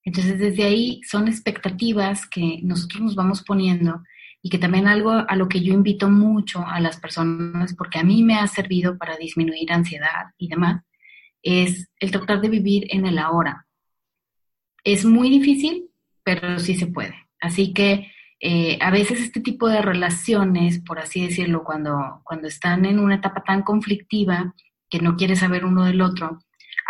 entonces, 0.05 0.39
desde 0.39 0.65
ahí 0.65 1.01
son 1.05 1.29
expectativas 1.29 2.27
que 2.27 2.61
nosotros 2.63 3.03
nos 3.03 3.15
vamos 3.15 3.43
poniendo 3.43 4.03
y 4.43 4.51
que 4.51 4.59
también 4.59 4.89
algo 4.89 5.11
a 5.13 5.37
lo 5.37 5.49
que 5.49 5.61
yo 5.61 5.73
invito 5.73 6.11
mucho 6.11 6.67
a 6.67 6.81
las 6.81 6.99
personas, 6.99 7.75
porque 7.75 8.01
a 8.01 8.03
mí 8.03 8.25
me 8.25 8.35
ha 8.35 8.47
servido 8.49 8.99
para 8.99 9.17
disminuir 9.17 9.73
ansiedad 9.73 10.33
y 10.37 10.49
demás, 10.49 10.83
es 11.43 11.89
el 12.01 12.11
tratar 12.11 12.41
de 12.41 12.49
vivir 12.49 12.87
en 12.91 13.07
el 13.07 13.19
ahora. 13.19 13.67
Es 14.85 15.05
muy 15.05 15.31
difícil, 15.31 15.89
pero 16.25 16.59
sí 16.59 16.75
se 16.75 16.89
puede. 16.89 17.15
Así 17.41 17.73
que 17.73 18.11
eh, 18.41 18.79
a 18.81 18.91
veces 18.91 19.21
este 19.21 19.41
tipo 19.41 19.69
de 19.69 19.83
relaciones, 19.83 20.81
por 20.81 20.99
así 20.99 21.25
decirlo, 21.25 21.63
cuando, 21.63 22.21
cuando 22.25 22.49
están 22.49 22.85
en 22.85 22.99
una 22.99 23.17
etapa 23.17 23.45
tan 23.45 23.63
conflictiva 23.63 24.55
que 24.91 24.99
no 24.99 25.17
quiere 25.17 25.37
saber 25.37 25.65
uno 25.65 25.85
del 25.85 26.03
otro, 26.03 26.41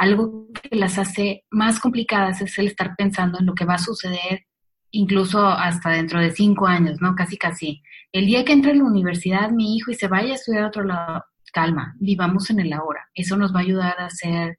algo 0.02 0.48
que 0.52 0.74
las 0.74 0.98
hace 0.98 1.44
más 1.48 1.78
complicadas 1.78 2.40
es 2.40 2.58
el 2.58 2.66
estar 2.66 2.96
pensando 2.96 3.38
en 3.38 3.46
lo 3.46 3.54
que 3.54 3.64
va 3.64 3.74
a 3.74 3.78
suceder 3.78 4.46
incluso 4.90 5.46
hasta 5.46 5.90
dentro 5.90 6.20
de 6.20 6.32
cinco 6.32 6.66
años, 6.66 7.00
¿no? 7.00 7.14
Casi, 7.14 7.36
casi. 7.36 7.82
El 8.10 8.26
día 8.26 8.44
que 8.44 8.52
entre 8.52 8.72
a 8.72 8.74
la 8.74 8.82
universidad 8.82 9.52
mi 9.52 9.76
hijo 9.76 9.92
y 9.92 9.94
se 9.94 10.08
vaya 10.08 10.32
a 10.32 10.34
estudiar 10.34 10.64
a 10.64 10.66
otro 10.66 10.82
lado, 10.82 11.24
calma, 11.52 11.94
vivamos 12.00 12.50
en 12.50 12.58
el 12.58 12.72
ahora. 12.72 13.08
Eso 13.14 13.36
nos 13.36 13.54
va 13.54 13.60
a 13.60 13.62
ayudar 13.62 14.00
a 14.00 14.10
ser, 14.10 14.58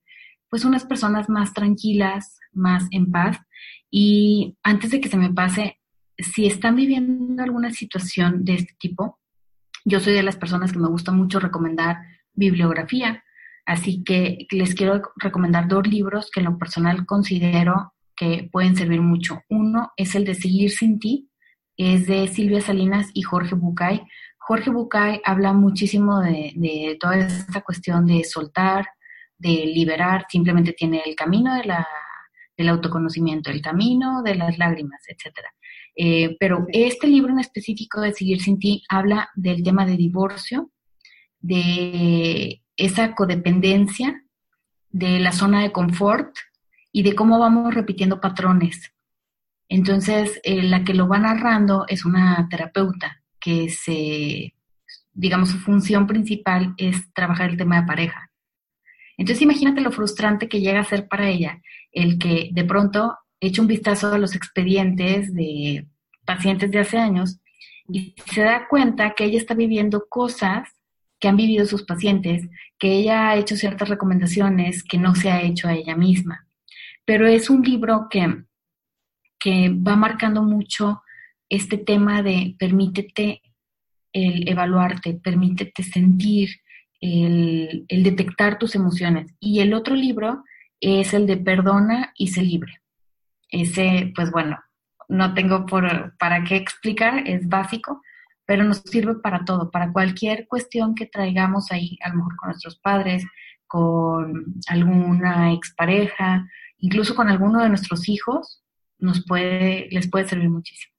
pues, 0.49 0.63
unas 0.63 0.85
personas 0.85 1.27
más 1.27 1.53
tranquilas, 1.53 2.39
más 2.53 2.87
en 2.91 3.11
paz. 3.11 3.37
Y 3.91 4.57
antes 4.63 4.91
de 4.91 5.01
que 5.01 5.09
se 5.09 5.17
me 5.17 5.33
pase, 5.33 5.81
si 6.17 6.45
están 6.45 6.77
viviendo 6.77 7.43
alguna 7.43 7.71
situación 7.71 8.45
de 8.45 8.53
este 8.55 8.75
tipo, 8.79 9.19
yo 9.83 9.99
soy 9.99 10.13
de 10.13 10.23
las 10.23 10.37
personas 10.37 10.71
que 10.71 10.79
me 10.79 10.87
gusta 10.87 11.11
mucho 11.11 11.41
recomendar 11.41 11.97
bibliografía. 12.33 13.23
Así 13.65 14.03
que 14.03 14.45
les 14.51 14.75
quiero 14.75 15.01
recomendar 15.15 15.67
dos 15.67 15.87
libros 15.87 16.29
que 16.31 16.41
en 16.41 16.47
lo 16.47 16.57
personal 16.57 17.05
considero 17.05 17.93
que 18.15 18.49
pueden 18.51 18.75
servir 18.75 19.01
mucho. 19.01 19.41
Uno 19.49 19.91
es 19.97 20.15
el 20.15 20.25
de 20.25 20.35
Seguir 20.35 20.71
sin 20.71 20.99
ti, 20.99 21.29
es 21.77 22.07
de 22.07 22.27
Silvia 22.27 22.61
Salinas 22.61 23.09
y 23.13 23.21
Jorge 23.21 23.55
Bucay. 23.55 24.03
Jorge 24.37 24.69
Bucay 24.69 25.21
habla 25.23 25.53
muchísimo 25.53 26.19
de, 26.19 26.97
toda 26.99 27.19
esta 27.19 27.61
cuestión 27.61 28.05
de 28.05 28.23
soltar, 28.23 28.87
de 29.37 29.65
liberar, 29.65 30.25
simplemente 30.29 30.73
tiene 30.73 31.01
el 31.05 31.15
camino 31.15 31.55
de 31.55 31.63
la, 31.63 31.87
del 32.57 32.69
autoconocimiento, 32.69 33.49
el 33.49 33.61
camino 33.61 34.21
de 34.21 34.35
las 34.35 34.57
lágrimas, 34.57 35.01
etc. 35.07 35.37
Eh, 35.95 36.35
pero 36.39 36.65
este 36.69 37.07
libro 37.07 37.31
en 37.31 37.39
específico 37.39 38.01
de 38.01 38.13
Seguir 38.13 38.41
sin 38.41 38.59
ti 38.59 38.83
habla 38.89 39.29
del 39.35 39.63
tema 39.63 39.85
de 39.85 39.95
divorcio, 39.95 40.71
de 41.39 42.62
esa 42.77 43.15
codependencia 43.15 44.23
de 44.89 45.19
la 45.19 45.31
zona 45.31 45.61
de 45.61 45.71
confort 45.71 46.35
y 46.91 47.03
de 47.03 47.15
cómo 47.15 47.39
vamos 47.39 47.73
repitiendo 47.73 48.21
patrones. 48.21 48.93
Entonces, 49.69 50.39
eh, 50.43 50.63
la 50.63 50.83
que 50.83 50.93
lo 50.93 51.07
va 51.07 51.17
narrando 51.17 51.85
es 51.87 52.05
una 52.05 52.47
terapeuta 52.49 53.23
que 53.39 53.69
se 53.69 54.53
digamos, 55.13 55.49
su 55.49 55.59
función 55.59 56.07
principal 56.07 56.73
es 56.77 57.11
trabajar 57.13 57.51
el 57.51 57.57
tema 57.57 57.81
de 57.81 57.87
pareja. 57.87 58.31
Entonces 59.17 59.43
imagínate 59.43 59.81
lo 59.81 59.91
frustrante 59.91 60.49
que 60.49 60.59
llega 60.59 60.79
a 60.79 60.85
ser 60.85 61.07
para 61.07 61.29
ella 61.29 61.61
el 61.91 62.17
que 62.17 62.49
de 62.51 62.63
pronto 62.63 63.15
eche 63.39 63.61
un 63.61 63.67
vistazo 63.67 64.11
a 64.11 64.17
los 64.17 64.35
expedientes 64.35 65.33
de 65.33 65.87
pacientes 66.25 66.71
de 66.71 66.79
hace 66.79 66.97
años 66.97 67.39
y 67.87 68.15
se 68.25 68.41
da 68.41 68.67
cuenta 68.67 69.13
que 69.13 69.25
ella 69.25 69.37
está 69.37 69.53
viviendo 69.53 70.05
cosas 70.09 70.67
que 71.23 71.29
han 71.29 71.37
vivido 71.37 71.65
sus 71.65 71.83
pacientes, 71.83 72.49
que 72.77 72.91
ella 72.91 73.29
ha 73.29 73.37
hecho 73.37 73.55
ciertas 73.55 73.87
recomendaciones 73.87 74.83
que 74.83 74.97
no 74.97 75.15
se 75.15 75.31
ha 75.31 75.41
hecho 75.41 75.69
a 75.69 75.73
ella 75.73 75.95
misma. 75.95 76.45
Pero 77.05 77.27
es 77.27 77.49
un 77.49 77.61
libro 77.61 78.07
que, 78.09 78.43
que 79.39 79.69
va 79.69 79.95
marcando 79.95 80.41
mucho 80.41 81.01
este 81.47 81.77
tema 81.77 82.23
de 82.23 82.57
permítete 82.59 83.41
el 84.11 84.49
evaluarte, 84.49 85.13
permítete 85.13 85.81
sentir, 85.83 86.49
el, 86.99 87.85
detectar 87.87 88.59
tus 88.59 88.75
emociones. 88.75 89.33
Y 89.39 89.61
el 89.61 89.73
otro 89.73 89.95
libro 89.95 90.43
es 90.81 91.13
el 91.13 91.25
de 91.25 91.37
Perdona 91.37 92.11
y 92.17 92.27
se 92.27 92.41
libre. 92.41 92.81
Ese, 93.47 94.11
pues 94.13 94.29
bueno, 94.29 94.59
no 95.07 95.33
tengo 95.33 95.65
por, 95.67 96.17
para 96.17 96.43
qué 96.43 96.57
explicar, 96.57 97.23
es 97.25 97.47
básico, 97.47 98.01
pero 98.45 98.63
nos 98.63 98.79
sirve 98.79 99.15
para 99.15 99.45
todo, 99.45 99.71
para 99.71 99.91
cualquier 99.91 100.47
cuestión 100.47 100.95
que 100.95 101.05
traigamos 101.05 101.71
ahí, 101.71 101.97
a 102.03 102.09
lo 102.09 102.15
mejor 102.15 102.35
con 102.35 102.49
nuestros 102.49 102.77
padres, 102.79 103.25
con 103.67 104.53
alguna 104.67 105.53
expareja, 105.53 106.45
incluso 106.77 107.15
con 107.15 107.29
alguno 107.29 107.61
de 107.61 107.69
nuestros 107.69 108.07
hijos, 108.09 108.63
nos 108.99 109.25
puede, 109.25 109.87
les 109.91 110.09
puede 110.09 110.27
servir 110.27 110.49
muchísimo. 110.49 110.93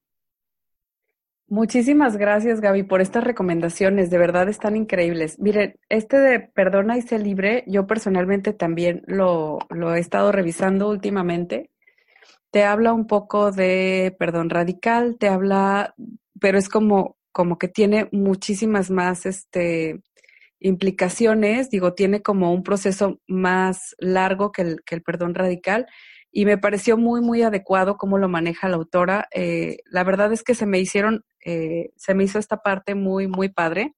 Muchísimas 1.46 2.16
gracias, 2.16 2.60
Gaby, 2.60 2.84
por 2.84 3.00
estas 3.00 3.22
recomendaciones. 3.22 4.10
De 4.10 4.18
verdad 4.18 4.48
están 4.48 4.76
increíbles. 4.76 5.38
Miren, 5.38 5.78
este 5.88 6.18
de 6.18 6.40
Perdona 6.40 6.96
y 6.96 7.02
sé 7.02 7.18
libre, 7.18 7.64
yo 7.66 7.86
personalmente 7.86 8.54
también 8.54 9.02
lo, 9.06 9.58
lo 9.68 9.94
he 9.94 10.00
estado 10.00 10.32
revisando 10.32 10.88
últimamente. 10.88 11.70
Te 12.50 12.64
habla 12.64 12.92
un 12.92 13.06
poco 13.06 13.52
de 13.52 14.16
perdón 14.18 14.48
radical, 14.48 15.16
te 15.18 15.28
habla, 15.28 15.94
pero 16.40 16.56
es 16.56 16.68
como, 16.68 17.18
como 17.34 17.58
que 17.58 17.68
tiene 17.68 18.08
muchísimas 18.12 18.90
más 18.90 19.26
este, 19.26 20.00
implicaciones. 20.60 21.68
Digo, 21.68 21.94
tiene 21.94 22.22
como 22.22 22.54
un 22.54 22.62
proceso 22.62 23.20
más 23.26 23.94
largo 23.98 24.52
que 24.52 24.62
el, 24.62 24.84
que 24.86 24.94
el 24.94 25.02
perdón 25.02 25.34
radical 25.34 25.86
y 26.30 26.46
me 26.46 26.58
pareció 26.58 26.96
muy, 26.96 27.20
muy 27.20 27.42
adecuado 27.42 27.96
cómo 27.96 28.18
lo 28.18 28.28
maneja 28.28 28.68
la 28.68 28.76
autora. 28.76 29.28
Eh, 29.32 29.78
la 29.84 30.04
verdad 30.04 30.32
es 30.32 30.42
que 30.42 30.54
se 30.54 30.66
me 30.66 30.80
hicieron, 30.80 31.24
eh, 31.44 31.90
se 31.96 32.14
me 32.14 32.24
hizo 32.24 32.38
esta 32.38 32.56
parte 32.58 32.94
muy, 32.94 33.28
muy 33.28 33.48
padre. 33.50 33.94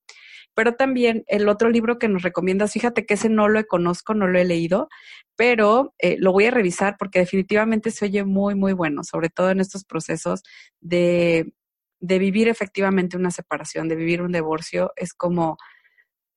Pero 0.55 0.74
también 0.74 1.24
el 1.28 1.49
otro 1.49 1.68
libro 1.70 1.99
que 1.99 2.09
nos 2.09 2.22
recomiendas, 2.22 2.72
fíjate 2.72 3.05
que 3.07 3.14
ese 3.14 3.28
no 3.28 3.49
lo 3.49 3.62
conozco, 3.66 4.14
no 4.14 4.26
lo 4.26 4.39
he 4.39 4.45
leído, 4.45 4.89
pero 5.37 5.95
eh, 5.99 6.16
lo 6.18 6.32
voy 6.32 6.47
a 6.47 6.51
revisar 6.51 6.97
porque 6.99 7.20
definitivamente 7.20 7.91
se 7.91 8.07
oye 8.07 8.24
muy, 8.24 8.55
muy 8.55 8.72
bueno, 8.72 9.05
sobre 9.05 9.28
todo 9.28 9.51
en 9.51 9.61
estos 9.61 9.84
procesos 9.84 10.43
de, 10.80 11.53
de 12.01 12.18
vivir 12.18 12.49
efectivamente 12.49 13.16
una 13.16 13.30
separación, 13.30 13.88
de 13.88 13.97
vivir 13.97 14.22
un 14.22 14.32
divorcio. 14.32 14.92
Es 14.97 15.14
como 15.14 15.57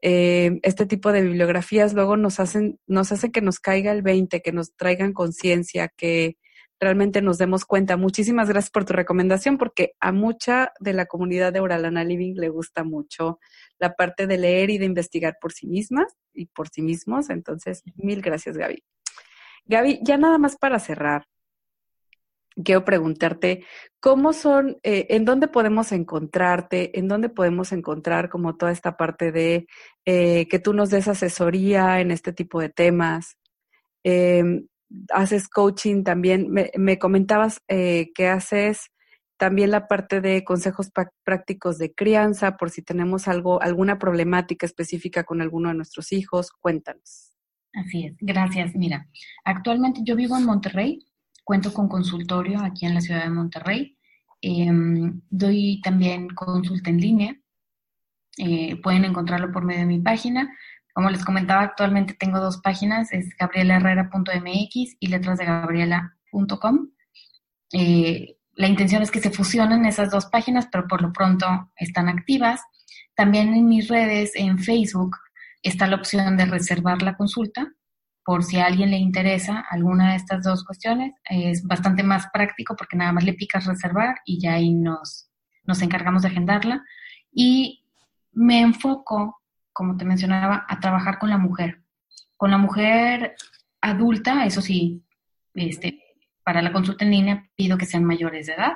eh, 0.02 0.60
este 0.64 0.86
tipo 0.86 1.12
de 1.12 1.22
bibliografías 1.22 1.94
luego 1.94 2.18
nos 2.18 2.40
hacen, 2.40 2.80
nos 2.88 3.12
hace 3.12 3.32
que 3.32 3.42
nos 3.42 3.60
caiga 3.60 3.92
el 3.92 4.02
20, 4.02 4.42
que 4.42 4.52
nos 4.52 4.76
traigan 4.76 5.14
conciencia, 5.14 5.90
que 5.90 6.38
realmente 6.80 7.22
nos 7.22 7.38
demos 7.38 7.66
cuenta. 7.66 7.98
Muchísimas 7.98 8.48
gracias 8.48 8.72
por 8.72 8.86
tu 8.86 8.94
recomendación, 8.94 9.58
porque 9.58 9.94
a 10.00 10.12
mucha 10.12 10.72
de 10.80 10.94
la 10.94 11.06
comunidad 11.06 11.52
de 11.52 11.60
Oralana 11.60 12.04
Living 12.04 12.36
le 12.36 12.50
gusta 12.50 12.84
mucho 12.84 13.40
la 13.80 13.96
parte 13.96 14.28
de 14.28 14.38
leer 14.38 14.70
y 14.70 14.78
de 14.78 14.86
investigar 14.86 15.38
por 15.42 15.52
sí 15.52 15.68
mismas 15.68 16.16
y 16.34 16.46
por 16.46 16.70
sí 16.70 16.82
mismos. 16.82 17.30
Entonces, 17.30 17.84
mil 17.96 18.22
gracias, 18.22 18.58
Gaby. 18.58 18.84
Gaby, 19.66 20.00
ya 20.04 20.18
nada 20.18 20.38
más 20.38 20.58
para 20.58 20.80
cerrar, 20.80 21.26
quiero 22.64 22.86
preguntarte, 22.86 23.66
¿cómo 24.00 24.34
son, 24.34 24.78
eh, 24.84 25.08
en 25.10 25.26
dónde 25.26 25.48
podemos 25.48 25.92
encontrarte, 25.92 26.98
en 26.98 27.08
dónde 27.08 27.30
podemos 27.30 27.72
encontrar 27.72 28.30
como 28.30 28.58
toda 28.58 28.72
esta 28.72 28.98
parte 28.98 29.32
de 29.32 29.68
eh, 30.06 30.48
que 30.50 30.60
tú 30.60 30.74
nos 30.74 30.90
des 30.90 31.08
asesoría 31.08 32.00
en 32.02 32.12
este 32.12 32.34
tipo 32.34 32.60
de 32.60 32.70
temas? 32.70 33.38
Em, 34.04 34.68
haces 35.14 35.48
coaching 35.48 36.04
también, 36.04 36.48
me, 36.52 37.00
comentabas 37.00 37.62
eh, 37.68 38.12
que 38.16 38.28
haces 38.28 38.92
también 39.38 39.72
la 39.72 39.88
parte 39.88 40.20
de 40.20 40.44
consejos 40.44 40.92
prácticos 41.24 41.78
de 41.78 41.94
crianza, 41.94 42.58
por 42.58 42.72
si 42.72 42.82
tenemos 42.82 43.28
algo, 43.28 43.62
alguna 43.62 43.98
problemática 43.98 44.66
específica 44.66 45.24
con 45.24 45.42
alguno 45.42 45.70
de 45.70 45.76
nuestros 45.76 46.12
hijos, 46.12 46.52
cuéntanos. 46.52 47.34
Así 47.74 48.06
es, 48.06 48.16
gracias. 48.20 48.76
Mira, 48.76 49.08
actualmente 49.46 50.02
yo 50.04 50.16
vivo 50.16 50.36
en 50.36 50.46
Monterrey, 50.46 51.00
Cuento 51.50 51.74
con 51.74 51.90
consultorio 51.90 52.62
aquí 52.62 52.86
en 52.86 52.94
la 52.94 53.02
ciudad 53.02 53.24
de 53.24 53.32
Monterrey. 53.32 53.98
Em, 54.40 55.20
doy 55.32 55.82
también 55.82 56.30
consulta 56.30 56.92
en 56.92 57.02
línea. 57.02 57.36
Eh, 58.38 58.80
pueden 58.84 59.04
encontrarlo 59.04 59.52
por 59.52 59.66
medio 59.66 59.80
de 59.80 59.88
mi 59.88 60.00
página. 60.00 60.56
Como 60.94 61.10
les 61.10 61.26
comentaba, 61.26 61.64
actualmente 61.64 62.14
tengo 62.14 62.40
dos 62.40 62.58
páginas, 62.58 63.12
es 63.14 63.36
gabrielaherrera.mx 63.36 64.98
y 65.00 65.08
letrasdegabriela.com. 65.08 66.92
Eh, 67.74 68.38
la 68.54 68.68
intención 68.68 69.02
es 69.02 69.10
que 69.10 69.20
se 69.20 69.32
fusionen 69.32 69.86
esas 69.86 70.12
dos 70.12 70.28
páginas, 70.28 70.68
pero 70.72 70.88
por 70.88 71.02
lo 71.02 71.12
pronto 71.12 71.72
están 71.78 72.10
activas. 72.10 72.62
También 73.16 73.56
en 73.56 73.68
mis 73.68 73.88
redes, 73.88 74.34
en 74.36 74.60
Facebook, 74.60 75.18
está 75.64 75.88
la 75.88 75.96
opción 75.96 76.38
de 76.38 76.46
reservar 76.46 77.02
la 77.02 77.18
consulta 77.18 77.74
por 78.30 78.44
si 78.44 78.58
a 78.58 78.68
alguien 78.68 78.92
le 78.92 78.98
interesa 78.98 79.66
alguna 79.72 80.12
de 80.12 80.18
estas 80.18 80.44
dos 80.44 80.64
cuestiones. 80.64 81.16
Es 81.28 81.64
bastante 81.64 82.04
más 82.04 82.28
práctico 82.32 82.76
porque 82.76 82.96
nada 82.96 83.12
más 83.12 83.24
le 83.24 83.34
picas 83.34 83.66
reservar 83.66 84.18
y 84.24 84.40
ya 84.40 84.54
ahí 84.54 84.72
nos, 84.72 85.32
nos 85.64 85.82
encargamos 85.82 86.22
de 86.22 86.28
agendarla. 86.28 86.86
Y 87.32 87.84
me 88.32 88.62
enfoco, 88.62 89.42
como 89.74 89.98
te 89.98 90.06
mencionaba, 90.06 90.64
a 90.70 90.80
trabajar 90.80 91.18
con 91.18 91.32
la 91.32 91.40
mujer. 91.40 91.82
Con 92.38 92.52
la 92.52 92.60
mujer 92.60 93.36
adulta, 93.82 94.46
eso 94.46 94.62
sí, 94.62 95.04
este, 95.56 96.00
para 96.44 96.62
la 96.62 96.72
consulta 96.72 97.06
en 97.06 97.10
línea 97.10 97.50
pido 97.56 97.80
que 97.80 97.88
sean 97.88 98.04
mayores 98.04 98.46
de 98.46 98.54
edad. 98.54 98.74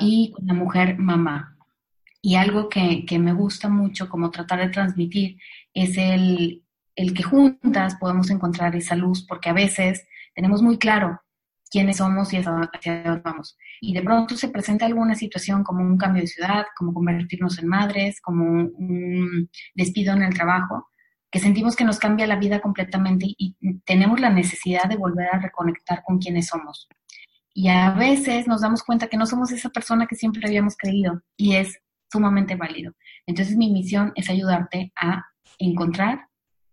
Y 0.00 0.32
con 0.32 0.44
la 0.44 0.54
mujer 0.54 0.98
mamá. 0.98 1.56
Y 2.20 2.34
algo 2.34 2.68
que, 2.68 3.06
que 3.06 3.20
me 3.20 3.32
gusta 3.32 3.68
mucho 3.68 4.08
como 4.08 4.32
tratar 4.32 4.58
de 4.58 4.70
transmitir 4.70 5.38
es 5.72 5.96
el 5.96 6.64
el 6.98 7.14
que 7.14 7.22
juntas 7.22 7.94
podemos 7.94 8.28
encontrar 8.28 8.74
esa 8.74 8.96
luz, 8.96 9.24
porque 9.24 9.48
a 9.48 9.52
veces 9.52 10.04
tenemos 10.34 10.62
muy 10.62 10.78
claro 10.78 11.20
quiénes 11.70 11.98
somos 11.98 12.32
y 12.32 12.38
hacia 12.38 13.02
dónde 13.04 13.22
vamos. 13.22 13.56
Y 13.80 13.94
de 13.94 14.02
pronto 14.02 14.36
se 14.36 14.48
presenta 14.48 14.84
alguna 14.84 15.14
situación 15.14 15.62
como 15.62 15.84
un 15.84 15.96
cambio 15.96 16.22
de 16.22 16.26
ciudad, 16.26 16.66
como 16.76 16.92
convertirnos 16.92 17.60
en 17.60 17.68
madres, 17.68 18.20
como 18.20 18.44
un 18.44 19.48
despido 19.76 20.12
en 20.12 20.22
el 20.22 20.34
trabajo, 20.34 20.88
que 21.30 21.38
sentimos 21.38 21.76
que 21.76 21.84
nos 21.84 22.00
cambia 22.00 22.26
la 22.26 22.34
vida 22.34 22.60
completamente 22.60 23.26
y 23.28 23.56
tenemos 23.84 24.18
la 24.18 24.30
necesidad 24.30 24.88
de 24.88 24.96
volver 24.96 25.28
a 25.32 25.38
reconectar 25.38 26.02
con 26.04 26.18
quiénes 26.18 26.48
somos. 26.48 26.88
Y 27.54 27.68
a 27.68 27.92
veces 27.92 28.48
nos 28.48 28.62
damos 28.62 28.82
cuenta 28.82 29.06
que 29.06 29.16
no 29.16 29.26
somos 29.26 29.52
esa 29.52 29.68
persona 29.68 30.08
que 30.08 30.16
siempre 30.16 30.42
habíamos 30.44 30.76
creído 30.76 31.22
y 31.36 31.54
es 31.54 31.78
sumamente 32.10 32.56
válido. 32.56 32.94
Entonces 33.24 33.56
mi 33.56 33.70
misión 33.70 34.12
es 34.16 34.28
ayudarte 34.30 34.92
a 34.96 35.26
encontrar 35.58 36.27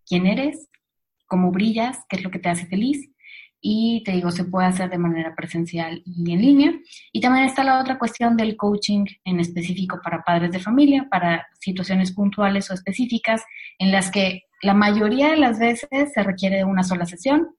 quién 0.06 0.28
eres, 0.28 0.70
cómo 1.28 1.52
brillas, 1.52 2.00
qué 2.10 2.18
es 2.18 2.24
lo 2.24 2.32
que 2.32 2.40
te 2.40 2.50
hace 2.50 2.66
feliz. 2.68 3.10
Y 3.68 4.04
te 4.04 4.12
digo, 4.12 4.30
se 4.30 4.44
puede 4.44 4.68
hacer 4.68 4.92
de 4.92 5.00
manera 5.00 5.34
presencial 5.36 6.04
y 6.06 6.32
en 6.32 6.42
línea. 6.42 6.74
Y 7.12 7.20
también 7.20 7.46
está 7.46 7.64
la 7.64 7.80
otra 7.80 7.98
cuestión 7.98 8.38
del 8.38 8.56
coaching 8.56 9.06
en 9.24 9.40
específico 9.40 10.00
para 10.04 10.24
padres 10.24 10.52
de 10.52 10.60
familia, 10.60 11.08
para 11.10 11.48
situaciones 11.60 12.12
puntuales 12.12 12.70
o 12.70 12.76
específicas 12.76 13.44
en 13.80 13.92
las 13.92 14.12
que 14.12 14.44
la 14.62 14.76
mayoría 14.76 15.32
de 15.32 15.38
las 15.38 15.58
veces 15.58 16.14
se 16.14 16.24
requiere 16.24 16.64
una 16.64 16.84
sola 16.84 17.06
sesión, 17.06 17.56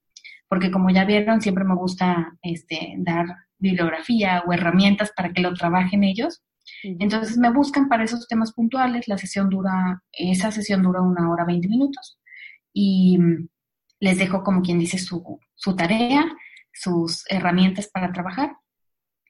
porque 0.49 0.71
como 0.71 0.91
ya 0.91 1.05
vieron, 1.05 1.41
siempre 1.41 1.65
me 1.65 1.75
gusta 1.75 2.37
este, 2.43 2.95
dar 2.99 3.27
bibliografía 3.59 4.45
o 4.47 4.53
herramientas 4.53 5.13
para 5.17 5.33
que 5.33 5.43
lo 5.43 5.55
trabajen 5.55 6.05
ellos. 6.05 6.43
Entonces 6.83 7.37
me 7.37 7.51
buscan 7.51 7.89
para 7.89 8.05
esos 8.05 8.29
temas 8.29 8.53
puntuales, 8.53 9.09
la 9.09 9.19
sesión 9.19 9.49
dura, 9.49 10.03
esa 10.13 10.53
sesión 10.53 10.83
dura 10.83 11.01
una 11.01 11.31
hora 11.31 11.45
20 11.45 11.67
minutos 11.69 12.19
y 12.79 13.17
les 14.01 14.19
dejo 14.19 14.45
como 14.45 14.61
quien 14.61 14.79
dice 14.79 14.99
su, 14.99 15.41
tarea, 15.79 16.27
sus 16.75 17.25
herramientas 17.31 17.89
para 17.89 18.13
trabajar 18.13 18.59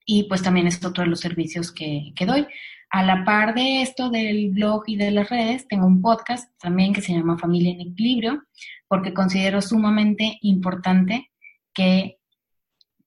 y 0.04 0.24
pues 0.24 0.42
también 0.42 0.66
es 0.66 0.84
otro 0.84 1.04
de 1.04 1.10
los 1.10 1.20
servicios 1.20 1.70
que, 1.70 2.12
que, 2.16 2.26
doy. 2.26 2.44
A 2.90 3.04
la 3.04 3.24
par 3.24 3.54
de 3.54 3.82
esto 3.82 4.10
del 4.10 4.50
blog 4.50 4.82
y 4.88 4.96
de 4.96 5.12
las 5.12 5.28
redes, 5.28 5.68
tengo 5.68 5.86
un 5.86 6.02
podcast 6.02 6.50
también 6.58 6.92
que 6.92 7.02
se 7.02 7.12
llama 7.12 7.38
Familia 7.38 7.72
en 7.72 7.82
Equilibrio, 7.82 8.42
porque 8.88 9.14
considero 9.14 9.62
sumamente 9.62 10.38
importante 10.42 11.30
que 11.72 12.18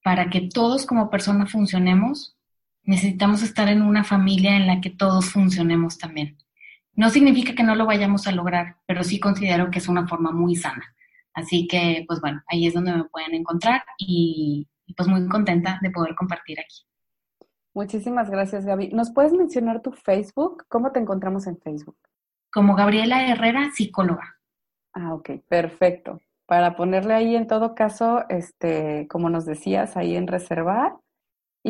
para 0.02 0.30
que 0.30 0.48
todos 0.54 0.86
como 0.86 1.10
personas 1.10 1.52
funcionemos, 1.52 2.38
necesitamos 2.84 3.44
estar 3.44 3.68
en 3.68 3.82
una 3.82 4.06
familia 4.06 4.56
en 4.56 4.68
la 4.68 4.80
que 4.80 4.90
todos 4.90 5.32
funcionemos 5.32 5.98
también. 5.98 6.38
No 6.94 7.10
significa 7.10 7.54
que 7.56 7.64
no 7.64 7.76
lo 7.76 7.86
vayamos 7.86 8.28
a 8.28 8.32
lograr, 8.32 8.78
pero 8.86 9.04
sí 9.04 9.20
considero 9.20 9.72
que 9.72 9.80
es 9.80 9.88
una 9.88 10.08
forma 10.08 10.32
muy 10.32 10.56
sana. 10.56 10.84
Así 11.34 11.68
que, 11.68 12.04
pues 12.08 12.20
bueno, 12.20 12.42
ahí 12.48 12.68
es 12.68 12.74
donde 12.74 12.94
me 12.94 13.06
pueden 13.06 13.34
encontrar 13.34 13.84
y, 13.98 14.68
pues 14.98 15.08
muy 15.08 15.28
contenta 15.28 15.80
de 15.82 15.92
poder 15.92 16.16
compartir 16.16 16.60
aquí. 16.60 16.86
Muchísimas 17.74 18.30
gracias, 18.30 18.66
Gaby. 18.66 18.90
¿Nos 18.90 19.12
puedes 19.12 19.32
mencionar 19.32 19.82
tu 19.82 19.92
Facebook? 19.92 20.66
¿Cómo 20.68 20.92
te 20.92 21.00
encontramos 21.00 21.48
en 21.48 21.58
Facebook? 21.60 21.98
Como 22.52 22.76
Gabriela 22.76 23.28
Herrera, 23.28 23.70
psicóloga. 23.74 24.40
Ah, 24.94 25.14
ok, 25.14 25.30
perfecto. 25.48 26.20
Para 26.48 26.76
ponerle 26.76 27.14
ahí 27.14 27.36
en 27.36 27.46
todo 27.46 27.76
caso, 27.76 28.26
este, 28.28 29.08
como 29.08 29.30
nos 29.30 29.46
decías, 29.46 29.96
ahí 29.96 30.16
en 30.16 30.28
reservar. 30.28 30.96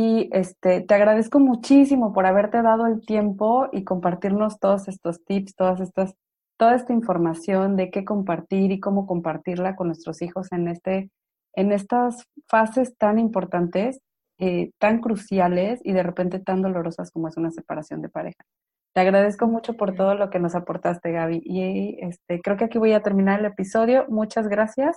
Y 0.02 0.30
este, 0.32 0.80
te 0.80 0.94
agradezco 0.94 1.42
muchísimo 1.42 2.14
por 2.14 2.26
haberte 2.26 2.62
dado 2.62 2.86
el 2.88 3.06
tiempo 3.06 3.68
y 3.74 3.84
compartirnos 3.84 4.58
todos 4.58 4.88
estos 4.88 5.26
tips, 5.26 5.56
todas 5.56 5.82
estas, 5.82 6.16
toda 6.56 6.76
esta 6.76 6.94
información 6.94 7.76
de 7.76 7.92
qué 7.92 8.06
compartir 8.06 8.72
y 8.72 8.80
cómo 8.80 9.06
compartirla 9.06 9.76
con 9.76 9.88
nuestros 9.88 10.22
hijos 10.22 10.54
en 10.54 10.70
este, 10.70 11.10
en 11.54 11.74
estas 11.74 12.24
fases 12.48 12.96
tan 12.96 13.20
importantes, 13.20 14.00
eh, 14.38 14.72
tan 14.78 15.02
cruciales 15.02 15.82
y 15.84 15.92
de 15.92 16.04
repente 16.04 16.40
tan 16.40 16.62
dolorosas 16.62 17.12
como 17.12 17.28
es 17.28 17.36
una 17.36 17.52
separación 17.52 18.02
de 18.02 18.08
pareja. 18.08 18.46
Te 18.94 19.02
agradezco 19.02 19.48
mucho 19.48 19.76
por 19.76 19.96
todo 19.96 20.16
lo 20.16 20.30
que 20.30 20.40
nos 20.40 20.56
aportaste, 20.56 21.12
Gaby. 21.12 21.42
Y 21.44 21.98
este, 22.00 22.40
creo 22.40 22.56
que 22.56 22.64
aquí 22.64 22.78
voy 22.78 22.94
a 22.94 23.04
terminar 23.04 23.42
el 23.42 23.48
episodio. 23.48 24.06
Muchas 24.08 24.48
gracias 24.48 24.96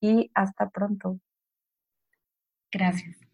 y 0.00 0.32
hasta 0.34 0.68
pronto. 0.68 1.20
Gracias. 2.72 3.31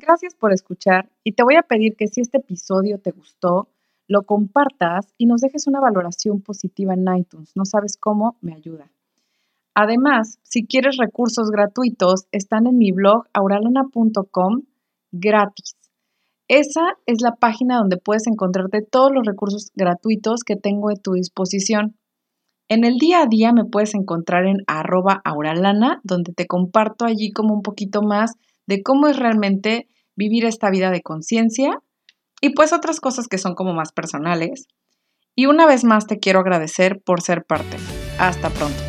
Gracias 0.00 0.36
por 0.36 0.52
escuchar 0.52 1.10
y 1.24 1.32
te 1.32 1.42
voy 1.42 1.56
a 1.56 1.62
pedir 1.62 1.96
que 1.96 2.06
si 2.06 2.20
este 2.20 2.38
episodio 2.38 3.00
te 3.00 3.10
gustó, 3.10 3.68
lo 4.06 4.22
compartas 4.22 5.12
y 5.18 5.26
nos 5.26 5.40
dejes 5.40 5.66
una 5.66 5.80
valoración 5.80 6.40
positiva 6.40 6.94
en 6.94 7.04
iTunes. 7.16 7.50
No 7.56 7.64
sabes 7.64 7.96
cómo, 7.96 8.36
me 8.40 8.54
ayuda. 8.54 8.92
Además, 9.74 10.38
si 10.44 10.66
quieres 10.66 10.98
recursos 10.98 11.50
gratuitos, 11.50 12.28
están 12.30 12.68
en 12.68 12.78
mi 12.78 12.92
blog 12.92 13.24
auralana.com 13.32 14.62
gratis. 15.10 15.76
Esa 16.46 16.96
es 17.06 17.20
la 17.20 17.34
página 17.34 17.78
donde 17.78 17.96
puedes 17.96 18.28
encontrarte 18.28 18.82
todos 18.82 19.10
los 19.12 19.26
recursos 19.26 19.72
gratuitos 19.74 20.44
que 20.44 20.54
tengo 20.54 20.90
a 20.90 20.94
tu 20.94 21.14
disposición. 21.14 21.96
En 22.68 22.84
el 22.84 22.98
día 22.98 23.22
a 23.22 23.26
día 23.26 23.52
me 23.52 23.64
puedes 23.64 23.96
encontrar 23.96 24.46
en 24.46 24.58
arroba 24.68 25.20
auralana, 25.24 26.00
donde 26.04 26.32
te 26.32 26.46
comparto 26.46 27.04
allí 27.04 27.32
como 27.32 27.52
un 27.52 27.62
poquito 27.62 28.00
más 28.00 28.36
de 28.68 28.82
cómo 28.82 29.08
es 29.08 29.16
realmente 29.16 29.88
vivir 30.14 30.44
esta 30.44 30.70
vida 30.70 30.90
de 30.90 31.02
conciencia 31.02 31.80
y 32.40 32.50
pues 32.50 32.72
otras 32.72 33.00
cosas 33.00 33.26
que 33.26 33.38
son 33.38 33.54
como 33.54 33.72
más 33.72 33.92
personales. 33.92 34.68
Y 35.34 35.46
una 35.46 35.66
vez 35.66 35.84
más 35.84 36.06
te 36.06 36.18
quiero 36.18 36.40
agradecer 36.40 37.00
por 37.04 37.22
ser 37.22 37.44
parte. 37.44 37.78
Hasta 38.18 38.50
pronto. 38.50 38.87